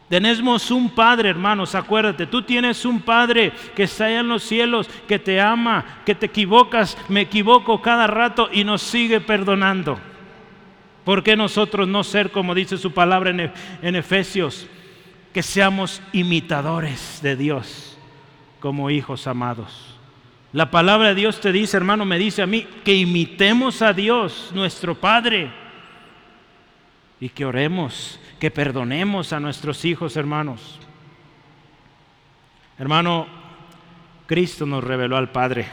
Tenemos 0.10 0.70
un 0.70 0.92
Padre, 0.92 1.30
hermanos, 1.30 1.74
acuérdate, 1.74 2.28
tú 2.28 2.44
tienes 2.44 2.86
un 2.86 3.02
Padre 3.02 3.52
que 3.76 3.84
está 3.84 4.06
allá 4.06 4.20
en 4.20 4.28
los 4.28 4.44
cielos, 4.44 4.88
que 5.08 5.18
te 5.18 5.42
ama, 5.42 6.02
que 6.06 6.14
te 6.14 6.28
equivocas, 6.28 6.96
me 7.10 7.22
equivoco 7.22 7.82
cada 7.82 8.06
rato 8.06 8.50
y 8.52 8.64
nos 8.64 8.84
sigue 8.84 9.20
perdonando. 9.20 10.00
¿Por 11.04 11.24
qué 11.24 11.36
nosotros 11.36 11.88
no 11.88 12.04
ser, 12.04 12.32
como 12.32 12.54
dice 12.54 12.78
su 12.78 12.94
palabra 12.94 13.32
en, 13.32 13.52
en 13.82 13.96
Efesios, 13.96 14.68
que 15.34 15.42
seamos 15.42 16.02
imitadores 16.14 17.20
de 17.24 17.36
Dios 17.36 17.98
como 18.60 18.92
hijos 18.92 19.26
amados? 19.26 19.98
La 20.54 20.70
palabra 20.70 21.10
de 21.10 21.16
Dios 21.16 21.42
te 21.42 21.52
dice, 21.52 21.78
hermano, 21.78 22.06
me 22.06 22.20
dice 22.20 22.44
a 22.44 22.48
mí, 22.48 22.68
que 22.84 22.94
imitemos 22.94 23.82
a 23.82 23.92
Dios, 23.92 24.52
nuestro 24.54 24.96
Padre, 24.96 25.52
y 27.20 27.30
que 27.30 27.46
oremos 27.46 28.20
que 28.40 28.52
perdonemos 28.52 29.34
a 29.34 29.40
nuestros 29.40 29.86
hijos, 29.86 30.18
hermanos. 30.18 30.80
Hermano, 32.78 33.28
Cristo 34.28 34.66
nos 34.66 34.84
reveló 34.84 35.18
al 35.18 35.32
Padre 35.32 35.68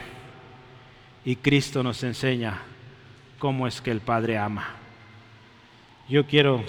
y 1.25 1.35
Cristo 1.35 1.83
nos 1.83 2.03
enseña 2.03 2.61
cómo 3.39 3.67
es 3.67 3.81
que 3.81 3.91
el 3.91 3.99
Padre 3.99 4.37
ama. 4.37 4.75
Yo 6.07 6.25
quiero 6.25 6.63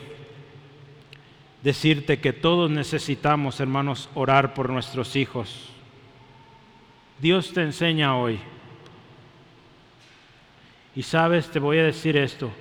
decirte 1.62 2.20
que 2.20 2.32
todos 2.32 2.70
necesitamos, 2.70 3.60
hermanos, 3.60 4.08
orar 4.14 4.54
por 4.54 4.70
nuestros 4.70 5.16
hijos. 5.16 5.70
Dios 7.20 7.52
te 7.52 7.62
enseña 7.62 8.16
hoy. 8.16 8.38
Y 10.96 11.02
sabes, 11.02 11.50
te 11.50 11.58
voy 11.58 11.78
a 11.78 11.84
decir 11.84 12.16
esto, 12.16 12.52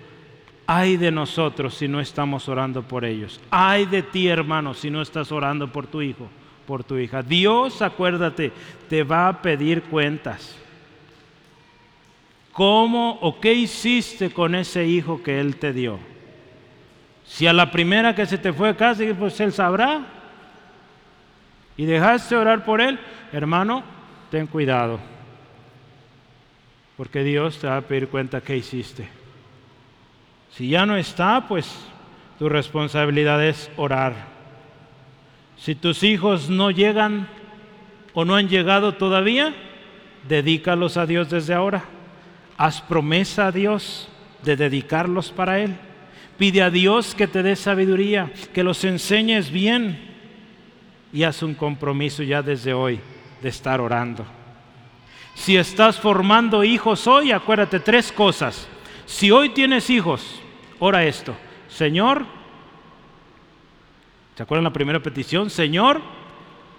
Ay 0.66 0.98
de 0.98 1.12
nosotros 1.12 1.74
si 1.74 1.88
no 1.88 2.00
estamos 2.00 2.48
orando 2.48 2.84
por 2.84 3.04
ellos. 3.04 3.40
Ay 3.52 3.86
de 3.86 4.02
ti, 4.02 4.28
hermano, 4.28 4.74
si 4.74 4.90
no 4.90 5.02
estás 5.02 5.32
orando 5.32 5.72
por 5.72 5.88
tu 5.88 6.02
hijo, 6.02 6.30
por 6.66 6.84
tu 6.84 6.98
hija. 6.98 7.22
Dios, 7.22 7.82
acuérdate, 7.82 8.52
te 8.90 9.04
va 9.04 9.28
a 9.28 9.42
pedir 9.42 9.84
cuentas. 9.84 10.58
¿Cómo 12.54 13.18
o 13.22 13.40
qué 13.40 13.54
hiciste 13.54 14.30
con 14.30 14.56
ese 14.56 14.86
hijo 14.86 15.22
que 15.22 15.40
Él 15.40 15.58
te 15.58 15.74
dio? 15.74 16.00
Si 17.26 17.48
a 17.48 17.54
la 17.54 17.72
primera 17.72 18.16
que 18.16 18.26
se 18.26 18.38
te 18.38 18.54
fue 18.54 18.70
a 18.70 18.78
casa, 18.78 19.04
pues 19.18 19.40
Él 19.40 19.52
sabrá. 19.52 20.06
Y 21.76 21.86
dejaste 21.86 22.36
orar 22.36 22.64
por 22.64 22.80
Él, 22.80 23.00
hermano, 23.32 23.84
ten 24.30 24.46
cuidado. 24.46 25.00
Porque 26.96 27.24
Dios 27.24 27.58
te 27.58 27.68
va 27.68 27.78
a 27.78 27.82
pedir 27.82 28.08
cuenta 28.08 28.40
qué 28.40 28.56
hiciste. 28.56 29.23
Si 30.56 30.70
ya 30.70 30.86
no 30.86 30.96
está, 30.98 31.48
pues 31.48 31.68
tu 32.38 32.48
responsabilidad 32.48 33.44
es 33.44 33.72
orar. 33.76 34.14
Si 35.58 35.74
tus 35.74 36.04
hijos 36.04 36.50
no 36.50 36.70
llegan 36.70 37.28
o 38.14 38.24
no 38.24 38.36
han 38.36 38.50
llegado 38.50 38.94
todavía, 38.94 39.56
dedícalos 40.28 40.98
a 40.98 41.08
Dios 41.08 41.30
desde 41.30 41.56
ahora. 41.56 41.86
Haz 42.58 42.82
promesa 42.82 43.48
a 43.48 43.52
Dios 43.52 44.10
de 44.44 44.56
dedicarlos 44.56 45.32
para 45.32 45.60
Él. 45.60 45.76
Pide 46.38 46.62
a 46.62 46.70
Dios 46.70 47.16
que 47.16 47.28
te 47.28 47.42
dé 47.42 47.56
sabiduría, 47.56 48.32
que 48.54 48.64
los 48.64 48.84
enseñes 48.84 49.52
bien 49.52 50.12
y 51.12 51.24
haz 51.24 51.42
un 51.42 51.56
compromiso 51.56 52.22
ya 52.22 52.44
desde 52.44 52.74
hoy 52.74 53.00
de 53.42 53.50
estar 53.50 53.82
orando. 53.82 54.26
Si 55.34 55.58
estás 55.58 56.00
formando 56.00 56.64
hijos 56.64 57.08
hoy, 57.08 57.32
acuérdate 57.32 57.80
tres 57.80 58.12
cosas. 58.12 58.68
Si 59.06 59.32
hoy 59.32 59.50
tienes 59.50 59.90
hijos, 59.90 60.43
ora 60.86 61.06
esto. 61.06 61.34
Señor, 61.70 62.26
¿se 64.36 64.44
acuerdan 64.44 64.66
la 64.66 64.74
primera 64.74 65.02
petición? 65.02 65.50
Señor, 65.50 66.02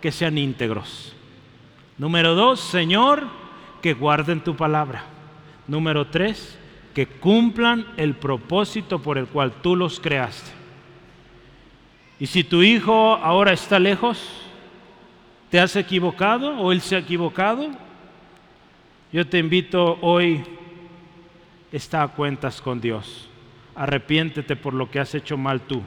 que 0.02 0.12
sean 0.12 0.36
íntegros. 0.36 1.16
Número 1.96 2.34
dos, 2.34 2.60
Señor, 2.60 3.26
que 3.80 3.94
guarden 3.94 4.44
tu 4.44 4.56
palabra. 4.56 5.04
Número 5.66 6.06
tres, 6.08 6.58
que 6.94 7.06
cumplan 7.06 7.86
el 7.96 8.14
propósito 8.14 9.00
por 9.00 9.16
el 9.16 9.26
cual 9.26 9.52
tú 9.62 9.74
los 9.74 9.98
creaste. 10.00 10.50
Y 12.20 12.26
si 12.26 12.44
tu 12.44 12.62
hijo 12.62 13.14
ahora 13.14 13.54
está 13.54 13.78
lejos, 13.78 14.42
te 15.50 15.58
has 15.58 15.76
equivocado 15.76 16.58
o 16.58 16.72
él 16.72 16.82
se 16.82 16.96
ha 16.96 16.98
equivocado, 16.98 17.70
yo 19.10 19.26
te 19.26 19.38
invito 19.38 19.98
hoy, 20.02 20.44
está 21.72 22.02
a 22.02 22.08
cuentas 22.08 22.60
con 22.60 22.82
Dios 22.82 23.30
arrepiéntete 23.76 24.56
por 24.56 24.74
lo 24.74 24.90
que 24.90 25.00
has 25.00 25.14
hecho 25.14 25.36
mal 25.36 25.60
tú. 25.62 25.82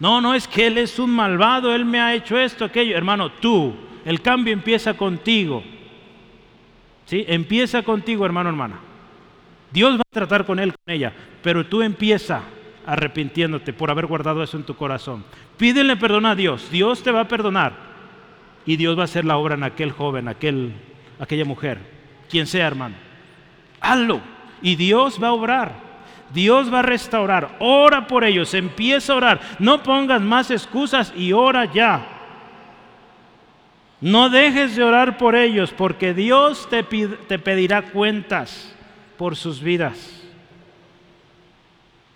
No, 0.00 0.20
no 0.20 0.34
es 0.34 0.46
que 0.46 0.66
Él 0.66 0.78
es 0.78 0.98
un 0.98 1.10
malvado, 1.10 1.74
Él 1.74 1.84
me 1.84 2.00
ha 2.00 2.14
hecho 2.14 2.38
esto, 2.38 2.64
aquello. 2.64 2.96
Hermano, 2.96 3.30
tú, 3.32 3.74
el 4.04 4.20
cambio 4.22 4.52
empieza 4.52 4.94
contigo. 4.94 5.62
¿Sí? 7.06 7.24
Empieza 7.26 7.82
contigo, 7.82 8.24
hermano, 8.24 8.50
hermana. 8.50 8.78
Dios 9.70 9.96
va 9.96 10.02
a 10.02 10.14
tratar 10.14 10.46
con 10.46 10.58
él, 10.58 10.72
con 10.72 10.94
ella, 10.94 11.12
pero 11.42 11.66
tú 11.66 11.82
empieza 11.82 12.42
arrepintiéndote 12.86 13.72
por 13.72 13.90
haber 13.90 14.06
guardado 14.06 14.42
eso 14.42 14.56
en 14.56 14.64
tu 14.64 14.74
corazón. 14.74 15.24
Pídele 15.56 15.96
perdón 15.96 16.26
a 16.26 16.34
Dios, 16.34 16.70
Dios 16.70 17.02
te 17.02 17.10
va 17.10 17.22
a 17.22 17.28
perdonar 17.28 17.74
y 18.64 18.76
Dios 18.76 18.96
va 18.96 19.02
a 19.02 19.04
hacer 19.04 19.24
la 19.24 19.36
obra 19.36 19.54
en 19.56 19.64
aquel 19.64 19.92
joven, 19.92 20.28
aquel, 20.28 20.72
aquella 21.18 21.44
mujer, 21.44 21.78
quien 22.30 22.46
sea, 22.46 22.66
hermano. 22.66 22.94
Hazlo 23.80 24.20
y 24.62 24.76
Dios 24.76 25.22
va 25.22 25.28
a 25.28 25.32
obrar. 25.32 25.87
Dios 26.32 26.72
va 26.72 26.80
a 26.80 26.82
restaurar. 26.82 27.56
Ora 27.58 28.06
por 28.06 28.24
ellos, 28.24 28.54
empieza 28.54 29.12
a 29.12 29.16
orar. 29.16 29.40
No 29.58 29.82
pongas 29.82 30.20
más 30.20 30.50
excusas 30.50 31.12
y 31.16 31.32
ora 31.32 31.64
ya. 31.64 32.06
No 34.00 34.30
dejes 34.30 34.76
de 34.76 34.84
orar 34.84 35.18
por 35.18 35.34
ellos 35.34 35.72
porque 35.76 36.14
Dios 36.14 36.68
te, 36.68 36.82
te 36.82 37.38
pedirá 37.38 37.82
cuentas 37.82 38.74
por 39.16 39.36
sus 39.36 39.60
vidas. 39.60 40.22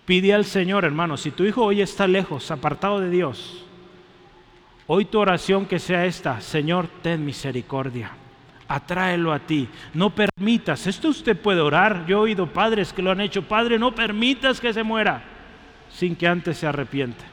Pide 0.05 0.33
al 0.33 0.45
Señor, 0.45 0.85
hermano, 0.85 1.17
si 1.17 1.31
tu 1.31 1.43
hijo 1.45 1.63
hoy 1.63 1.81
está 1.81 2.07
lejos, 2.07 2.51
apartado 2.51 2.99
de 2.99 3.09
Dios, 3.09 3.65
hoy 4.87 5.05
tu 5.05 5.19
oración 5.19 5.65
que 5.65 5.79
sea 5.79 6.05
esta, 6.05 6.41
Señor, 6.41 6.87
ten 7.01 7.23
misericordia 7.23 8.11
atráelo 8.67 9.33
a 9.33 9.39
ti. 9.39 9.67
No 9.93 10.13
permitas, 10.13 10.87
esto 10.87 11.09
usted 11.09 11.37
puede 11.37 11.61
orar. 11.61 12.05
Yo 12.07 12.17
he 12.17 12.21
oído 12.21 12.47
padres 12.47 12.93
que 12.93 13.01
lo 13.01 13.11
han 13.11 13.21
hecho. 13.21 13.43
Padre, 13.43 13.79
no 13.79 13.93
permitas 13.93 14.59
que 14.59 14.73
se 14.73 14.83
muera 14.83 15.23
sin 15.89 16.15
que 16.15 16.27
antes 16.27 16.57
se 16.57 16.67
arrepienta. 16.67 17.23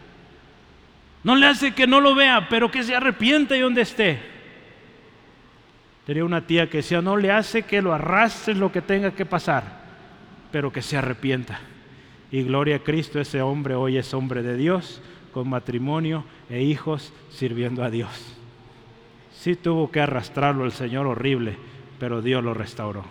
No 1.23 1.37
le 1.37 1.47
hace 1.47 1.73
que 1.73 1.87
no 1.87 2.01
lo 2.01 2.15
vea, 2.15 2.49
pero 2.49 2.71
que 2.71 2.83
se 2.83 2.95
arrepienta 2.95 3.57
y 3.57 3.61
donde 3.61 3.83
esté. 3.83 4.21
Tenía 6.07 6.25
una 6.25 6.47
tía 6.47 6.69
que 6.69 6.79
decía, 6.79 7.03
no 7.03 7.17
le 7.17 7.31
hace 7.31 7.63
que 7.63 7.83
lo 7.83 7.93
arrastres 7.93 8.57
lo 8.57 8.73
que 8.73 8.81
tenga 8.81 9.13
que 9.13 9.27
pasar, 9.27 9.81
pero 10.51 10.73
que 10.73 10.83
se 10.83 10.97
arrepienta. 10.97 11.61
Y 12.31 12.43
gloria 12.43 12.77
a 12.77 12.81
Cristo, 12.81 13.21
ese 13.21 13.43
hombre 13.43 13.75
hoy 13.75 13.99
es 13.99 14.15
hombre 14.15 14.43
de 14.43 14.57
Dios, 14.57 15.03
con 15.33 15.49
matrimonio 15.49 16.25
e 16.49 16.63
hijos 16.63 17.13
sirviendo 17.31 17.85
a 17.85 17.91
Dios. 17.91 18.40
Sí 19.41 19.57
tuvo 19.57 19.91
que 19.91 20.03
arrastrarlo 20.03 20.67
el 20.67 20.73
Señor 20.73 21.07
horrible, 21.07 21.57
pero 21.99 22.21
Dios 22.21 22.45
lo 22.45 22.53
restauró. 22.53 23.07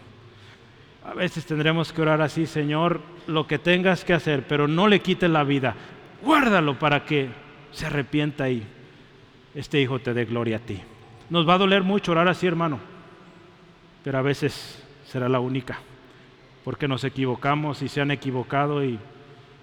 A 1.04 1.16
veces 1.16 1.44
tendremos 1.44 1.92
que 1.92 2.04
orar 2.04 2.22
así, 2.22 2.46
Señor, 2.46 3.02
lo 3.26 3.48
que 3.48 3.58
tengas 3.58 4.06
que 4.06 4.14
hacer, 4.14 4.46
pero 4.48 4.68
no 4.68 4.88
le 4.88 5.00
quites 5.00 5.28
la 5.28 5.44
vida. 5.44 5.74
Guárdalo 6.22 6.78
para 6.78 7.04
que 7.04 7.30
se 7.72 7.88
arrepienta 7.88 8.48
y 8.48 8.62
este 9.56 9.82
hijo 9.82 9.98
te 9.98 10.14
dé 10.14 10.26
gloria 10.26 10.58
a 10.58 10.60
ti. 10.60 10.80
Nos 11.32 11.50
va 11.50 11.56
a 11.56 11.58
doler 11.58 11.82
mucho 11.82 12.12
orar 12.12 12.28
así, 12.28 12.46
hermano, 12.46 12.78
pero 14.04 14.20
a 14.20 14.22
veces 14.22 14.86
será 15.08 15.30
la 15.30 15.40
única, 15.40 15.80
porque 16.64 16.88
nos 16.88 17.04
equivocamos 17.06 17.82
y 17.82 17.90
se 17.90 18.02
han 18.02 18.12
equivocado 18.12 18.86
y 18.86 19.00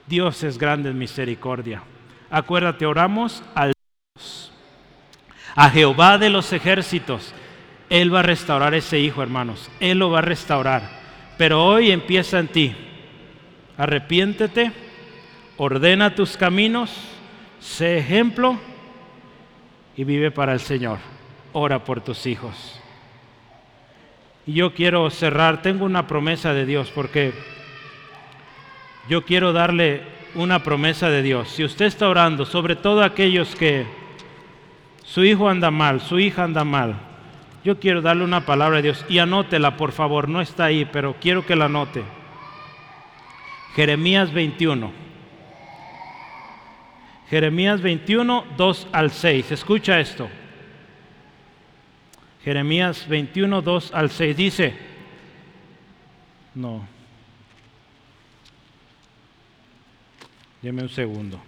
Dios 0.08 0.42
es 0.42 0.58
grande 0.58 0.90
en 0.90 0.98
misericordia. 0.98 1.84
Acuérdate, 2.28 2.86
oramos 2.86 3.44
al 3.54 3.75
a 5.56 5.70
Jehová 5.70 6.18
de 6.18 6.30
los 6.30 6.52
ejércitos. 6.52 7.34
Él 7.88 8.14
va 8.14 8.20
a 8.20 8.22
restaurar 8.22 8.74
ese 8.74 9.00
hijo, 9.00 9.22
hermanos. 9.22 9.70
Él 9.80 9.98
lo 9.98 10.10
va 10.10 10.18
a 10.18 10.22
restaurar. 10.22 10.82
Pero 11.38 11.64
hoy 11.64 11.90
empieza 11.90 12.38
en 12.38 12.48
ti. 12.48 12.76
Arrepiéntete, 13.78 14.72
ordena 15.56 16.14
tus 16.14 16.36
caminos, 16.36 16.90
sé 17.60 17.98
ejemplo 17.98 18.58
y 19.96 20.04
vive 20.04 20.30
para 20.30 20.52
el 20.52 20.60
Señor. 20.60 20.98
Ora 21.52 21.84
por 21.84 22.00
tus 22.00 22.26
hijos. 22.26 22.80
Y 24.46 24.54
yo 24.54 24.74
quiero 24.74 25.08
cerrar, 25.10 25.62
tengo 25.62 25.84
una 25.84 26.06
promesa 26.06 26.54
de 26.54 26.66
Dios 26.66 26.90
porque 26.94 27.32
yo 29.08 29.24
quiero 29.24 29.52
darle 29.52 30.02
una 30.34 30.62
promesa 30.62 31.08
de 31.10 31.22
Dios. 31.22 31.48
Si 31.48 31.64
usted 31.64 31.86
está 31.86 32.08
orando, 32.08 32.44
sobre 32.44 32.76
todo 32.76 33.02
aquellos 33.02 33.54
que 33.56 33.86
su 35.06 35.24
hijo 35.24 35.48
anda 35.48 35.70
mal, 35.70 36.02
su 36.02 36.18
hija 36.18 36.44
anda 36.44 36.64
mal, 36.64 36.96
yo 37.64 37.80
quiero 37.80 38.02
darle 38.02 38.24
una 38.24 38.44
palabra 38.44 38.76
de 38.76 38.82
Dios 38.82 39.06
y 39.08 39.18
anótela, 39.18 39.78
por 39.78 39.92
favor, 39.92 40.28
no 40.28 40.40
está 40.40 40.66
ahí, 40.66 40.84
pero 40.84 41.16
quiero 41.20 41.46
que 41.46 41.56
la 41.56 41.64
anote. 41.64 42.04
Jeremías 43.74 44.32
21. 44.32 44.92
Jeremías 47.28 47.80
21, 47.80 48.44
2 48.56 48.88
al 48.92 49.10
6. 49.10 49.52
Escucha 49.52 49.98
esto. 49.98 50.28
Jeremías 52.44 53.08
21, 53.08 53.62
2 53.62 53.94
al 53.94 54.10
6 54.10 54.36
dice, 54.36 54.78
no, 56.54 56.86
Deme 60.66 60.82
un 60.82 60.88
segundo. 60.88 61.40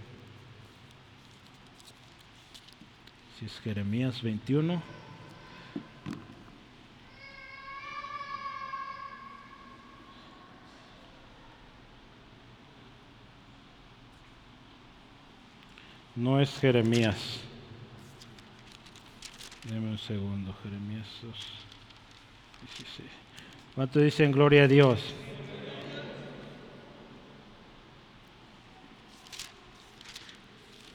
Si 3.39 3.45
es 3.45 3.61
Jeremías 3.61 4.20
21. 4.20 4.82
No 16.16 16.41
es 16.41 16.51
Jeremías. 16.59 17.41
Deme 19.70 19.91
un 19.91 19.99
segundo, 19.99 20.53
Jeremías 20.64 21.07
2. 21.22 21.36
¿Cuánto 23.76 24.01
dicen 24.01 24.32
gloria 24.32 24.64
a 24.64 24.66
Dios? 24.66 25.14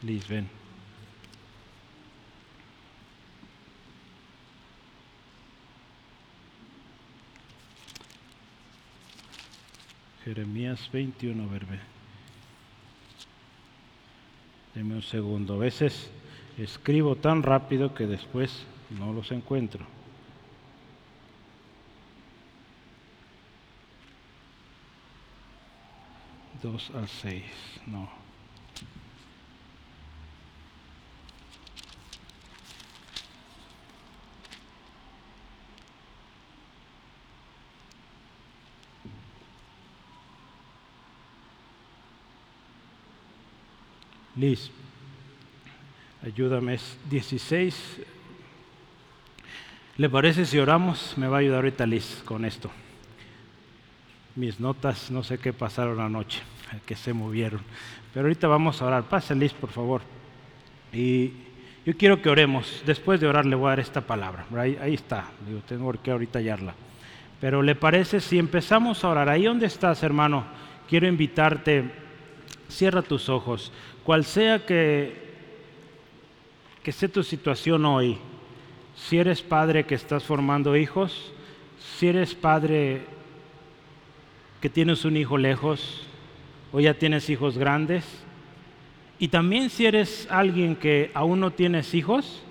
Liz. 0.02 0.28
Jeremías 10.24 10.90
21, 10.92 11.50
verbe. 11.50 11.80
Deme 14.74 14.96
un 14.96 15.02
segundo. 15.02 15.56
A 15.56 15.58
veces 15.58 16.10
escribo 16.58 17.16
tan 17.16 17.44
rápido 17.44 17.94
que 17.94 18.08
después 18.08 18.66
no 18.90 19.12
los 19.12 19.32
encuentro. 19.32 19.86
Dos 26.62 26.90
al 26.96 27.10
seis, 27.10 27.44
no. 27.86 28.23
Liz, 44.36 44.72
ayúdame, 46.24 46.74
es 46.76 46.98
16. 47.10 48.02
¿Le 49.98 50.10
parece 50.10 50.46
si 50.46 50.58
oramos? 50.58 51.14
Me 51.18 51.28
va 51.28 51.38
a 51.38 51.40
ayudar 51.42 51.58
ahorita 51.58 51.86
Liz 51.86 52.24
con 52.26 52.44
esto. 52.44 52.72
Mis 54.36 54.60
notas, 54.60 55.12
no 55.12 55.24
sé 55.24 55.38
qué 55.38 55.54
pasaron 55.54 56.00
anoche, 56.00 56.42
que 56.88 56.96
se 56.96 57.14
movieron. 57.14 57.62
Pero 58.12 58.26
ahorita 58.26 58.48
vamos 58.48 58.82
a 58.82 58.86
orar. 58.86 59.04
Pase 59.04 59.36
Liz, 59.36 59.54
por 59.54 59.70
favor. 59.70 60.02
Y 60.92 61.32
yo 61.86 61.96
quiero 61.96 62.20
que 62.20 62.30
oremos. 62.30 62.82
Después 62.88 63.22
de 63.22 63.28
orar 63.28 63.46
le 63.46 63.56
voy 63.56 63.68
a 63.68 63.70
dar 63.70 63.82
esta 63.82 64.02
palabra. 64.02 64.48
Ahí, 64.58 64.96
está. 64.96 65.26
Tengo 65.68 65.92
que 66.02 66.10
ahorita 66.10 66.40
hallarla. 66.40 66.74
Pero 67.40 67.62
¿le 67.62 67.76
parece 67.76 68.20
si 68.20 68.40
empezamos 68.40 69.04
a 69.04 69.10
orar? 69.10 69.30
Ahí 69.30 69.44
donde 69.44 69.68
estás, 69.68 70.02
hermano, 70.02 70.46
quiero 70.90 71.08
invitarte. 71.08 72.02
Cierra 72.68 73.04
tus 73.04 73.30
ojos 73.30 73.72
cual 74.04 74.26
sea 74.26 74.66
que, 74.66 75.16
que 76.84 76.92
sea 76.92 77.10
tu 77.10 77.24
situación 77.24 77.86
hoy, 77.86 78.18
si 78.96 79.18
eres 79.18 79.42
padre 79.42 79.86
que 79.86 79.96
estás 79.96 80.24
formando 80.24 80.76
hijos, 80.76 81.32
si 81.98 82.08
eres 82.08 82.36
padre 82.36 83.02
que 84.62 84.70
tienes 84.70 85.06
un 85.06 85.18
hijo 85.18 85.38
lejos 85.38 86.06
o 86.72 86.80
ya 86.80 86.94
tienes 86.94 87.30
hijos 87.30 87.58
grandes, 87.58 88.06
y 89.20 89.30
también 89.30 89.70
si 89.70 89.86
eres 89.86 90.28
alguien 90.30 90.76
que 90.76 91.12
aún 91.14 91.40
no 91.40 91.52
tienes 91.52 91.94
hijos, 91.94 92.42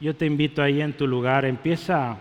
yo 0.00 0.16
te 0.16 0.26
invito 0.26 0.62
ahí 0.62 0.80
en 0.80 0.94
tu 0.94 1.06
lugar, 1.06 1.44
empieza 1.44 2.16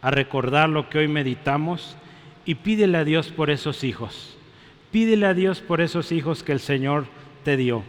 a 0.00 0.10
recordar 0.10 0.68
lo 0.68 0.88
que 0.88 0.98
hoy 0.98 1.08
meditamos 1.08 1.96
y 2.44 2.54
pídele 2.54 2.98
a 2.98 3.04
Dios 3.04 3.28
por 3.28 3.50
esos 3.50 3.82
hijos. 3.84 4.35
Pídele 4.96 5.26
a 5.26 5.34
Dios 5.34 5.60
por 5.60 5.82
esos 5.82 6.10
hijos 6.10 6.42
que 6.42 6.52
el 6.52 6.58
Señor 6.58 7.04
te 7.44 7.58
dio. 7.58 7.84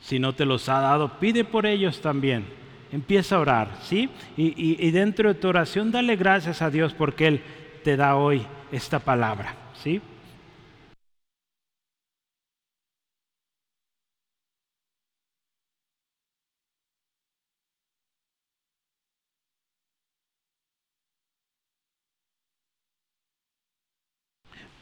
Si 0.00 0.18
no 0.18 0.34
te 0.34 0.44
los 0.44 0.68
ha 0.68 0.80
dado, 0.80 1.20
pide 1.20 1.44
por 1.44 1.64
ellos 1.64 2.00
también. 2.00 2.44
Empieza 2.90 3.36
a 3.36 3.38
orar, 3.38 3.78
¿sí? 3.84 4.08
Y, 4.36 4.84
y 4.84 4.90
dentro 4.90 5.32
de 5.32 5.38
tu 5.38 5.46
oración, 5.46 5.92
dale 5.92 6.16
gracias 6.16 6.60
a 6.60 6.70
Dios 6.70 6.92
porque 6.92 7.28
Él 7.28 7.40
te 7.84 7.96
da 7.96 8.16
hoy 8.16 8.44
esta 8.72 8.98
palabra, 8.98 9.54
¿sí? 9.80 10.00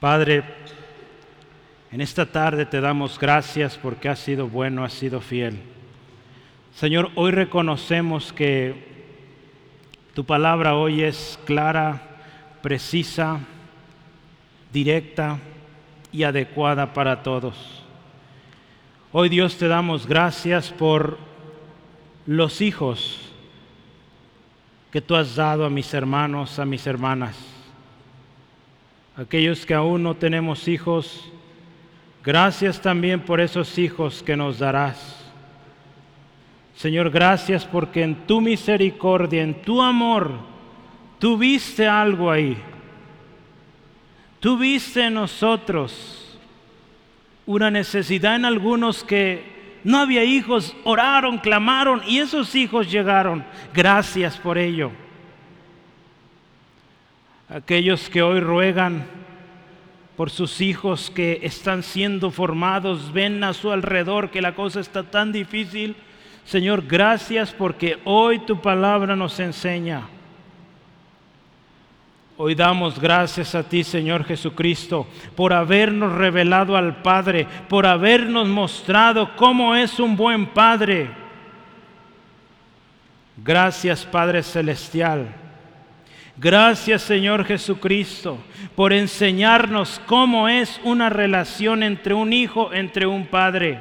Padre, 0.02 0.42
en 1.92 2.00
esta 2.00 2.26
tarde 2.26 2.66
te 2.66 2.80
damos 2.80 3.20
gracias 3.20 3.78
porque 3.78 4.08
has 4.08 4.18
sido 4.18 4.48
bueno, 4.48 4.82
has 4.82 4.94
sido 4.94 5.20
fiel. 5.20 5.60
Señor, 6.74 7.12
hoy 7.14 7.30
reconocemos 7.30 8.32
que 8.32 8.84
tu 10.12 10.24
palabra 10.24 10.74
hoy 10.74 11.04
es 11.04 11.38
clara, 11.44 12.18
precisa, 12.62 13.38
directa 14.72 15.38
y 16.10 16.24
adecuada 16.24 16.92
para 16.94 17.22
todos. 17.22 17.84
Hoy 19.12 19.28
Dios 19.28 19.56
te 19.56 19.68
damos 19.68 20.08
gracias 20.08 20.72
por 20.72 21.16
los 22.26 22.60
hijos 22.60 23.20
que 24.90 25.00
tú 25.00 25.14
has 25.14 25.36
dado 25.36 25.64
a 25.64 25.70
mis 25.70 25.94
hermanos, 25.94 26.58
a 26.58 26.64
mis 26.64 26.88
hermanas 26.88 27.51
aquellos 29.16 29.66
que 29.66 29.74
aún 29.74 30.02
no 30.02 30.14
tenemos 30.14 30.68
hijos, 30.68 31.30
gracias 32.24 32.80
también 32.80 33.20
por 33.20 33.40
esos 33.40 33.78
hijos 33.78 34.22
que 34.22 34.36
nos 34.36 34.58
darás. 34.58 35.18
Señor, 36.74 37.10
gracias 37.10 37.64
porque 37.64 38.02
en 38.02 38.26
tu 38.26 38.40
misericordia, 38.40 39.42
en 39.42 39.54
tu 39.62 39.80
amor, 39.82 40.32
tú 41.18 41.36
viste 41.36 41.86
algo 41.86 42.30
ahí. 42.30 42.56
Tú 44.40 44.58
viste 44.58 45.06
en 45.06 45.14
nosotros 45.14 46.38
una 47.46 47.70
necesidad 47.70 48.34
en 48.34 48.44
algunos 48.44 49.04
que 49.04 49.52
no 49.84 49.98
había 49.98 50.24
hijos, 50.24 50.74
oraron, 50.84 51.38
clamaron 51.38 52.02
y 52.06 52.18
esos 52.18 52.54
hijos 52.54 52.90
llegaron. 52.90 53.44
Gracias 53.74 54.36
por 54.38 54.58
ello. 54.58 54.90
Aquellos 57.54 58.08
que 58.08 58.22
hoy 58.22 58.40
ruegan 58.40 59.04
por 60.16 60.30
sus 60.30 60.62
hijos 60.62 61.10
que 61.10 61.40
están 61.42 61.82
siendo 61.82 62.30
formados, 62.30 63.12
ven 63.12 63.44
a 63.44 63.52
su 63.52 63.70
alrededor 63.70 64.30
que 64.30 64.40
la 64.40 64.54
cosa 64.54 64.80
está 64.80 65.02
tan 65.02 65.32
difícil. 65.32 65.94
Señor, 66.46 66.86
gracias 66.86 67.52
porque 67.52 67.98
hoy 68.04 68.38
tu 68.38 68.62
palabra 68.62 69.16
nos 69.16 69.38
enseña. 69.38 70.08
Hoy 72.38 72.54
damos 72.54 72.98
gracias 72.98 73.54
a 73.54 73.62
ti, 73.62 73.84
Señor 73.84 74.24
Jesucristo, 74.24 75.06
por 75.36 75.52
habernos 75.52 76.12
revelado 76.12 76.74
al 76.74 77.02
Padre, 77.02 77.46
por 77.68 77.84
habernos 77.84 78.48
mostrado 78.48 79.36
cómo 79.36 79.76
es 79.76 80.00
un 80.00 80.16
buen 80.16 80.46
Padre. 80.46 81.10
Gracias, 83.36 84.06
Padre 84.06 84.42
Celestial 84.42 85.41
Gracias 86.36 87.02
Señor 87.02 87.44
Jesucristo 87.44 88.38
por 88.74 88.92
enseñarnos 88.92 90.00
cómo 90.06 90.48
es 90.48 90.80
una 90.82 91.10
relación 91.10 91.82
entre 91.82 92.14
un 92.14 92.32
hijo, 92.32 92.72
entre 92.72 93.06
un 93.06 93.26
padre. 93.26 93.78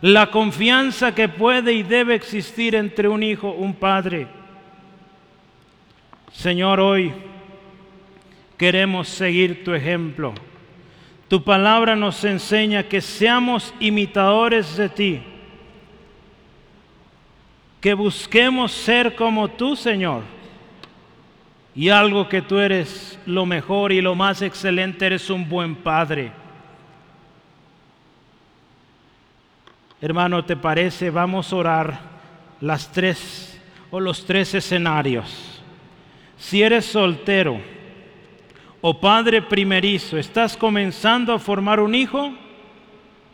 La 0.00 0.30
confianza 0.30 1.14
que 1.14 1.28
puede 1.28 1.74
y 1.74 1.82
debe 1.82 2.14
existir 2.14 2.74
entre 2.74 3.08
un 3.08 3.22
hijo, 3.22 3.50
un 3.50 3.74
padre. 3.74 4.26
Señor, 6.32 6.80
hoy 6.80 7.12
queremos 8.56 9.08
seguir 9.08 9.62
tu 9.62 9.74
ejemplo. 9.74 10.32
Tu 11.28 11.44
palabra 11.44 11.94
nos 11.94 12.24
enseña 12.24 12.84
que 12.84 13.02
seamos 13.02 13.74
imitadores 13.78 14.76
de 14.78 14.88
ti. 14.88 15.22
Que 17.82 17.92
busquemos 17.92 18.72
ser 18.72 19.14
como 19.14 19.48
tú, 19.48 19.76
Señor 19.76 20.39
y 21.74 21.88
algo 21.88 22.28
que 22.28 22.42
tú 22.42 22.58
eres 22.58 23.18
lo 23.26 23.46
mejor 23.46 23.92
y 23.92 24.00
lo 24.00 24.14
más 24.14 24.42
excelente, 24.42 25.06
eres 25.06 25.30
un 25.30 25.48
buen 25.48 25.76
padre. 25.76 26.32
Hermano, 30.00 30.44
¿te 30.44 30.56
parece? 30.56 31.10
Vamos 31.10 31.52
a 31.52 31.56
orar 31.56 32.00
las 32.60 32.90
tres 32.90 33.60
o 33.90 34.00
los 34.00 34.24
tres 34.24 34.54
escenarios. 34.54 35.62
Si 36.36 36.62
eres 36.62 36.86
soltero 36.86 37.60
o 38.80 38.98
padre 38.98 39.42
primerizo, 39.42 40.16
estás 40.16 40.56
comenzando 40.56 41.34
a 41.34 41.38
formar 41.38 41.80
un 41.80 41.94
hijo, 41.94 42.32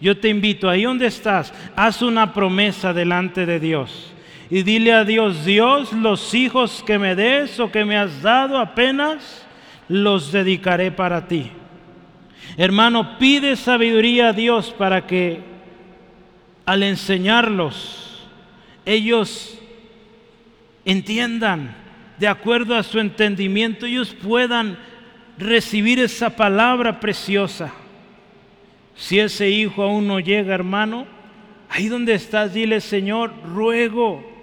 yo 0.01 0.19
te 0.19 0.29
invito, 0.29 0.69
ahí 0.69 0.83
donde 0.83 1.07
estás, 1.07 1.55
haz 1.75 2.03
una 2.03 2.35
promesa 2.35 2.93
delante 2.93 3.47
de 3.47 3.61
Dios 3.61 4.13
y 4.49 4.63
dile 4.63 4.93
a 4.93 5.05
Dios, 5.05 5.45
Dios, 5.45 5.93
los 5.93 6.33
hijos 6.35 6.83
que 6.87 6.99
me 6.99 7.17
des 7.17 7.59
o 7.59 7.71
que 7.71 7.85
me 7.85 7.97
has 7.97 8.23
dado 8.23 8.59
apenas, 8.59 9.45
los 9.89 10.31
dedicaré 10.31 10.93
para 10.93 11.27
ti. 11.27 11.51
Hermano, 12.57 13.19
pide 13.19 13.57
sabiduría 13.57 14.29
a 14.29 14.33
Dios 14.33 14.75
para 14.77 15.07
que 15.07 15.41
al 16.65 16.83
enseñarlos, 16.83 18.27
ellos 18.85 19.59
entiendan 20.85 21.75
de 22.19 22.29
acuerdo 22.29 22.77
a 22.77 22.83
su 22.83 23.01
entendimiento, 23.01 23.87
ellos 23.87 24.15
puedan 24.15 24.79
recibir 25.39 25.99
esa 25.99 26.31
palabra 26.31 27.01
preciosa. 27.01 27.73
Si 28.95 29.19
ese 29.19 29.51
hijo 29.51 29.83
aún 29.83 30.07
no 30.07 30.21
llega, 30.21 30.55
hermano, 30.55 31.07
ahí 31.69 31.89
donde 31.89 32.15
estás, 32.15 32.55
dile, 32.55 32.81
Señor, 32.81 33.33
ruego 33.45 34.36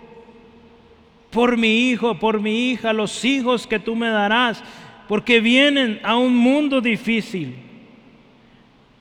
por 1.34 1.58
mi 1.58 1.90
hijo, 1.90 2.20
por 2.20 2.40
mi 2.40 2.70
hija, 2.70 2.94
los 2.94 3.26
hijos 3.26 3.66
que 3.66 3.80
tú 3.80 3.96
me 3.96 4.10
darás, 4.10 4.64
porque 5.08 5.42
vienen 5.42 6.00
a 6.04 6.16
un 6.16 6.36
mundo 6.36 6.80
difícil. 6.80 7.56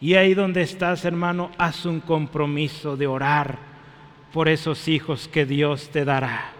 Y 0.00 0.14
ahí 0.14 0.32
donde 0.32 0.62
estás, 0.62 1.04
hermano, 1.04 1.50
haz 1.58 1.84
un 1.84 2.00
compromiso 2.00 2.96
de 2.96 3.06
orar 3.06 3.58
por 4.32 4.48
esos 4.48 4.88
hijos 4.88 5.28
que 5.28 5.44
Dios 5.44 5.90
te 5.90 6.06
dará. 6.06 6.52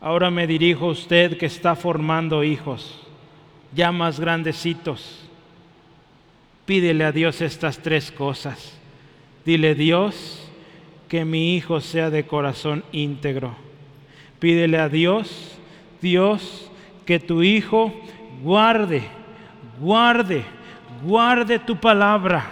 Ahora 0.00 0.30
me 0.30 0.46
dirijo 0.46 0.86
a 0.86 0.92
usted 0.92 1.36
que 1.36 1.46
está 1.46 1.76
formando 1.76 2.42
hijos, 2.42 3.06
ya 3.74 3.92
más 3.92 4.18
grandecitos. 4.18 5.28
Pídele 6.64 7.04
a 7.04 7.12
Dios 7.12 7.42
estas 7.42 7.78
tres 7.80 8.10
cosas. 8.10 8.78
Dile, 9.44 9.74
Dios, 9.74 10.50
que 11.08 11.26
mi 11.26 11.54
hijo 11.54 11.82
sea 11.82 12.08
de 12.08 12.26
corazón 12.26 12.82
íntegro 12.90 13.64
Pídele 14.44 14.76
a 14.76 14.90
Dios, 14.90 15.56
Dios, 16.02 16.70
que 17.06 17.18
tu 17.18 17.42
Hijo 17.42 17.94
guarde, 18.42 19.02
guarde, 19.80 20.44
guarde 21.02 21.58
tu 21.58 21.80
palabra. 21.80 22.50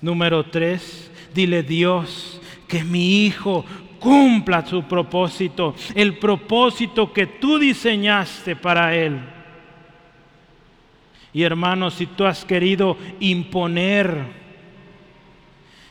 Número 0.00 0.44
tres, 0.46 1.10
dile 1.34 1.64
Dios, 1.64 2.40
que 2.68 2.84
mi 2.84 3.26
Hijo 3.26 3.64
cumpla 3.98 4.64
su 4.64 4.84
propósito, 4.84 5.74
el 5.96 6.16
propósito 6.16 7.12
que 7.12 7.26
tú 7.26 7.58
diseñaste 7.58 8.54
para 8.54 8.94
Él. 8.94 9.18
Y 11.32 11.42
hermanos, 11.42 11.94
si 11.94 12.06
tú 12.06 12.24
has 12.24 12.44
querido 12.44 12.96
imponer, 13.18 14.16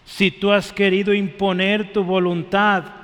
si 0.06 0.32
tú 0.32 0.50
has 0.50 0.72
querido 0.72 1.14
imponer 1.14 1.92
tu 1.92 2.06
voluntad, 2.06 3.04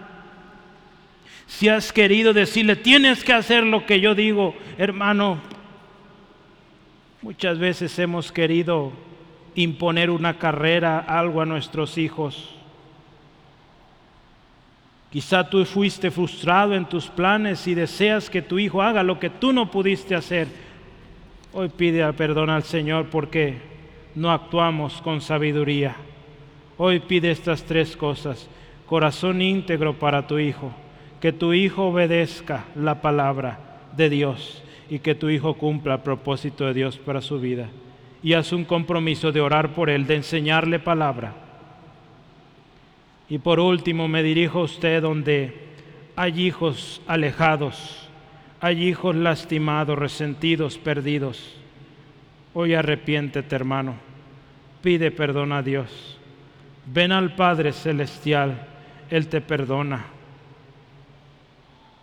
si 1.51 1.67
has 1.67 1.91
querido 1.91 2.33
decirle, 2.33 2.77
tienes 2.77 3.25
que 3.25 3.33
hacer 3.33 3.65
lo 3.65 3.85
que 3.85 3.99
yo 3.99 4.15
digo, 4.15 4.55
hermano, 4.77 5.37
muchas 7.21 7.59
veces 7.59 7.99
hemos 7.99 8.31
querido 8.31 8.93
imponer 9.53 10.09
una 10.09 10.39
carrera, 10.39 10.99
algo 10.99 11.41
a 11.41 11.45
nuestros 11.45 11.97
hijos. 11.97 12.55
Quizá 15.11 15.49
tú 15.49 15.65
fuiste 15.65 16.09
frustrado 16.09 16.73
en 16.73 16.85
tus 16.85 17.09
planes 17.09 17.67
y 17.67 17.75
deseas 17.75 18.29
que 18.29 18.41
tu 18.41 18.57
hijo 18.57 18.81
haga 18.81 19.03
lo 19.03 19.19
que 19.19 19.29
tú 19.29 19.51
no 19.51 19.69
pudiste 19.69 20.15
hacer. 20.15 20.47
Hoy 21.51 21.67
pide 21.67 22.11
perdón 22.13 22.49
al 22.49 22.63
Señor 22.63 23.07
porque 23.07 23.57
no 24.15 24.31
actuamos 24.31 25.01
con 25.01 25.19
sabiduría. 25.19 25.97
Hoy 26.77 27.01
pide 27.01 27.29
estas 27.29 27.63
tres 27.63 27.97
cosas. 27.97 28.49
Corazón 28.85 29.41
íntegro 29.41 29.99
para 29.99 30.25
tu 30.25 30.39
hijo 30.39 30.73
que 31.21 31.31
tu 31.31 31.53
hijo 31.53 31.85
obedezca 31.85 32.65
la 32.75 32.99
palabra 32.99 33.59
de 33.95 34.09
Dios 34.09 34.63
y 34.89 34.99
que 34.99 35.13
tu 35.15 35.29
hijo 35.29 35.53
cumpla 35.53 35.95
el 35.95 36.01
propósito 36.01 36.65
de 36.65 36.73
Dios 36.73 36.97
para 36.97 37.21
su 37.21 37.39
vida. 37.39 37.69
Y 38.23 38.33
haz 38.33 38.51
un 38.51 38.65
compromiso 38.65 39.31
de 39.31 39.39
orar 39.39 39.73
por 39.73 39.89
él, 39.89 40.07
de 40.07 40.15
enseñarle 40.15 40.79
palabra. 40.79 41.33
Y 43.29 43.37
por 43.37 43.59
último 43.59 44.07
me 44.07 44.23
dirijo 44.23 44.59
a 44.59 44.63
usted 44.63 45.01
donde 45.01 45.53
hay 46.15 46.41
hijos 46.41 47.01
alejados, 47.07 48.09
hay 48.59 48.87
hijos 48.87 49.15
lastimados, 49.15 49.97
resentidos, 49.97 50.77
perdidos. 50.79 51.55
Hoy 52.53 52.73
arrepiéntete, 52.73 53.55
hermano. 53.55 53.93
Pide 54.81 55.11
perdón 55.11 55.51
a 55.51 55.61
Dios. 55.61 56.17
Ven 56.87 57.11
al 57.11 57.35
Padre 57.35 57.73
Celestial, 57.73 58.67
Él 59.09 59.27
te 59.27 59.39
perdona. 59.39 60.05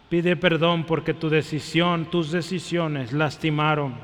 Pide 0.08 0.36
perdón 0.36 0.84
porque 0.84 1.12
tu 1.12 1.28
decisión, 1.28 2.06
tus 2.06 2.30
decisiones 2.30 3.12
lastimaron. 3.12 3.94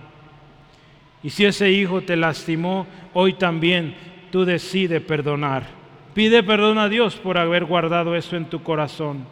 Y 1.23 1.31
si 1.31 1.47
ese 1.47 1.71
hijo 1.71 2.03
te 2.03 2.17
lastimó, 2.17 2.87
hoy 3.15 3.33
también 3.33 3.95
tú 4.31 4.45
decides 4.45 5.01
perdonar. 5.01 5.65
Pide 6.13 6.43
perdón 6.43 6.79
a 6.79 6.89
Dios 6.89 7.17
por 7.17 7.39
haber 7.39 7.65
guardado 7.65 8.15
eso 8.15 8.37
en 8.37 8.45
tu 8.45 8.63
corazón. 8.63 9.25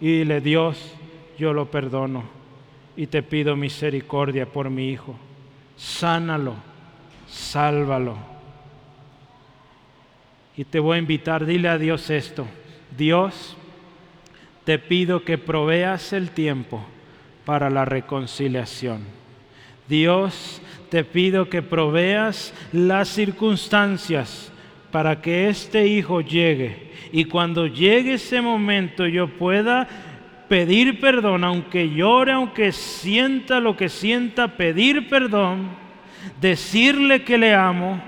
Y 0.00 0.18
dile, 0.18 0.40
Dios, 0.40 0.94
yo 1.38 1.52
lo 1.52 1.70
perdono. 1.70 2.24
Y 2.96 3.06
te 3.06 3.22
pido 3.22 3.54
misericordia 3.54 4.46
por 4.46 4.68
mi 4.70 4.88
hijo. 4.90 5.14
Sánalo, 5.76 6.56
sálvalo. 7.28 8.16
Y 10.56 10.64
te 10.64 10.80
voy 10.80 10.96
a 10.96 10.98
invitar, 10.98 11.46
dile 11.46 11.68
a 11.68 11.78
Dios 11.78 12.10
esto. 12.10 12.48
Dios, 12.96 13.56
te 14.68 14.78
pido 14.78 15.24
que 15.24 15.38
proveas 15.38 16.12
el 16.12 16.28
tiempo 16.28 16.84
para 17.46 17.70
la 17.70 17.86
reconciliación. 17.86 19.00
Dios, 19.88 20.60
te 20.90 21.04
pido 21.04 21.48
que 21.48 21.62
proveas 21.62 22.52
las 22.70 23.08
circunstancias 23.08 24.52
para 24.90 25.22
que 25.22 25.48
este 25.48 25.86
hijo 25.86 26.20
llegue 26.20 26.92
y 27.12 27.24
cuando 27.24 27.66
llegue 27.66 28.12
ese 28.12 28.42
momento 28.42 29.06
yo 29.06 29.28
pueda 29.38 29.88
pedir 30.50 31.00
perdón, 31.00 31.44
aunque 31.44 31.88
llore, 31.88 32.32
aunque 32.32 32.70
sienta 32.72 33.60
lo 33.60 33.74
que 33.74 33.88
sienta, 33.88 34.48
pedir 34.48 35.08
perdón, 35.08 35.70
decirle 36.42 37.24
que 37.24 37.38
le 37.38 37.54
amo 37.54 38.02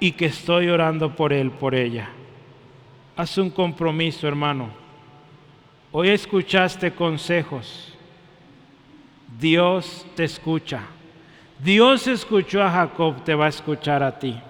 y 0.00 0.12
que 0.12 0.24
estoy 0.24 0.70
orando 0.70 1.14
por 1.14 1.34
él, 1.34 1.50
por 1.50 1.74
ella. 1.74 2.08
Haz 3.16 3.36
un 3.36 3.50
compromiso, 3.50 4.26
hermano. 4.26 4.79
Hoy 5.92 6.10
escuchaste 6.10 6.92
consejos. 6.92 7.92
Dios 9.40 10.06
te 10.14 10.22
escucha. 10.22 10.82
Dios 11.58 12.06
escuchó 12.06 12.62
a 12.62 12.70
Jacob, 12.70 13.24
te 13.24 13.34
va 13.34 13.46
a 13.46 13.48
escuchar 13.48 14.02
a 14.02 14.18
ti. 14.18 14.40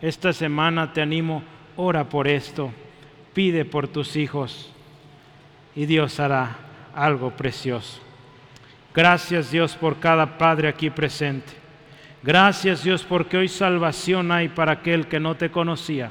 Esta 0.00 0.32
semana 0.32 0.92
te 0.92 1.02
animo, 1.02 1.42
ora 1.76 2.08
por 2.08 2.28
esto, 2.28 2.70
pide 3.32 3.64
por 3.64 3.88
tus 3.88 4.16
hijos 4.16 4.70
y 5.74 5.86
Dios 5.86 6.20
hará 6.20 6.56
algo 6.94 7.30
precioso. 7.30 8.00
Gracias 8.94 9.50
Dios 9.50 9.74
por 9.74 9.98
cada 9.98 10.38
padre 10.38 10.68
aquí 10.68 10.88
presente. 10.88 11.52
Gracias 12.22 12.84
Dios 12.84 13.02
porque 13.02 13.38
hoy 13.38 13.48
salvación 13.48 14.30
hay 14.30 14.48
para 14.48 14.72
aquel 14.72 15.08
que 15.08 15.18
no 15.18 15.34
te 15.34 15.50
conocía. 15.50 16.10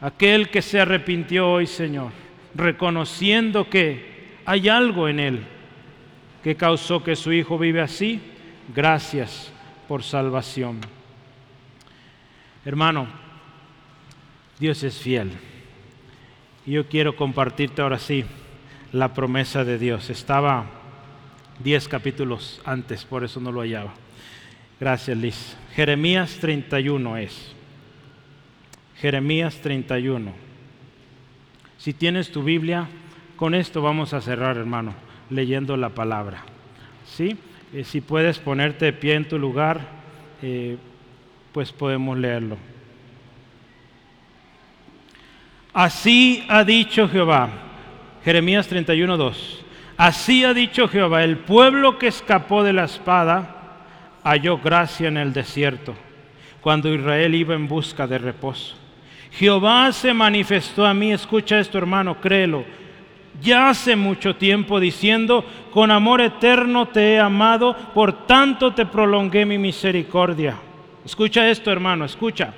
Aquel 0.00 0.50
que 0.50 0.60
se 0.60 0.80
arrepintió 0.80 1.48
hoy, 1.48 1.66
Señor, 1.68 2.10
reconociendo 2.54 3.68
que 3.68 4.12
hay 4.44 4.68
algo 4.68 5.08
en 5.08 5.20
él 5.20 5.46
que 6.42 6.56
causó 6.56 7.02
que 7.02 7.16
su 7.16 7.32
hijo 7.32 7.58
vive 7.58 7.80
así. 7.80 8.20
Gracias 8.74 9.52
por 9.88 10.02
salvación. 10.02 10.80
Hermano, 12.64 13.06
Dios 14.58 14.82
es 14.82 14.98
fiel. 14.98 15.32
Y 16.66 16.72
yo 16.72 16.88
quiero 16.88 17.16
compartirte 17.16 17.82
ahora 17.82 17.98
sí 17.98 18.24
la 18.92 19.14
promesa 19.14 19.64
de 19.64 19.78
Dios. 19.78 20.10
Estaba 20.10 20.66
diez 21.58 21.88
capítulos 21.88 22.60
antes, 22.64 23.04
por 23.04 23.24
eso 23.24 23.40
no 23.40 23.52
lo 23.52 23.60
hallaba. 23.60 23.94
Gracias, 24.78 25.16
Liz. 25.16 25.56
Jeremías 25.74 26.38
31 26.40 27.16
es. 27.18 27.52
Jeremías 28.96 29.60
31. 29.60 30.51
Si 31.82 31.92
tienes 31.92 32.30
tu 32.30 32.44
Biblia, 32.44 32.86
con 33.34 33.56
esto 33.56 33.82
vamos 33.82 34.14
a 34.14 34.20
cerrar, 34.20 34.56
hermano, 34.56 34.94
leyendo 35.30 35.76
la 35.76 35.88
palabra. 35.88 36.44
¿Sí? 37.04 37.36
Eh, 37.74 37.82
si 37.82 38.00
puedes 38.00 38.38
ponerte 38.38 38.84
de 38.84 38.92
pie 38.92 39.14
en 39.14 39.26
tu 39.26 39.36
lugar, 39.36 39.80
eh, 40.42 40.76
pues 41.50 41.72
podemos 41.72 42.16
leerlo. 42.16 42.56
Así 45.72 46.46
ha 46.48 46.62
dicho 46.62 47.08
Jehová, 47.08 47.48
Jeremías 48.24 48.68
31, 48.68 49.16
2. 49.16 49.64
Así 49.96 50.44
ha 50.44 50.54
dicho 50.54 50.86
Jehová, 50.86 51.24
el 51.24 51.38
pueblo 51.38 51.98
que 51.98 52.06
escapó 52.06 52.62
de 52.62 52.74
la 52.74 52.84
espada 52.84 53.56
halló 54.22 54.58
gracia 54.58 55.08
en 55.08 55.16
el 55.16 55.32
desierto, 55.32 55.96
cuando 56.60 56.94
Israel 56.94 57.34
iba 57.34 57.56
en 57.56 57.66
busca 57.66 58.06
de 58.06 58.18
reposo. 58.18 58.81
Jehová 59.32 59.92
se 59.92 60.12
manifestó 60.12 60.86
a 60.86 60.94
mí, 60.94 61.12
escucha 61.12 61.58
esto 61.58 61.78
hermano, 61.78 62.20
créelo, 62.20 62.64
ya 63.40 63.70
hace 63.70 63.96
mucho 63.96 64.36
tiempo 64.36 64.78
diciendo, 64.78 65.44
con 65.72 65.90
amor 65.90 66.20
eterno 66.20 66.86
te 66.86 67.14
he 67.14 67.20
amado, 67.20 67.74
por 67.94 68.26
tanto 68.26 68.74
te 68.74 68.86
prolongué 68.86 69.46
mi 69.46 69.58
misericordia. 69.58 70.56
Escucha 71.04 71.48
esto 71.48 71.72
hermano, 71.72 72.04
escucha 72.04 72.52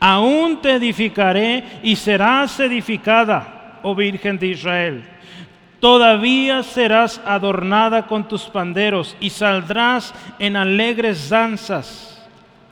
aún 0.00 0.60
te 0.60 0.72
edificaré 0.72 1.64
y 1.82 1.96
serás 1.96 2.58
edificada, 2.60 3.80
oh 3.82 3.94
Virgen 3.94 4.38
de 4.38 4.48
Israel. 4.48 5.04
Todavía 5.80 6.62
serás 6.62 7.20
adornada 7.24 8.06
con 8.06 8.26
tus 8.26 8.42
panderos 8.44 9.16
y 9.20 9.30
saldrás 9.30 10.14
en 10.38 10.56
alegres 10.56 11.28
danzas. 11.28 12.15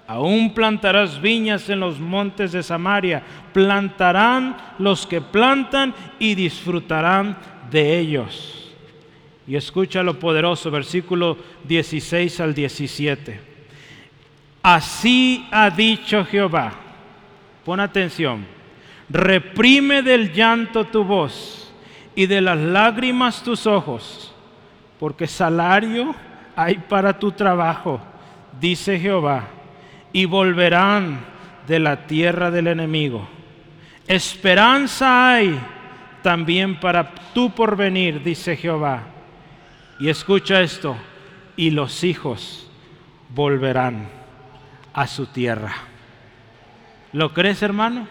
Aún 0.06 0.52
plantarás 0.52 1.20
viñas 1.20 1.68
en 1.70 1.80
los 1.80 1.98
montes 1.98 2.52
de 2.52 2.62
Samaria. 2.62 3.22
Plantarán 3.52 4.56
los 4.78 5.06
que 5.06 5.20
plantan 5.20 5.94
y 6.18 6.34
disfrutarán 6.34 7.36
de 7.70 7.98
ellos. 7.98 8.72
Y 9.46 9.56
escucha 9.56 10.02
lo 10.02 10.18
poderoso, 10.18 10.70
versículo 10.70 11.38
16 11.64 12.40
al 12.40 12.54
17. 12.54 13.40
Así 14.62 15.46
ha 15.50 15.68
dicho 15.70 16.24
Jehová 16.24 16.84
Pon 17.64 17.80
atención. 17.80 18.44
Reprime 19.08 20.02
del 20.02 20.32
llanto 20.32 20.84
tu 20.84 21.02
voz 21.04 21.72
y 22.14 22.26
de 22.26 22.40
las 22.40 22.58
lágrimas 22.58 23.42
tus 23.42 23.66
ojos, 23.66 24.34
porque 25.00 25.26
salario 25.26 26.14
hay 26.54 26.76
para 26.76 27.18
tu 27.18 27.32
trabajo, 27.32 28.00
dice 28.60 28.98
Jehová, 28.98 29.48
y 30.14 30.24
volverán 30.26 31.18
de 31.66 31.80
la 31.80 32.06
tierra 32.06 32.50
del 32.52 32.68
enemigo. 32.68 33.28
Esperanza 34.06 35.34
hay 35.34 35.58
también 36.22 36.78
para 36.78 37.10
tu 37.34 37.50
porvenir, 37.50 38.22
dice 38.22 38.56
Jehová. 38.56 39.02
Y 39.98 40.08
escucha 40.08 40.62
esto, 40.62 40.96
y 41.56 41.70
los 41.70 42.04
hijos 42.04 42.70
volverán 43.30 44.08
a 44.92 45.08
su 45.08 45.26
tierra. 45.26 45.74
¿Lo 47.12 47.34
crees, 47.34 47.62
hermano? 47.62 48.06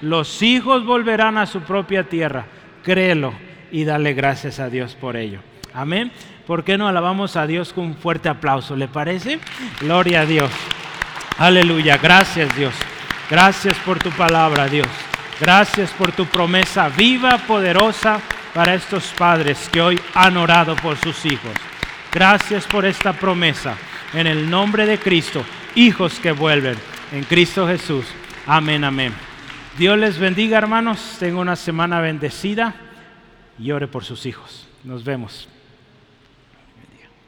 Los 0.00 0.42
hijos 0.42 0.86
volverán 0.86 1.36
a 1.36 1.44
su 1.44 1.60
propia 1.60 2.08
tierra. 2.08 2.46
Créelo 2.82 3.34
y 3.70 3.84
dale 3.84 4.14
gracias 4.14 4.60
a 4.60 4.70
Dios 4.70 4.94
por 4.94 5.16
ello. 5.16 5.40
Amén. 5.74 6.10
¿Por 6.46 6.64
qué 6.64 6.78
no 6.78 6.88
alabamos 6.88 7.36
a 7.36 7.46
Dios 7.46 7.74
con 7.74 7.84
un 7.84 7.94
fuerte 7.96 8.30
aplauso? 8.30 8.76
¿Le 8.76 8.88
parece? 8.88 9.40
Gloria 9.80 10.22
a 10.22 10.26
Dios. 10.26 10.50
Aleluya. 11.38 11.98
Gracias, 11.98 12.54
Dios. 12.56 12.74
Gracias 13.28 13.76
por 13.78 13.98
tu 13.98 14.10
palabra, 14.10 14.68
Dios. 14.68 14.86
Gracias 15.40 15.90
por 15.90 16.12
tu 16.12 16.26
promesa 16.26 16.88
viva, 16.88 17.38
poderosa 17.38 18.20
para 18.52 18.74
estos 18.74 19.06
padres 19.18 19.68
que 19.72 19.80
hoy 19.80 20.00
han 20.14 20.36
orado 20.36 20.76
por 20.76 20.96
sus 20.96 21.26
hijos. 21.26 21.50
Gracias 22.12 22.66
por 22.66 22.84
esta 22.84 23.12
promesa. 23.12 23.76
En 24.12 24.28
el 24.28 24.48
nombre 24.48 24.86
de 24.86 24.98
Cristo, 24.98 25.44
hijos 25.74 26.20
que 26.20 26.30
vuelven. 26.30 26.76
En 27.10 27.24
Cristo 27.24 27.66
Jesús. 27.66 28.06
Amén, 28.46 28.84
amén. 28.84 29.12
Dios 29.76 29.98
les 29.98 30.18
bendiga, 30.18 30.58
hermanos. 30.58 31.16
Tengo 31.18 31.40
una 31.40 31.56
semana 31.56 32.00
bendecida 32.00 32.76
y 33.58 33.72
ore 33.72 33.88
por 33.88 34.04
sus 34.04 34.24
hijos. 34.26 34.68
Nos 34.84 35.02
vemos. 35.02 35.48